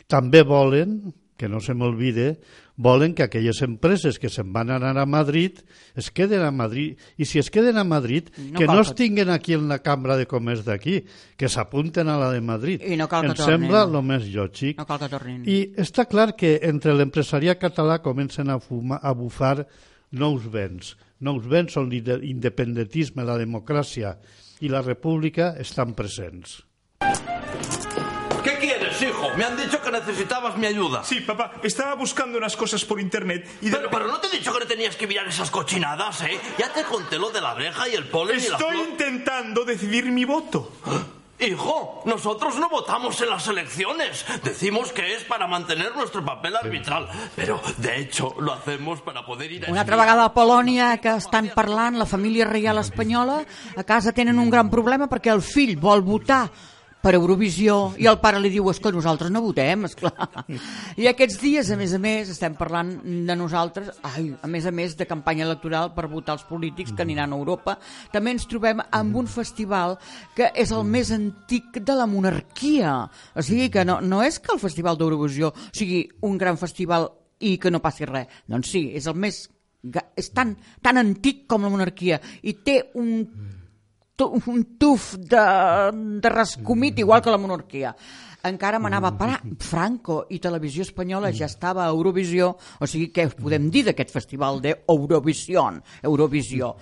També 0.08 0.44
volen, 0.44 1.12
que 1.36 1.50
no 1.50 1.60
se 1.60 1.74
m'olvide, 1.74 2.38
volen 2.78 3.16
que 3.18 3.26
aquelles 3.26 3.60
empreses 3.66 4.20
que 4.22 4.30
se'n 4.30 4.54
van 4.54 4.70
anar 4.70 4.94
a 5.02 5.06
Madrid 5.10 5.60
es 5.98 6.12
queden 6.14 6.46
a 6.46 6.52
Madrid. 6.54 6.96
I 7.18 7.26
si 7.26 7.40
es 7.42 7.50
queden 7.52 7.78
a 7.78 7.84
Madrid, 7.84 8.30
No 8.38 8.60
que 8.60 8.68
no 8.70 8.80
es 8.80 8.94
tinguen 8.96 9.30
aquí 9.30 9.54
en 9.54 9.68
la 9.68 9.80
Cambra 9.82 10.16
de 10.16 10.28
Comerç 10.30 10.64
d'aquí, 10.64 11.04
que 11.36 11.50
s'apunten 11.50 12.08
a 12.08 12.18
la 12.22 12.32
de 12.32 12.40
Madrid. 12.42 12.86
I 12.86 12.96
no 12.96 13.10
cal 13.10 13.26
que 13.26 13.34
em 13.34 13.36
tornin. 13.36 13.66
sembla 13.66 13.84
el 13.84 13.98
més 14.06 14.30
lògic. 14.30 14.78
No 14.78 14.86
cal 14.86 15.02
que 15.02 15.10
tornin. 15.10 15.42
I 15.50 15.74
està 15.76 16.06
clar 16.06 16.36
que 16.38 16.60
entre 16.64 16.94
l'empresariat 16.94 17.60
català 17.60 18.00
comencen 18.06 18.50
a, 18.54 18.60
fumar, 18.62 19.02
a 19.02 19.12
bufar 19.18 19.66
nous 20.12 20.46
vents. 20.46 20.96
Nous 21.20 21.42
vents 21.50 21.78
on 21.82 21.90
l'independentisme, 21.90 23.26
la 23.26 23.40
democràcia 23.42 24.14
i 24.62 24.70
la 24.70 24.84
república 24.86 25.56
estan 25.58 25.96
presents. 25.98 26.62
¿Qué 28.44 28.54
quieres, 28.62 28.77
hijo? 29.02 29.30
Me 29.36 29.44
han 29.46 29.58
dicho 29.58 29.82
que 29.82 29.92
necesitabas 29.92 30.58
mi 30.58 30.68
ayuda. 30.68 31.04
Sí, 31.04 31.22
papá, 31.22 31.52
estaba 31.64 31.96
buscando 31.96 32.38
unas 32.38 32.56
cosas 32.56 32.84
por 32.86 33.00
internet 33.00 33.48
y... 33.62 33.70
de 33.70 33.78
Pero, 33.78 33.90
pero 33.90 34.08
no 34.08 34.20
te 34.20 34.28
he 34.28 34.32
dicho 34.38 34.54
que 34.54 34.60
no 34.60 34.68
tenías 34.68 34.96
que 34.96 35.08
mirar 35.08 35.28
esas 35.28 35.50
cochinadas, 35.52 36.22
¿eh? 36.22 36.40
Ya 36.58 36.72
te 36.74 36.84
conté 36.84 37.18
lo 37.18 37.30
de 37.32 37.42
la 37.42 37.52
abeja 37.52 37.88
y 37.88 37.96
el 37.96 38.06
polen 38.06 38.38
y 38.40 38.48
la 38.48 38.58
Estoy 38.58 38.76
flor. 38.76 38.90
intentando 38.90 39.66
decidir 39.66 40.06
mi 40.06 40.26
voto. 40.26 40.72
Hijo, 41.40 42.02
nosotros 42.06 42.56
no 42.58 42.68
votamos 42.68 43.22
en 43.22 43.30
las 43.30 43.48
elecciones. 43.48 44.26
Decimos 44.44 44.92
que 44.92 45.14
es 45.14 45.24
para 45.24 45.46
mantener 45.46 45.96
nuestro 45.96 46.26
papel 46.26 46.56
arbitral. 46.56 47.08
Pero, 47.36 47.62
de 47.78 48.00
hecho, 48.00 48.34
lo 48.40 48.54
hacemos 48.54 49.02
para 49.02 49.24
poder 49.24 49.52
ir 49.52 49.66
a... 49.68 49.70
Una 49.70 49.82
altra 49.82 49.98
vegada 49.98 50.26
a 50.26 50.34
Polònia 50.34 50.98
que 50.98 51.14
estan 51.14 51.52
parlant, 51.54 52.00
la 52.02 52.08
família 52.10 52.50
reial 52.50 52.82
espanyola, 52.82 53.46
a 53.76 53.84
casa 53.86 54.16
tenen 54.18 54.40
un 54.42 54.50
gran 54.50 54.72
problema 54.74 55.06
perquè 55.06 55.30
el 55.30 55.46
fill 55.46 55.78
vol 55.78 56.02
votar 56.02 56.50
per 57.08 57.16
Eurovisió 57.16 57.94
i 58.04 58.08
el 58.12 58.18
pare 58.20 58.42
li 58.44 58.50
diu 58.52 58.66
és 58.68 58.82
que 58.84 58.92
nosaltres 58.92 59.32
no 59.32 59.40
votem, 59.40 59.86
esclar. 59.88 60.12
I 61.00 61.08
aquests 61.08 61.38
dies, 61.40 61.70
a 61.72 61.78
més 61.80 61.94
a 61.96 62.00
més, 62.04 62.34
estem 62.34 62.58
parlant 62.60 62.90
de 63.00 63.38
nosaltres, 63.40 63.94
ai, 64.10 64.26
a 64.44 64.50
més 64.52 64.68
a 64.68 64.74
més 64.76 64.98
de 65.00 65.08
campanya 65.08 65.46
electoral 65.46 65.94
per 65.96 66.10
votar 66.12 66.36
els 66.36 66.44
polítics 66.50 66.92
que 66.92 67.06
aniran 67.06 67.32
a 67.32 67.40
Europa, 67.40 67.78
també 68.12 68.36
ens 68.36 68.48
trobem 68.52 68.84
amb 68.84 69.22
un 69.24 69.32
festival 69.32 69.96
que 70.36 70.52
és 70.52 70.76
el 70.76 70.84
més 70.84 71.14
antic 71.16 71.80
de 71.80 71.96
la 71.96 72.10
monarquia. 72.12 72.98
O 73.40 73.46
sigui 73.46 73.70
que 73.72 73.88
no, 73.88 74.02
no 74.04 74.20
és 74.26 74.42
que 74.44 74.52
el 74.52 74.60
Festival 74.60 75.00
d'Eurovisió 75.00 75.54
sigui 75.72 76.04
un 76.28 76.36
gran 76.36 76.60
festival 76.60 77.08
i 77.40 77.56
que 77.56 77.72
no 77.72 77.80
passi 77.80 78.04
res. 78.10 78.28
Doncs 78.52 78.76
sí, 78.76 78.90
és 79.00 79.08
el 79.08 79.16
més 79.16 79.46
és 80.20 80.34
tan, 80.36 80.58
tan 80.84 81.00
antic 81.00 81.46
com 81.48 81.64
la 81.64 81.72
monarquia 81.72 82.18
i 82.44 82.58
té 82.68 82.82
un, 83.00 83.22
un 84.26 84.64
tuf 84.80 85.16
de, 85.18 85.44
de 86.22 86.30
rescomit 86.30 87.00
igual 87.00 87.22
que 87.22 87.30
la 87.32 87.38
monarquia. 87.38 87.94
Encara 88.48 88.80
m'anava 88.80 89.10
a 89.12 89.18
parar. 89.18 89.42
Franco 89.60 90.26
i 90.30 90.40
Televisió 90.40 90.86
Espanyola 90.86 91.32
ja 91.36 91.46
estava 91.50 91.84
a 91.86 91.90
Eurovisió, 91.92 92.54
o 92.80 92.88
sigui, 92.88 93.10
què 93.14 93.28
podem 93.36 93.70
dir 93.74 93.84
d'aquest 93.88 94.14
festival 94.14 94.62
d'Eurovisió? 94.64 95.66
Eurovisió. 96.04 96.76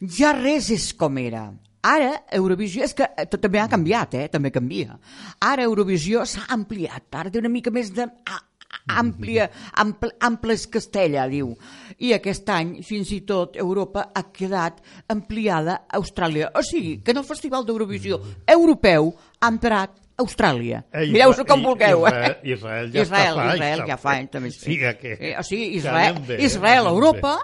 Ja 0.00 0.32
res 0.36 0.70
és 0.74 0.92
com 0.98 1.16
era. 1.22 1.46
Ara, 1.84 2.24
Eurovisió, 2.32 2.82
és 2.86 2.94
que 2.96 3.04
tot 3.28 3.42
també 3.44 3.60
ha 3.60 3.68
canviat, 3.68 4.14
eh? 4.16 4.28
també 4.32 4.50
canvia. 4.50 4.96
Ara 5.44 5.66
Eurovisió 5.68 6.24
s'ha 6.24 6.46
ampliat, 6.56 7.04
ara 7.12 7.30
té 7.30 7.38
una 7.42 7.52
mica 7.52 7.70
més 7.70 7.92
de... 7.92 8.08
a- 8.08 8.40
àmplia, 8.88 9.50
ample, 9.74 10.12
amples 10.20 10.66
Castella, 10.66 11.26
diu. 11.28 11.56
I 11.98 12.12
aquest 12.12 12.48
any, 12.50 12.82
fins 12.82 13.10
i 13.12 13.20
tot, 13.22 13.56
Europa 13.56 14.10
ha 14.14 14.22
quedat 14.32 14.80
ampliada 15.08 15.82
a 15.88 15.98
Austràlia. 15.98 16.50
O 16.54 16.62
sigui, 16.62 16.98
que 17.02 17.12
en 17.12 17.18
el 17.18 17.24
Festival 17.24 17.64
d'Eurovisió 17.66 18.20
europeu 18.46 19.14
ha 19.40 19.48
entrat 19.48 20.00
Austràlia. 20.16 20.84
Eh, 20.92 21.08
Mireu-s'ho 21.10 21.42
Isra- 21.42 21.48
com 21.50 21.60
I- 21.60 21.64
vulgueu. 21.64 22.04
Israel- 22.06 22.36
eh? 22.42 22.52
Israel 22.52 22.92
ja 22.92 23.02
Israel, 23.02 23.34
està 23.34 23.34
fa 23.48 23.54
Israel 23.54 23.84
ja 23.86 23.96
fa 23.96 24.10
anys, 24.12 24.30
també. 24.30 24.50
Sí. 24.50 24.60
Siga 24.60 24.94
que- 24.98 25.16
Eh, 25.20 25.34
o 25.38 25.42
sigui, 25.42 25.74
Israel, 25.76 26.20
bé, 26.26 26.34
eh? 26.36 26.44
Israel 26.44 26.86
Europa, 26.86 27.38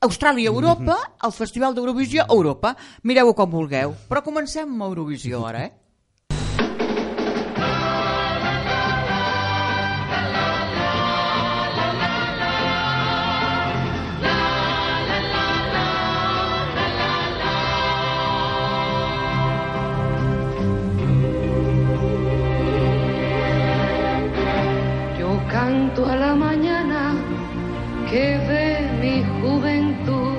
Austràlia, 0.00 0.48
Europa, 0.48 0.96
Mhm. 0.98 1.26
el 1.26 1.32
Festival 1.32 1.74
d'Eurovisió, 1.74 2.24
Europa. 2.28 2.76
Mireu-ho 3.04 3.34
com 3.34 3.48
vulgueu. 3.50 3.94
Però 4.08 4.22
comencem 4.22 4.68
amb 4.68 4.82
Eurovisió, 4.82 5.46
ara, 5.46 5.64
eh? 5.66 5.72
A 26.00 26.16
la 26.16 26.34
mañana 26.34 27.14
que 28.10 28.38
ve 28.48 28.88
mi 29.02 29.22
juventud 29.40 30.38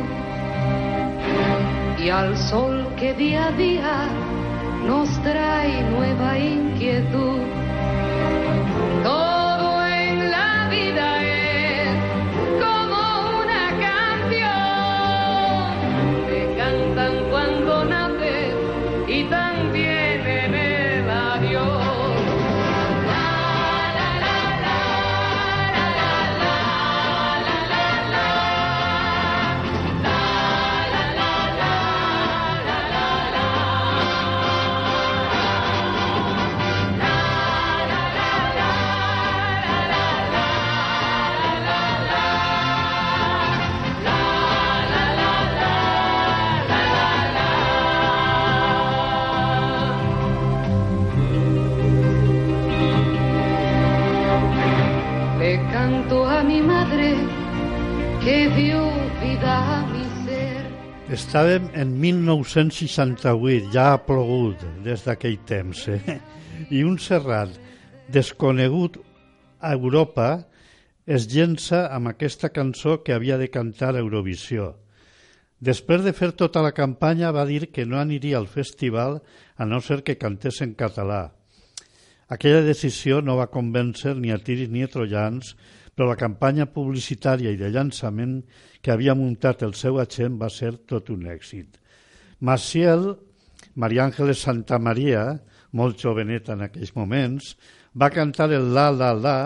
y 2.04 2.10
al 2.10 2.36
sol 2.36 2.88
que 2.98 3.14
día 3.14 3.48
a 3.48 3.52
día 3.52 4.08
nos 4.88 5.08
trae 5.22 5.84
nueva 5.92 6.40
inquietud. 6.40 7.63
Que 58.24 58.48
dio 58.56 58.80
vida 59.20 59.52
a 59.52 59.80
mi 59.92 60.04
ser. 60.24 60.64
Estàvem 61.12 61.66
en 61.76 61.90
1968, 62.00 63.68
ja 63.74 63.90
ha 63.92 64.00
plogut 64.00 64.64
des 64.86 65.04
d'aquell 65.04 65.42
temps, 65.44 65.82
eh? 65.92 66.22
i 66.72 66.86
un 66.88 66.96
Serrat 67.04 67.52
desconegut 68.08 69.02
a 69.60 69.74
Europa 69.76 70.30
es 71.04 71.28
llença 71.28 71.90
amb 71.92 72.14
aquesta 72.14 72.54
cançó 72.56 73.02
que 73.04 73.12
havia 73.12 73.38
de 73.38 73.50
cantar 73.52 73.92
a 73.92 74.00
Eurovisió. 74.06 74.72
Després 75.60 76.08
de 76.08 76.16
fer 76.16 76.32
tota 76.32 76.64
la 76.64 76.72
campanya 76.72 77.36
va 77.36 77.44
dir 77.44 77.74
que 77.76 77.84
no 77.84 78.00
aniria 78.00 78.40
al 78.40 78.48
festival 78.48 79.20
a 79.58 79.68
no 79.68 79.84
ser 79.84 80.00
que 80.04 80.16
cantés 80.16 80.62
en 80.64 80.78
català. 80.80 81.34
Aquella 82.32 82.64
decisió 82.64 83.20
no 83.20 83.36
va 83.36 83.52
convèncer 83.52 84.16
ni 84.16 84.32
a 84.32 84.40
tiris 84.40 84.72
ni 84.72 84.84
a 84.84 84.88
troians, 84.88 85.58
però 85.94 86.10
la 86.10 86.18
campanya 86.20 86.66
publicitària 86.70 87.54
i 87.54 87.60
de 87.60 87.70
llançament 87.74 88.40
que 88.82 88.92
havia 88.94 89.16
muntat 89.16 89.64
el 89.64 89.76
seu 89.78 90.00
agent 90.02 90.40
va 90.42 90.50
ser 90.50 90.74
tot 90.90 91.12
un 91.14 91.28
èxit. 91.30 91.78
Maciel, 92.42 93.14
Maria 93.76 94.08
Àngeles 94.08 94.42
Santa 94.44 94.80
Maria, 94.80 95.38
molt 95.72 96.02
joveneta 96.02 96.58
en 96.58 96.66
aquells 96.66 96.96
moments, 96.98 97.54
va 97.94 98.12
cantar 98.14 98.50
el 98.52 98.74
La 98.74 98.90
La 98.92 99.14
La 99.14 99.38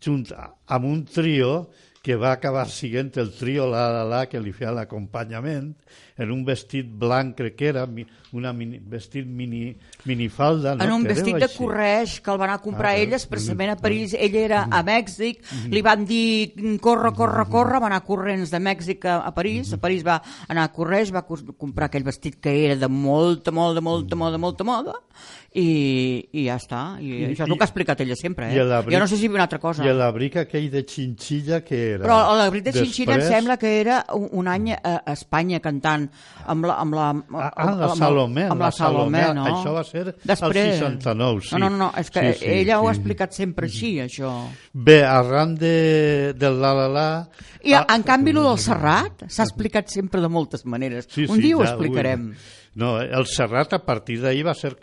junt 0.00 0.26
amb 0.32 0.88
un 0.88 1.04
trio 1.04 1.68
que 2.02 2.16
va 2.16 2.32
acabar 2.32 2.64
siguent 2.72 3.12
el 3.20 3.32
trio 3.36 3.68
La 3.68 3.90
La 3.92 4.04
La 4.08 4.24
que 4.26 4.40
li 4.40 4.52
feia 4.56 4.72
l'acompanyament 4.72 5.74
en 6.20 6.30
un 6.30 6.44
vestit 6.44 6.86
blanc, 6.86 7.34
crec 7.38 7.56
que 7.56 7.68
era, 7.72 7.86
una 8.32 8.52
mini, 8.52 8.78
vestit 8.78 9.26
mini, 9.26 9.72
minifalda. 10.04 10.74
No? 10.76 10.84
en 10.84 10.92
un 10.92 11.02
vestit 11.08 11.34
de 11.40 11.46
així. 11.48 11.58
correix 11.58 12.18
que 12.22 12.30
el 12.30 12.38
van 12.38 12.50
a 12.54 12.58
comprar 12.62 12.92
Ah, 12.92 12.98
ell 13.02 13.12
expressament 13.16 13.72
a 13.72 13.76
París. 13.80 14.14
Ell 14.14 14.36
era 14.36 14.66
a 14.70 14.82
Mèxic, 14.86 15.40
li 15.72 15.82
van 15.82 16.04
dir 16.06 16.52
corre, 16.80 17.10
corre, 17.16 17.44
corre, 17.50 17.80
va 17.82 17.88
anar 17.90 18.02
corrents 18.06 18.50
de 18.52 18.60
Mèxic 18.60 19.04
a, 19.06 19.16
a 19.26 19.34
París. 19.34 19.72
A 19.74 19.78
París 19.82 20.04
va 20.06 20.20
anar 20.48 20.68
a 20.68 20.72
correix, 20.72 21.10
va 21.14 21.24
comprar 21.26 21.88
aquell 21.90 22.04
vestit 22.06 22.38
que 22.40 22.54
era 22.66 22.76
de 22.76 22.88
molta, 22.88 23.50
molta, 23.50 23.80
molta, 23.80 24.16
molta, 24.16 24.38
molta 24.38 24.64
moda 24.64 24.94
i, 25.52 26.28
i 26.32 26.44
ja 26.46 26.56
està. 26.60 26.80
I, 27.02 27.08
I- 27.10 27.24
això 27.32 27.44
és 27.46 27.50
el 27.50 27.56
que 27.58 27.64
ha 27.64 27.68
explicat 27.68 28.00
ella 28.04 28.16
sempre. 28.18 28.50
Eh? 28.52 28.60
Jo 28.60 28.98
no 29.00 29.06
sé 29.10 29.16
si 29.16 29.24
hi 29.24 29.30
havia 29.30 29.40
una 29.40 29.46
altra 29.48 29.58
cosa. 29.58 29.84
I 29.86 29.94
l'abric 29.96 30.36
aquell 30.44 30.68
de 30.70 30.84
xinxilla 30.86 31.62
que 31.66 31.80
era? 31.96 32.04
Però 32.04 32.20
l'abric 32.38 32.64
de 32.68 32.72
Xinxilla 32.76 33.16
em 33.16 33.20
Després- 33.24 33.36
sembla 33.40 33.56
que 33.58 33.72
era 33.80 34.04
un, 34.14 34.28
un 34.32 34.48
any 34.48 34.70
a 34.76 35.00
Espanya 35.12 35.58
cantant 35.60 36.09
amb 36.46 36.64
la... 36.66 36.76
Amb 36.82 36.94
la 36.94 37.08
Ah, 37.10 37.52
ah, 37.56 37.74
la 37.74 37.86
amb- 37.90 37.98
Salomé, 37.98 38.44
amb 38.50 38.60
la 38.60 38.66
la 38.66 38.70
Salomé, 38.72 39.22
Salomé. 39.22 39.40
no? 39.40 39.56
Això 39.60 39.74
va 39.74 39.84
ser 39.84 40.04
Després. 40.24 40.78
69, 40.78 41.40
sí. 41.48 41.54
No, 41.56 41.68
no, 41.68 41.76
no, 41.76 41.90
és 41.98 42.10
que 42.10 42.32
Sí, 42.32 42.38
sí, 42.44 42.50
ella 42.60 42.80
ho 42.80 42.88
ha 42.88 42.94
sí. 42.94 43.00
explicat 43.00 43.32
sempre 43.36 43.66
així, 43.66 43.92
això. 44.02 44.32
Bé, 44.72 45.02
arran 45.04 45.54
de, 45.54 46.32
del 46.36 46.60
la 46.60 46.72
la 46.74 46.88
la... 46.88 47.08
I 47.62 47.74
en 47.80 48.02
canvi, 48.06 48.30
el 48.34 48.42
del 48.42 48.58
Serrat 48.58 49.26
s'ha 49.28 49.44
explicat 49.44 49.88
sempre 49.92 50.20
de 50.20 50.28
moltes 50.28 50.64
maneres. 50.64 51.06
Sí, 51.10 51.26
un 51.28 51.36
sí, 51.36 51.42
dia 51.48 51.56
ho 51.56 51.64
ja, 51.64 51.72
explicarem. 51.74 52.30
ui. 52.30 52.56
No, 52.80 52.96
el 53.00 53.26
Serrat 53.26 53.72
a 53.74 53.84
partir 53.84 54.20
d'ahir 54.22 54.44
va 54.46 54.54
ser 54.54 54.76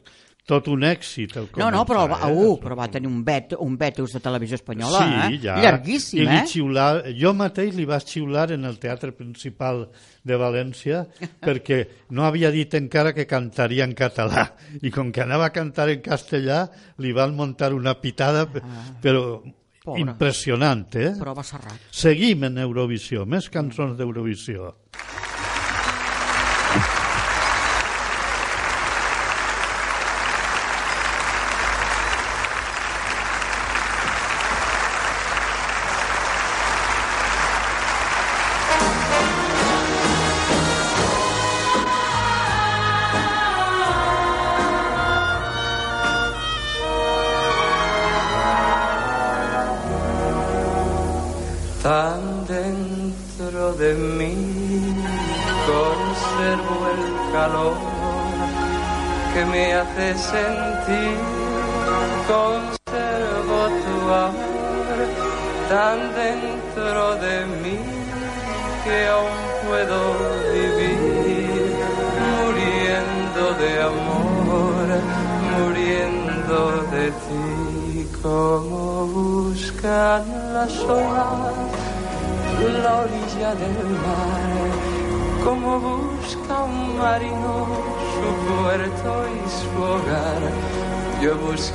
tot 0.47 0.67
un 0.71 0.83
èxit. 0.87 1.33
El 1.39 1.49
No, 1.59 1.69
no, 1.71 1.81
però, 1.85 2.05
va, 2.07 2.21
uh, 2.31 2.53
però 2.61 2.75
va 2.79 2.85
tenir 2.87 3.09
un, 3.09 3.17
bet, 3.25 3.53
un 3.59 3.73
vetus 3.77 4.13
de 4.15 4.21
televisió 4.23 4.55
espanyola, 4.55 4.99
sí, 5.27 5.35
eh? 5.35 5.39
ja. 5.43 5.57
Llarguíssim, 5.59 6.21
I 6.23 6.37
eh? 6.37 6.43
xiular, 6.47 7.01
jo 7.19 7.33
mateix 7.35 7.73
li 7.75 7.83
vaig 7.89 8.05
xiular 8.07 8.51
en 8.55 8.63
el 8.63 8.77
Teatre 8.79 9.11
Principal 9.11 9.89
de 10.27 10.37
València 10.39 11.05
perquè 11.47 11.79
no 12.13 12.25
havia 12.27 12.51
dit 12.53 12.73
encara 12.77 13.13
que 13.15 13.25
cantaria 13.29 13.87
en 13.87 13.95
català 13.97 14.49
i 14.83 14.91
com 14.93 15.09
que 15.15 15.23
anava 15.23 15.47
a 15.49 15.55
cantar 15.55 15.87
en 15.93 16.03
castellà 16.05 16.65
li 17.03 17.13
van 17.15 17.33
muntar 17.37 17.71
una 17.73 17.95
pitada 18.01 18.45
però 18.51 19.23
Ah. 19.39 19.53
Pobre. 19.87 20.01
impressionant, 20.03 20.81
eh? 20.99 21.13
Però 21.15 21.31
va 21.31 21.43
Serrat. 21.47 21.79
Seguim 21.95 22.41
en 22.43 22.57
Eurovisió, 22.59 23.21
més 23.25 23.45
cançons 23.47 23.93
d'Eurovisió. 23.95 24.73
Tan 24.91 25.06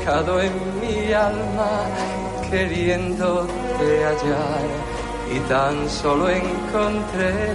en 0.06 0.80
mi 0.80 1.12
alma 1.12 1.86
queriéndote 2.50 4.04
hallar. 4.04 4.66
Y 5.34 5.38
tan 5.48 5.88
solo 5.88 6.28
encontré 6.28 7.54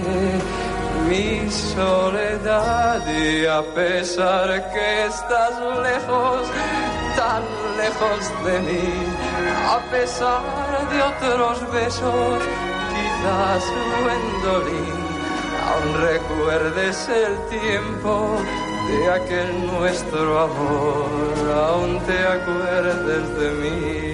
mi 1.08 1.50
soledad. 1.50 3.00
Y 3.06 3.46
a 3.46 3.62
pesar 3.74 4.72
que 4.72 5.06
estás 5.06 5.54
lejos 5.82 6.48
tan 7.16 7.42
lejos 7.76 8.20
de 8.44 8.60
mí, 8.60 8.92
a 9.68 9.78
pesar 9.90 10.42
de 10.90 11.02
otros 11.02 11.72
besos, 11.72 12.38
quizás 12.92 13.64
Gwendolyn, 14.02 15.00
aún 15.68 16.00
recuerdes 16.00 17.08
el 17.08 17.34
tiempo 17.60 18.38
de 18.88 19.10
aquel 19.10 19.66
nuestro 19.66 20.40
amor, 20.40 21.27
te 22.08 22.26
acuerdes 22.26 23.38
de 23.38 23.50
mí. 23.60 24.07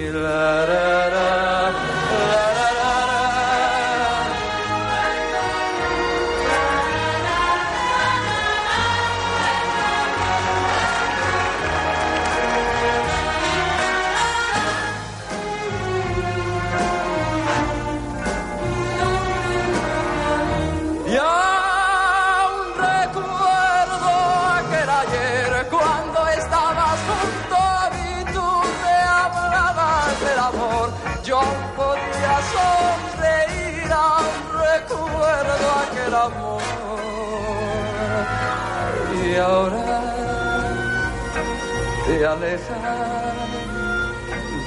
Te 42.25 42.31
alejas 42.31 43.35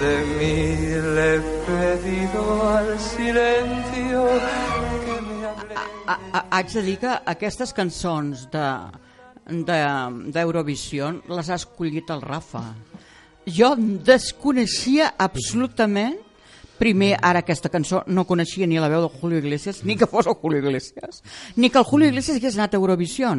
de 0.00 0.16
mí, 0.38 0.54
le 1.14 1.34
he 1.34 1.40
pedido 1.66 2.68
al 2.70 2.98
silencio 3.00 4.28
que 5.04 5.20
me 5.26 5.44
hable. 5.44 5.74
Haig 6.50 6.68
de 6.72 6.82
dir 6.86 6.98
que 7.02 7.10
aquestes 7.26 7.72
cançons 7.74 8.44
de 8.52 8.66
de- 9.48 10.30
les 11.26 11.50
ha 11.50 11.56
escollit 11.56 12.10
el 12.10 12.20
Rafa. 12.22 12.62
Jo 13.46 13.74
desconeixia 13.76 15.14
absolutament 15.18 16.16
primer, 16.78 17.16
ara 17.20 17.42
aquesta 17.44 17.70
cançó 17.72 18.02
no 18.06 18.26
coneixia 18.28 18.66
ni 18.66 18.78
la 18.80 18.88
veu 18.88 19.04
de 19.04 19.12
Julio 19.20 19.38
Iglesias, 19.42 19.82
ni 19.84 19.96
que 19.96 20.06
fos 20.06 20.26
el 20.26 20.38
Julio 20.38 20.62
Iglesias, 20.62 21.22
ni 21.56 21.70
que 21.70 21.78
el 21.78 21.84
Julio 21.84 22.08
Iglesias 22.08 22.38
hagués 22.38 22.58
anat 22.58 22.74
a 22.74 22.80
Eurovisió. 22.80 23.34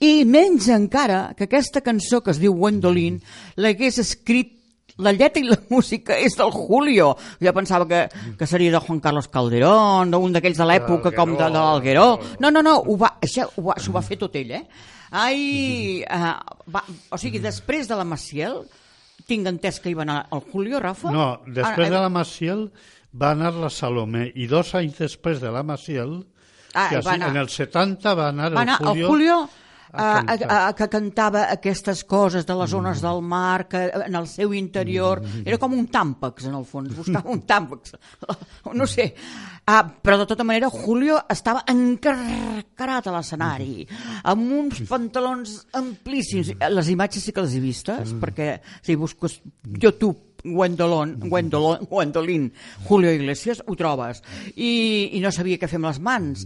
I 0.00 0.24
menys 0.24 0.68
encara 0.72 1.34
que 1.36 1.48
aquesta 1.48 1.82
cançó 1.84 2.22
que 2.22 2.32
es 2.32 2.40
diu 2.40 2.54
Gwendolyn 2.56 3.18
l'hagués 3.56 3.98
escrit 4.00 4.54
la 4.98 5.12
lletra 5.12 5.40
i 5.40 5.46
la 5.46 5.58
música 5.70 6.16
és 6.18 6.34
del 6.38 6.50
Julio. 6.50 7.12
Jo 7.40 7.52
pensava 7.54 7.86
que, 7.86 8.04
que 8.38 8.46
seria 8.50 8.72
de 8.74 8.80
Juan 8.82 9.00
Carlos 9.00 9.28
Calderón, 9.30 10.10
d'un 10.10 10.34
d'aquells 10.34 10.58
de 10.58 10.66
l'època 10.66 11.12
com 11.14 11.36
de, 11.36 11.44
de 11.44 11.50
l'Algueró. 11.54 12.08
No, 12.42 12.50
no, 12.50 12.62
no, 12.66 12.78
ho 12.82 12.98
va, 12.98 13.14
això 13.22 13.46
ho 13.56 13.68
va, 13.70 13.78
s'ho 13.78 13.94
va 13.94 14.02
fer 14.02 14.18
tot 14.20 14.34
ell, 14.38 14.56
eh? 14.58 14.64
Ai, 15.08 16.02
uh, 16.04 16.34
va, 16.68 16.82
o 17.14 17.16
sigui, 17.20 17.40
després 17.40 17.88
de 17.88 17.96
la 17.96 18.04
Maciel, 18.04 18.60
tinc 19.28 19.46
entès 19.50 19.78
que 19.84 19.90
hi 19.92 19.94
va 19.98 20.02
anar 20.06 20.18
el 20.32 20.40
Julio, 20.52 20.80
Rafa? 20.80 21.12
No, 21.14 21.26
després 21.46 21.88
Ah, 21.88 21.94
de 21.96 22.00
la 22.06 22.08
Maciel 22.12 22.66
va 23.14 23.30
anar 23.36 23.52
la 23.54 23.70
Salomé 23.70 24.26
i 24.34 24.46
dos 24.50 24.74
anys 24.78 24.98
després 24.98 25.40
de 25.44 25.52
la 25.54 25.62
Maciel, 25.62 26.18
Ah, 26.74 26.88
que 26.90 26.98
així, 27.00 27.14
en 27.24 27.36
el 27.40 27.48
70 27.48 28.14
va 28.14 28.28
anar, 28.28 28.50
va 28.52 28.60
anar 28.66 28.78
el 28.80 28.86
Julio, 28.88 29.04
el 29.04 29.08
Julio 29.12 29.36
a 29.92 30.08
a, 30.20 30.36
a, 30.68 30.72
que 30.76 30.88
cantava 30.92 31.46
aquestes 31.52 32.04
coses 32.04 32.46
de 32.46 32.56
les 32.58 32.70
zones 32.70 33.02
del 33.04 33.22
mar 33.22 33.68
que 33.68 33.86
en 34.06 34.14
el 34.18 34.26
seu 34.28 34.54
interior 34.54 35.22
era 35.44 35.58
com 35.58 35.74
un 35.76 35.88
tàmpax 35.92 36.48
en 36.48 36.58
el 36.58 36.66
fons, 36.68 36.94
buscava 36.96 37.32
un 37.32 37.44
tàmpax 37.48 37.94
no 38.78 38.86
sé. 38.86 39.12
Ah, 39.68 39.82
però 39.84 40.16
de 40.16 40.24
tota 40.28 40.46
manera 40.48 40.70
Julio 40.72 41.18
estava 41.28 41.64
encarcarat 41.68 43.08
a 43.08 43.12
l'escenari 43.12 43.84
amb 44.24 44.54
uns 44.62 44.80
pantalons 44.88 45.58
amplíssims. 45.76 46.54
Les 46.72 46.88
imatges 46.88 47.28
sí 47.28 47.34
que 47.36 47.44
les 47.44 47.58
he 47.58 47.60
vistes 47.60 48.14
perquè 48.16 48.54
si 48.80 48.96
busques 48.96 49.40
YouTube 49.68 50.28
Gwendolyn, 50.44 51.18
Gwendolyn, 51.18 51.86
Gwendolyn, 51.90 52.52
Julio 52.86 53.12
Iglesias, 53.12 53.62
ho 53.66 53.74
trobes. 53.76 54.22
I, 54.54 55.10
I 55.18 55.20
no 55.20 55.32
sabia 55.34 55.58
què 55.58 55.68
fer 55.70 55.80
amb 55.80 55.90
les 55.90 55.98
mans. 56.00 56.44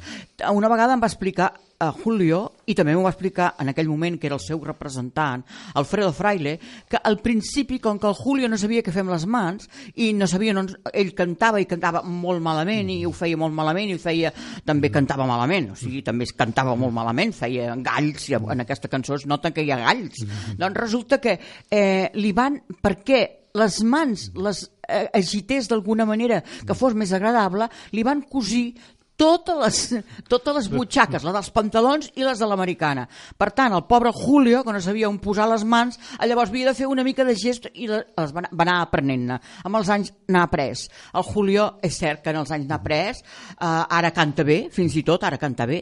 Una 0.50 0.70
vegada 0.72 0.96
em 0.96 1.02
va 1.02 1.10
explicar 1.12 1.52
a 1.82 1.90
Julio, 1.90 2.44
i 2.70 2.76
també 2.78 2.94
m'ho 2.94 3.02
va 3.02 3.10
explicar 3.10 3.52
en 3.60 3.72
aquell 3.72 3.88
moment 3.90 4.18
que 4.20 4.28
era 4.28 4.36
el 4.38 4.42
seu 4.44 4.60
representant, 4.62 5.42
Alfredo 5.80 6.12
Fraile, 6.14 6.54
que 6.88 7.00
al 7.02 7.18
principi, 7.24 7.80
com 7.82 7.98
que 7.98 8.06
el 8.06 8.14
Julio 8.14 8.48
no 8.48 8.58
sabia 8.60 8.84
què 8.86 8.94
fer 8.94 9.02
amb 9.02 9.14
les 9.14 9.26
mans, 9.26 9.66
i 9.98 10.12
no 10.14 10.28
sabia, 10.30 10.54
no, 10.54 10.64
ell 10.92 11.12
cantava 11.18 11.60
i 11.60 11.66
cantava 11.66 12.04
molt 12.06 12.42
malament, 12.44 12.92
i 12.94 13.02
ho 13.08 13.12
feia 13.16 13.40
molt 13.40 13.56
malament, 13.56 13.90
i 13.90 13.98
ho 13.98 14.02
feia, 14.02 14.30
també 14.64 14.92
cantava 14.94 15.26
malament, 15.26 15.72
o 15.74 15.78
sigui, 15.78 16.04
també 16.06 16.28
es 16.28 16.36
cantava 16.38 16.76
molt 16.78 16.94
malament, 16.94 17.34
feia 17.34 17.74
galls, 17.82 18.30
i 18.30 18.38
en 18.38 18.62
aquesta 18.64 18.90
cançó 18.92 19.18
es 19.18 19.26
nota 19.26 19.50
que 19.50 19.66
hi 19.66 19.74
ha 19.74 19.82
galls. 19.82 20.22
Doncs 20.58 20.78
resulta 20.78 21.18
que 21.22 21.38
eh, 21.68 22.10
li 22.14 22.30
van, 22.36 22.62
perquè 22.82 23.22
les 23.58 23.82
mans 23.84 24.30
les 24.38 24.64
eh, 24.88 25.08
agités 25.12 25.68
d'alguna 25.68 26.06
manera 26.08 26.40
que 26.42 26.76
fos 26.78 26.94
més 26.96 27.12
agradable, 27.12 27.68
li 27.92 28.04
van 28.06 28.22
cosir 28.22 28.70
totes 29.22 29.58
les, 29.62 30.04
totes 30.28 30.56
les 30.56 30.68
butxaques, 30.72 31.22
la 31.22 31.34
dels 31.36 31.50
pantalons 31.54 32.10
i 32.18 32.26
les 32.26 32.40
de 32.42 32.48
l'americana. 32.48 33.06
Per 33.38 33.50
tant, 33.54 33.74
el 33.76 33.84
pobre 33.86 34.10
Julio, 34.16 34.62
que 34.66 34.74
no 34.74 34.80
sabia 34.82 35.10
on 35.10 35.20
posar 35.22 35.46
les 35.50 35.64
mans, 35.68 35.98
llavors 36.26 36.50
havia 36.50 36.70
de 36.70 36.76
fer 36.78 36.88
una 36.90 37.04
mica 37.06 37.26
de 37.28 37.36
gest 37.38 37.68
i 37.72 37.86
les 37.90 38.34
va, 38.34 38.44
anar 38.64 38.80
aprenent-ne. 38.82 39.38
Amb 39.62 39.78
els 39.78 39.90
anys 39.94 40.12
n'ha 40.32 40.44
après. 40.48 40.72
El 41.18 41.24
Julio, 41.26 41.68
és 41.84 41.96
cert 41.98 42.22
que 42.24 42.32
en 42.32 42.40
els 42.40 42.50
anys 42.54 42.68
n'ha 42.68 42.78
après, 42.80 43.22
uh, 43.58 43.84
ara 43.98 44.12
canta 44.14 44.44
bé, 44.46 44.58
fins 44.74 44.96
i 44.98 45.04
tot 45.06 45.24
ara 45.28 45.38
canta 45.40 45.66
bé. 45.68 45.80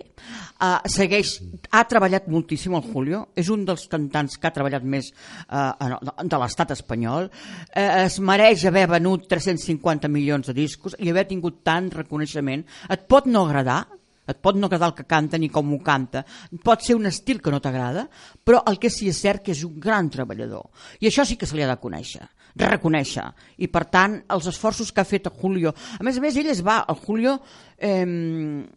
Uh, 0.60 0.76
segueix, 0.90 1.36
ha 1.72 1.84
treballat 1.88 2.28
moltíssim 2.28 2.74
el 2.76 2.84
Julio, 2.92 3.22
és 3.38 3.48
un 3.52 3.64
dels 3.68 3.86
cantants 3.92 4.36
que 4.36 4.48
ha 4.48 4.54
treballat 4.56 4.84
més 4.84 5.12
uh, 5.48 5.96
de 6.20 6.42
l'estat 6.42 6.74
espanyol, 6.76 7.30
uh, 7.30 7.88
es 8.02 8.18
mereix 8.20 8.66
haver 8.68 8.86
venut 8.90 9.28
350 9.30 10.10
milions 10.12 10.50
de 10.50 10.56
discos 10.56 10.98
i 10.98 11.08
haver 11.12 11.28
tingut 11.30 11.62
tant 11.64 11.88
reconeixement. 11.94 12.66
Et 12.90 13.08
pot 13.08 13.29
no 13.30 13.46
agradar, 13.46 13.84
et 14.30 14.38
pot 14.38 14.56
no 14.56 14.68
agradar 14.68 14.90
el 14.92 14.96
que 14.98 15.08
canta 15.10 15.38
ni 15.38 15.50
com 15.52 15.72
ho 15.74 15.80
canta, 15.84 16.22
pot 16.64 16.84
ser 16.86 16.96
un 16.98 17.08
estil 17.10 17.40
que 17.42 17.52
no 17.52 17.60
t'agrada, 17.62 18.06
però 18.44 18.62
el 18.70 18.78
que 18.82 18.90
sí 18.92 19.10
és 19.10 19.18
cert 19.18 19.44
que 19.46 19.54
és 19.56 19.64
un 19.66 19.78
gran 19.82 20.10
treballador. 20.12 20.70
I 21.00 21.10
això 21.10 21.26
sí 21.26 21.38
que 21.40 21.48
se 21.48 21.58
li 21.58 21.66
ha 21.66 21.70
de 21.70 21.80
conèixer, 21.82 22.22
reconèixer. 22.60 23.26
I 23.58 23.70
per 23.72 23.86
tant, 23.90 24.20
els 24.30 24.48
esforços 24.50 24.92
que 24.92 25.02
ha 25.02 25.08
fet 25.08 25.30
el 25.30 25.36
Julio... 25.40 25.74
A 25.98 26.06
més 26.06 26.18
a 26.18 26.24
més, 26.24 26.38
ell 26.38 26.50
es 26.52 26.64
va, 26.66 26.82
el 26.88 26.98
Julio 27.02 27.36
eh, 27.76 28.06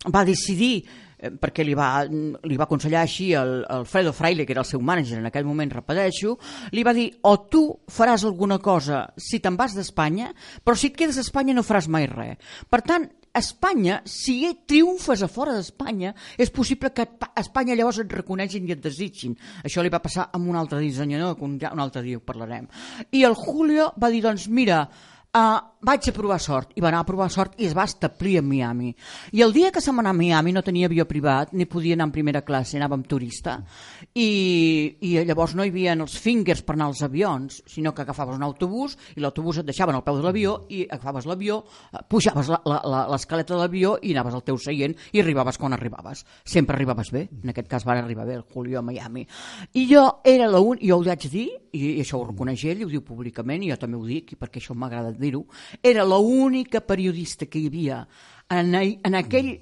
va 0.09 0.25
decidir 0.25 0.73
eh, 0.81 1.31
perquè 1.39 1.65
li 1.65 1.77
va, 1.77 2.03
li 2.09 2.59
va 2.59 2.67
aconsellar 2.67 3.03
així 3.03 3.31
el, 3.37 3.59
el 3.69 3.87
Fredo 3.89 4.13
Fraile, 4.15 4.47
que 4.47 4.55
era 4.55 4.65
el 4.65 4.69
seu 4.69 4.81
mànager 4.81 5.19
en 5.21 5.29
aquell 5.29 5.47
moment, 5.47 5.73
repeteixo, 5.73 6.37
li 6.73 6.85
va 6.85 6.95
dir 6.97 7.09
o 7.29 7.35
tu 7.49 7.65
faràs 7.93 8.25
alguna 8.25 8.59
cosa 8.63 9.05
si 9.17 9.41
te'n 9.43 9.57
vas 9.59 9.77
d'Espanya, 9.77 10.33
però 10.63 10.77
si 10.77 10.89
et 10.91 10.97
quedes 10.97 11.19
a 11.19 11.25
Espanya 11.25 11.57
no 11.57 11.65
faràs 11.65 11.89
mai 11.91 12.09
res. 12.09 12.41
Per 12.69 12.81
tant, 12.85 13.09
Espanya, 13.33 14.01
si 14.05 14.35
triomfes 14.69 15.23
a 15.25 15.29
fora 15.31 15.55
d'Espanya, 15.57 16.13
és 16.37 16.51
possible 16.53 16.91
que 16.93 17.07
Espanya 17.41 17.73
llavors 17.73 18.03
et 18.03 18.13
reconeixin 18.13 18.67
i 18.69 18.75
et 18.75 18.83
desitgin. 18.83 19.33
Això 19.65 19.81
li 19.81 19.91
va 19.93 20.03
passar 20.03 20.27
amb 20.37 20.51
un 20.51 20.59
altre 20.59 20.81
dissenyador, 20.83 21.33
que 21.39 21.47
un, 21.47 21.57
un 21.57 21.81
altre 21.81 22.03
dia 22.05 22.19
ho 22.19 22.23
parlarem. 22.25 22.69
I 23.11 23.25
el 23.25 23.33
Julio 23.33 23.89
va 23.97 24.11
dir, 24.13 24.21
doncs 24.21 24.45
mira, 24.53 24.83
uh, 25.33 25.72
vaig 25.83 26.09
a 26.09 26.13
provar 26.15 26.39
sort. 26.39 26.71
I 26.75 26.81
va 26.81 26.89
anar 26.89 27.03
a 27.03 27.07
provar 27.07 27.29
sort 27.31 27.59
i 27.59 27.67
es 27.67 27.75
va 27.75 27.85
establir 27.87 28.37
a 28.39 28.43
Miami. 28.43 28.93
I 29.35 29.43
el 29.43 29.53
dia 29.53 29.71
que 29.71 29.83
va 29.83 29.99
anar 29.99 30.13
a 30.13 30.17
Miami 30.17 30.53
no 30.55 30.63
tenia 30.63 30.87
avió 30.87 31.05
privat, 31.07 31.53
ni 31.53 31.65
podia 31.65 31.97
anar 31.97 32.07
en 32.07 32.15
primera 32.15 32.41
classe, 32.41 32.77
anava 32.77 32.95
amb 32.95 33.07
turista. 33.07 33.59
I, 34.13 34.97
i 35.01 35.13
llavors 35.27 35.55
no 35.55 35.65
hi 35.65 35.73
havia 35.73 35.93
els 35.93 36.17
fingers 36.19 36.63
per 36.63 36.75
anar 36.77 36.87
als 36.91 37.03
avions, 37.03 37.61
sinó 37.67 37.93
que 37.93 38.03
agafaves 38.03 38.37
un 38.37 38.43
autobús 38.43 38.97
i 39.15 39.23
l'autobús 39.23 39.59
et 39.59 39.67
deixaven 39.67 39.95
al 39.95 40.03
peu 40.03 40.17
de 40.17 40.23
l'avió 40.23 40.55
i 40.69 40.85
agafaves 40.87 41.27
l'avió, 41.27 41.63
eh, 41.91 42.03
pujaves 42.07 42.49
l'escaleta 42.49 43.55
de 43.55 43.59
l'avió 43.59 43.97
i 44.01 44.13
anaves 44.13 44.37
al 44.39 44.45
teu 44.47 44.57
seient 44.57 44.95
i 45.11 45.21
arribaves 45.21 45.59
quan 45.59 45.73
arribaves. 45.73 46.23
Sempre 46.43 46.77
arribaves 46.77 47.11
bé, 47.11 47.27
en 47.43 47.51
aquest 47.53 47.67
cas 47.67 47.85
va 47.85 47.97
arribar 47.97 48.25
bé 48.25 48.39
el 48.39 48.47
Julio 48.53 48.79
a 48.79 48.85
Miami. 48.85 49.27
I 49.73 49.87
jo 49.89 50.05
era 50.23 50.49
un, 50.59 50.79
jo 50.81 50.97
ho 50.97 51.03
vaig 51.03 51.27
dir, 51.29 51.49
i, 51.73 51.97
i 51.97 52.01
això 52.03 52.19
ho 52.19 52.27
reconeix 52.27 52.63
ell, 52.69 52.85
ho 52.85 52.91
diu 52.91 53.03
públicament, 53.05 53.63
i 53.63 53.71
jo 53.71 53.77
també 53.81 53.97
ho 53.97 54.05
dic, 54.05 54.35
perquè 54.39 54.61
això 54.61 54.75
m'agrada 54.77 55.13
dir-ho, 55.17 55.43
era 55.81 56.03
l'única 56.05 56.81
periodista 56.81 57.45
que 57.47 57.59
hi 57.59 57.67
havia 57.71 58.01
en, 58.49 58.75
en 58.75 59.15
aquell 59.15 59.55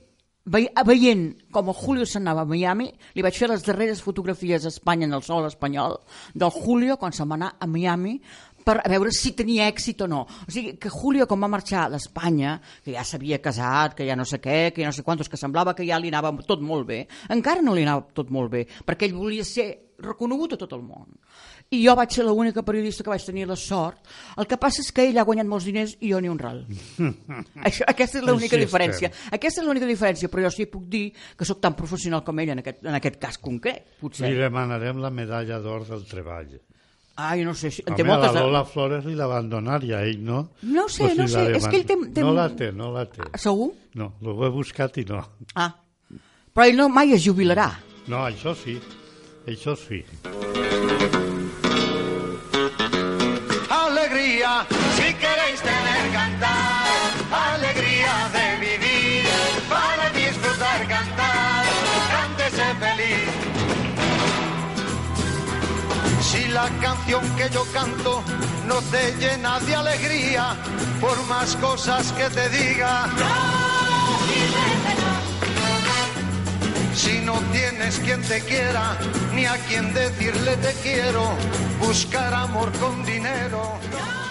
Ve- 0.52 0.72
veient 0.88 1.36
com 1.54 1.68
el 1.70 1.76
Julio 1.78 2.06
s'anava 2.10 2.42
a 2.42 2.50
Miami, 2.50 2.88
li 3.14 3.22
vaig 3.22 3.36
fer 3.38 3.46
les 3.52 3.62
darreres 3.62 4.00
fotografies 4.02 4.64
a 4.66 4.72
Espanya 4.74 5.06
en 5.06 5.14
el 5.14 5.22
sol 5.22 5.46
espanyol 5.46 6.00
del 6.34 6.50
Julio 6.50 6.96
quan 6.98 7.14
se'n 7.14 7.30
va 7.30 7.38
anar 7.38 7.52
a 7.62 7.68
Miami 7.70 8.16
per 8.66 8.80
a 8.82 8.90
veure 8.90 9.14
si 9.14 9.36
tenia 9.38 9.68
èxit 9.70 10.02
o 10.02 10.08
no. 10.10 10.24
O 10.26 10.50
sigui, 10.52 10.74
que 10.82 10.90
Julio, 10.90 11.28
quan 11.30 11.42
va 11.46 11.48
marxar 11.50 11.88
d'Espanya, 11.94 12.56
que 12.84 12.94
ja 12.98 13.06
s'havia 13.06 13.38
casat, 13.42 13.94
que 13.98 14.06
ja 14.10 14.16
no 14.18 14.26
sé 14.26 14.42
què, 14.42 14.72
que 14.74 14.82
ja 14.82 14.90
no 14.90 14.94
sé 14.98 15.06
quantos, 15.06 15.30
que 15.30 15.38
semblava 15.38 15.76
que 15.78 15.86
ja 15.86 15.98
li 16.02 16.10
anava 16.10 16.34
tot 16.46 16.62
molt 16.62 16.90
bé, 16.90 17.04
encara 17.30 17.62
no 17.62 17.74
li 17.78 17.86
anava 17.86 18.08
tot 18.14 18.34
molt 18.34 18.50
bé, 18.54 18.66
perquè 18.86 19.10
ell 19.10 19.18
volia 19.18 19.46
ser 19.46 19.70
reconegut 20.02 20.54
a 20.58 20.62
tot 20.62 20.74
el 20.74 20.82
món. 20.82 21.06
I 21.72 21.80
jo 21.86 21.94
vaig 21.96 22.12
ser 22.12 22.26
l'única 22.28 22.62
periodista 22.68 23.04
que 23.04 23.10
vaig 23.14 23.24
tenir 23.24 23.46
la 23.48 23.56
sort. 23.56 24.02
El 24.38 24.48
que 24.48 24.58
passa 24.60 24.82
és 24.84 24.90
que 24.92 25.06
ell 25.08 25.18
ha 25.22 25.24
guanyat 25.24 25.48
molts 25.48 25.64
diners 25.70 25.94
i 26.04 26.10
jo 26.12 26.20
ni 26.20 26.28
un 26.28 26.40
ral. 26.40 26.66
Això, 27.68 27.86
aquesta 27.88 28.20
és 28.20 28.26
l'única 28.28 28.58
diferència. 28.60 29.08
estem. 29.08 29.30
Aquesta 29.38 29.62
és 29.62 29.68
l'única 29.68 29.88
diferència, 29.88 30.28
però 30.32 30.44
jo 30.44 30.52
sí 30.52 30.66
puc 30.68 30.84
dir 30.92 31.06
que 31.38 31.48
sóc 31.48 31.62
tan 31.64 31.78
professional 31.80 32.26
com 32.28 32.40
ell 32.44 32.52
en 32.58 32.60
aquest, 32.60 32.84
en 32.84 32.98
aquest 33.00 33.16
cas 33.24 33.40
concret, 33.40 33.86
potser. 34.02 34.28
Li 34.34 34.42
demanarem 34.42 35.00
la 35.00 35.14
medalla 35.16 35.62
d'or 35.64 35.88
del 35.88 36.04
treball. 36.10 36.58
Ah, 37.22 37.36
jo 37.38 37.46
no 37.48 37.54
sé, 37.56 37.72
si- 37.72 37.84
Home, 37.88 37.96
té 37.96 38.04
a 38.04 38.06
la 38.08 38.12
moltes... 38.18 38.36
Lola 38.42 38.66
Flores 38.66 39.06
li 39.08 39.16
la 39.16 39.28
van 39.32 39.48
donar 39.52 39.80
i 39.88 39.94
a 39.96 40.02
ell 40.04 40.20
no. 40.28 40.42
No 40.64 40.88
sé, 40.90 41.06
Pues 41.06 41.18
no 41.20 41.28
sé, 41.32 41.46
és 41.56 41.68
que 41.72 41.78
ell 41.80 41.86
té- 41.88 41.98
té- 42.16 42.24
No 42.26 42.34
la 42.36 42.50
té, 42.56 42.72
no 42.76 42.92
la 42.92 43.06
té. 43.08 43.24
Segur? 43.40 43.72
No, 43.96 44.12
ho 44.26 44.38
he 44.48 44.52
buscat 44.52 44.98
i 45.00 45.06
no. 45.08 45.24
Ah, 45.56 45.70
però 46.52 46.68
ell 46.68 46.76
no 46.84 46.90
mai 46.92 47.14
es 47.16 47.24
jubilarà. 47.24 47.70
No, 48.12 48.26
això 48.28 48.56
sí, 48.60 48.76
això 49.48 49.76
sí. 49.80 50.04
Si 54.42 55.14
queréis 55.14 55.62
tener 55.62 56.12
cantar, 56.12 56.88
alegría 57.54 58.28
de 58.34 58.58
vivir, 58.60 59.30
para 59.70 60.10
disfrutar 60.10 60.88
cantar, 60.88 61.64
cántese 62.10 62.74
feliz. 62.80 63.30
Si 66.24 66.48
la 66.48 66.68
canción 66.82 67.24
que 67.36 67.52
yo 67.52 67.64
canto 67.72 68.24
no 68.66 68.82
te 68.90 69.16
llena 69.20 69.60
de 69.60 69.76
alegría, 69.76 70.56
por 71.00 71.24
más 71.28 71.56
cosas 71.58 72.12
que 72.14 72.28
te 72.32 72.50
diga. 72.50 73.10
Si 76.96 77.20
no 77.20 77.34
tienes 77.52 78.00
quien 78.00 78.24
te 78.24 78.42
quiera, 78.42 78.98
ni 79.36 79.46
a 79.46 79.56
quien 79.68 79.94
decirle 79.94 80.58
te 80.58 80.74
quiero, 80.82 81.30
buscar 81.80 82.34
amor 82.34 82.72
con 82.80 83.06
dinero. 83.06 83.80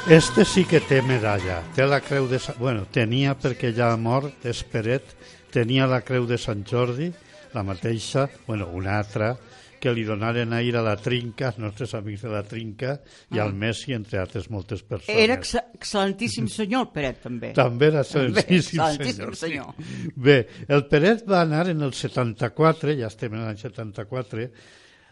Este 0.08 0.44
sí 0.44 0.64
que 0.64 0.80
té 0.80 1.00
medalla. 1.06 1.60
Té 1.76 1.84
la 1.86 2.00
creu 2.02 2.26
de... 2.30 2.38
Sa... 2.42 2.54
Bueno, 2.58 2.86
tenia 2.90 3.36
perquè 3.38 3.70
ja 3.76 3.92
ha 3.92 3.98
mort, 4.00 4.42
és 4.48 4.62
Peret, 4.66 5.12
tenia 5.54 5.86
la 5.90 6.00
creu 6.06 6.26
de 6.26 6.38
Sant 6.40 6.64
Jordi, 6.66 7.10
la 7.54 7.62
mateixa, 7.66 8.24
bueno, 8.48 8.66
una 8.74 8.96
altra, 8.98 9.34
que 9.80 9.92
li 9.96 10.02
donaren 10.04 10.52
ahir 10.52 10.74
a 10.76 10.82
la 10.84 10.96
Trinca, 11.00 11.52
els 11.52 11.60
nostres 11.62 11.94
amics 11.96 12.24
de 12.26 12.32
la 12.32 12.42
Trinca, 12.44 12.96
i 13.32 13.38
Ah. 13.38 13.44
al 13.44 13.54
Messi, 13.54 13.94
entre 13.96 14.18
altres 14.20 14.50
moltes 14.50 14.82
persones. 14.82 15.16
Era 15.16 15.38
ex 15.38 15.54
excel·lentíssim 15.78 16.48
senyor, 16.52 16.88
el 16.88 16.92
Peret, 16.92 17.22
també. 17.22 17.52
També 17.56 17.86
era 17.92 18.02
També, 18.02 18.42
excel·lentíssim 18.42 18.82
excel·lentíssim 18.82 19.32
senyor. 19.38 19.72
senyor. 19.76 20.12
Bé, 20.16 20.38
el 20.68 20.84
Peret 20.90 21.24
va 21.28 21.40
anar 21.46 21.68
en 21.70 21.80
el 21.86 21.94
74, 21.94 22.96
ja 22.98 23.06
estem 23.08 23.34
en 23.38 23.46
l'any 23.46 23.56
74, 23.62 24.50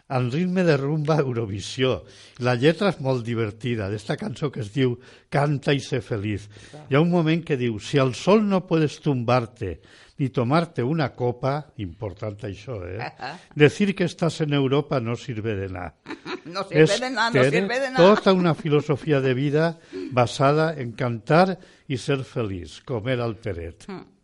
en 0.09 0.31
ritme 0.31 0.63
de 0.63 0.75
rumba 0.77 1.19
Eurovisió. 1.21 2.03
La 2.41 2.55
lletra 2.57 2.89
és 2.89 2.99
molt 3.05 3.23
divertida, 3.25 3.89
d'esta 3.91 4.17
cançó 4.17 4.49
que 4.51 4.63
es 4.65 4.73
diu 4.73 4.97
Canta 5.29 5.73
y 5.73 5.79
sé 5.79 6.01
feliz. 6.01 6.49
Hi 6.89 6.97
ha 6.97 7.01
un 7.01 7.11
moment 7.13 7.43
que 7.45 7.57
diu, 7.57 7.77
si 7.79 8.01
al 8.01 8.15
sol 8.17 8.47
no 8.49 8.65
puedes 8.65 8.99
tumbarte 9.05 9.79
ni 10.19 10.27
tomarte 10.35 10.83
una 10.83 11.13
copa, 11.15 11.71
important 11.79 12.41
això, 12.43 12.81
eh? 12.83 13.07
Decir 13.55 13.95
que 13.95 14.03
estás 14.03 14.41
en 14.41 14.53
Europa 14.53 14.99
no 14.99 15.15
sirve 15.15 15.55
de 15.55 15.69
nada. 15.69 15.95
No 16.49 16.63
sirve 16.63 16.97
de 16.97 17.09
nada, 17.11 17.29
no 17.29 17.43
sirve 17.43 17.79
de 17.79 17.91
nada. 17.91 17.97
Tota 17.97 18.33
una 18.33 18.55
filosofía 18.63 19.21
de 19.21 19.33
vida 19.33 19.77
basada 20.11 20.73
en 20.73 20.93
cantar 20.93 21.59
y 21.87 21.97
ser 21.97 22.23
feliz, 22.23 22.81
com 22.81 23.07
era 23.07 23.25
el 23.25 23.35
Peret. 23.35 23.85
Mm. 23.87 24.18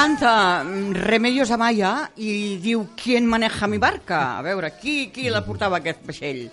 Canta 0.00 0.64
mm, 0.64 0.94
Remedios 0.96 1.50
Amaya 1.52 2.08
i 2.16 2.56
diu 2.56 2.86
¿Quién 2.96 3.26
maneja 3.28 3.66
mi 3.68 3.76
barca? 3.76 4.38
A 4.38 4.40
veure, 4.40 4.70
qui, 4.80 5.10
qui 5.12 5.26
la 5.28 5.42
portava 5.44 5.76
aquest 5.76 6.06
vaixell? 6.08 6.46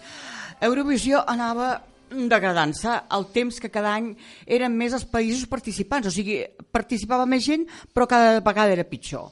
Eurovisió 0.67 1.21
anava 1.31 1.69
degradant-se 2.11 2.97
el 3.15 3.23
temps 3.31 3.61
que 3.63 3.71
cada 3.71 3.93
any 3.95 4.09
eren 4.57 4.75
més 4.75 4.97
els 4.99 5.07
països 5.07 5.47
participants, 5.47 6.09
o 6.09 6.11
sigui, 6.11 6.41
participava 6.75 7.23
més 7.23 7.47
gent, 7.47 7.63
però 7.95 8.03
cada 8.11 8.41
vegada 8.43 8.75
era 8.75 8.83
pitjor. 8.83 9.31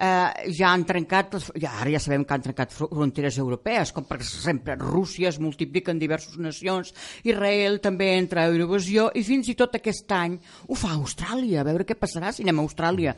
Eh, 0.00 0.52
ja 0.54 0.68
han 0.70 0.84
trencat, 0.86 1.32
les- 1.34 1.48
ja, 1.58 1.72
ara 1.80 1.90
ja 1.90 1.98
sabem 1.98 2.22
que 2.24 2.32
han 2.36 2.42
trencat 2.44 2.70
fro- 2.70 2.86
fronteres 2.88 3.36
europees, 3.42 3.90
com 3.92 4.04
per 4.06 4.20
exemple 4.20 4.76
Rússia 4.78 5.28
es 5.28 5.40
multiplica 5.42 5.90
en 5.90 5.98
diverses 5.98 6.36
nacions, 6.38 6.94
Israel 7.24 7.80
també 7.82 8.12
entra 8.16 8.44
a 8.44 8.46
Eurovisió 8.52 9.08
i 9.18 9.24
fins 9.26 9.48
i 9.50 9.56
tot 9.58 9.74
aquest 9.74 10.12
any 10.14 10.36
ho 10.68 10.74
fa 10.78 10.92
Austràlia, 10.94 11.60
a 11.60 11.66
veure 11.66 11.84
què 11.84 11.96
passarà 11.98 12.30
si 12.32 12.44
anem 12.46 12.60
a 12.60 12.62
Austràlia. 12.62 13.16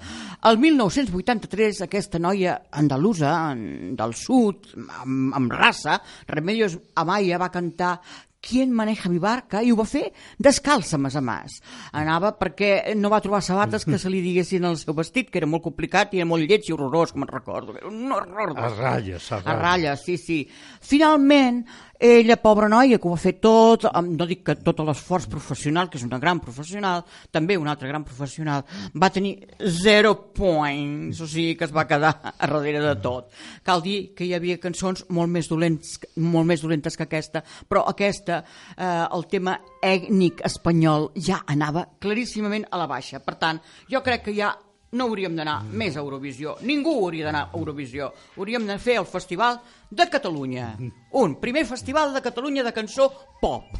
El 0.48 0.56
1983 0.56 1.82
aquesta 1.84 2.18
noia 2.18 2.62
andalusa 2.72 3.52
en- 3.52 3.94
del 3.94 4.14
sud, 4.14 4.72
amb, 5.02 5.34
amb 5.36 5.52
raça, 5.52 6.00
Remedios 6.28 6.78
Amaya 6.94 7.36
va 7.36 7.50
cantar 7.52 8.00
Quién 8.40 8.72
maneja 8.72 9.10
mi 9.12 9.18
barca? 9.20 9.60
I 9.62 9.68
ho 9.70 9.76
va 9.76 9.84
fer 9.84 10.06
descalça, 10.40 10.96
mas 10.96 11.14
a 11.14 11.20
mas. 11.20 11.58
Anava 11.92 12.30
perquè 12.40 12.94
no 12.96 13.10
va 13.12 13.20
trobar 13.20 13.42
sabates 13.44 13.84
que 13.84 13.98
se 14.00 14.08
li 14.08 14.22
diguessin 14.24 14.64
al 14.64 14.78
seu 14.80 14.94
vestit, 14.96 15.28
que 15.28 15.42
era 15.42 15.46
molt 15.46 15.62
complicat 15.66 16.14
i 16.16 16.22
era 16.22 16.28
molt 16.30 16.48
lleig 16.48 16.64
i 16.64 16.72
horrorós, 16.72 17.12
com 17.12 17.26
en 17.26 17.28
recordo. 17.28 17.76
Era 17.76 17.88
un 17.92 18.10
horror. 18.16 18.54
A 18.56 18.70
ratlles, 18.70 19.30
a 19.30 19.36
A 19.36 19.40
ratlles. 19.42 19.60
ratlles, 19.62 20.04
sí, 20.08 20.16
sí. 20.16 20.38
Finalment, 20.80 21.66
ella, 22.00 22.38
pobra 22.40 22.68
noia, 22.72 22.96
que 22.98 23.06
ho 23.06 23.12
va 23.12 23.20
fer 23.20 23.34
tot, 23.44 23.84
amb- 23.92 24.14
no 24.16 24.26
dic 24.26 24.40
que 24.46 24.54
tot 24.64 24.78
l'esforç 24.80 25.26
professional, 25.28 25.90
que 25.90 25.98
és 26.00 26.04
una 26.06 26.18
gran 26.18 26.40
professional, 26.40 27.04
també 27.30 27.58
una 27.60 27.74
altra 27.74 27.90
gran 27.90 28.06
professional, 28.08 28.64
va 28.96 29.10
tenir 29.12 29.34
zero 29.60 30.14
points, 30.32 31.20
o 31.20 31.28
sigui 31.28 31.58
que 31.60 31.68
es 31.68 31.74
va 31.76 31.84
quedar 31.86 32.14
a 32.38 32.46
darrere 32.46 32.80
de 32.80 32.94
tot. 33.04 33.28
Cal 33.62 33.84
dir 33.84 34.14
que 34.16 34.24
hi 34.24 34.32
havia 34.34 34.56
cançons 34.62 35.04
molt 35.10 35.28
més, 35.28 35.50
dolents, 35.52 35.98
molt 36.16 36.48
més 36.48 36.64
dolentes 36.64 36.96
que 36.96 37.04
aquesta, 37.04 37.44
però 37.68 37.84
aquesta, 37.92 38.40
eh, 38.76 39.04
el 39.12 39.28
tema 39.28 39.58
ètnic 39.84 40.40
espanyol, 40.48 41.10
ja 41.20 41.42
anava 41.46 41.84
claríssimament 42.00 42.64
a 42.70 42.80
la 42.80 42.88
baixa. 42.88 43.20
Per 43.20 43.36
tant, 43.36 43.60
jo 43.92 44.00
crec 44.00 44.24
que 44.24 44.36
ja 44.40 44.54
no 44.92 45.06
hauríem 45.06 45.36
d'anar 45.38 45.60
més 45.70 45.96
a 45.96 46.02
Eurovisió. 46.02 46.56
Ningú 46.66 46.96
hauria 47.04 47.28
d'anar 47.28 47.44
a 47.48 47.56
Eurovisió. 47.58 48.10
Hauríem 48.36 48.66
de 48.66 48.78
fer 48.82 48.98
el 48.98 49.06
Festival 49.06 49.60
de 49.90 50.08
Catalunya. 50.10 50.72
Un 51.20 51.36
primer 51.40 51.64
festival 51.66 52.14
de 52.14 52.22
Catalunya 52.22 52.64
de 52.66 52.72
cançó 52.74 53.10
pop. 53.40 53.70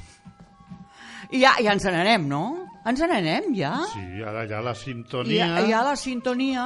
I 1.31 1.41
ja, 1.43 1.57
ja 1.63 1.73
ens 1.75 1.85
n'anem, 1.87 2.27
no? 2.31 2.43
Ens 2.87 3.03
n'anem, 3.05 3.51
ja? 3.55 3.75
Sí, 3.93 4.23
ara 4.27 4.47
ja 4.49 4.63
la 4.65 4.73
I 4.73 4.79
sintonia... 4.81 5.49
hi 5.67 5.73
ha 5.77 5.83
la 5.85 5.97
sintonia 5.99 6.65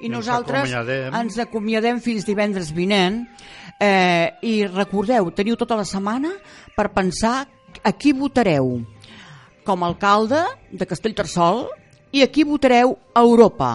i 0.00 0.06
Ens 0.06 0.12
nosaltres 0.14 0.68
acomiadem. 0.68 1.14
ens 1.22 1.38
acomiadem 1.42 2.00
fins 2.04 2.26
divendres 2.28 2.70
vinent 2.76 3.22
eh, 3.80 4.34
i 4.42 4.66
recordeu, 4.68 5.30
teniu 5.34 5.56
tota 5.56 5.78
la 5.80 5.86
setmana 5.88 6.34
per 6.76 6.90
pensar 6.94 7.46
a 7.82 7.92
qui 7.96 8.12
votareu 8.12 8.76
com 9.64 9.82
a 9.82 9.88
alcalde 9.88 10.44
de 10.70 10.86
Castellterçol 10.86 11.64
i 12.14 12.22
a 12.22 12.30
qui 12.30 12.44
votareu 12.46 12.94
a 13.14 13.22
Europa. 13.26 13.70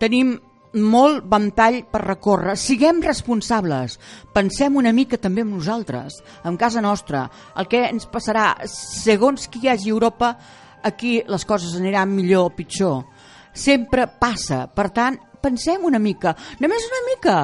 Tenim 0.00 0.34
molt 0.72 1.24
ventall 1.28 1.82
per 1.90 2.02
recórrer. 2.04 2.56
Siguem 2.56 3.02
responsables. 3.04 3.98
Pensem 4.32 4.76
una 4.76 4.92
mica 4.92 5.18
també 5.20 5.44
en 5.44 5.52
nosaltres, 5.52 6.20
en 6.44 6.56
casa 6.60 6.82
nostra. 6.84 7.26
El 7.56 7.68
que 7.68 7.84
ens 7.88 8.08
passarà, 8.08 8.54
segons 8.68 9.48
qui 9.48 9.64
hi 9.64 9.72
hagi 9.72 9.92
Europa, 9.92 10.34
aquí 10.82 11.20
les 11.28 11.44
coses 11.48 11.76
aniran 11.78 12.14
millor 12.14 12.50
o 12.50 12.54
pitjor. 12.56 13.04
Sempre 13.52 14.06
passa. 14.20 14.66
Per 14.72 14.88
tant, 14.90 15.18
pensem 15.42 15.84
una 15.84 16.00
mica. 16.00 16.34
Només 16.60 16.88
una 16.88 17.04
mica. 17.10 17.38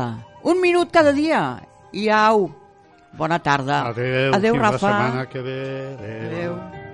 Un 0.48 0.60
minut 0.62 0.92
cada 0.92 1.12
dia. 1.12 1.42
I 1.92 2.08
au. 2.12 2.48
Bona 3.18 3.40
tarda. 3.40 3.88
Adéu, 3.88 4.34
Adéu 4.36 4.54
fins 4.54 4.62
Rafa. 4.62 4.90
la 4.90 4.98
setmana 4.98 5.28
que 5.28 5.40
ve. 5.42 5.62
Adéu. 5.98 6.52
Adéu. 6.52 6.87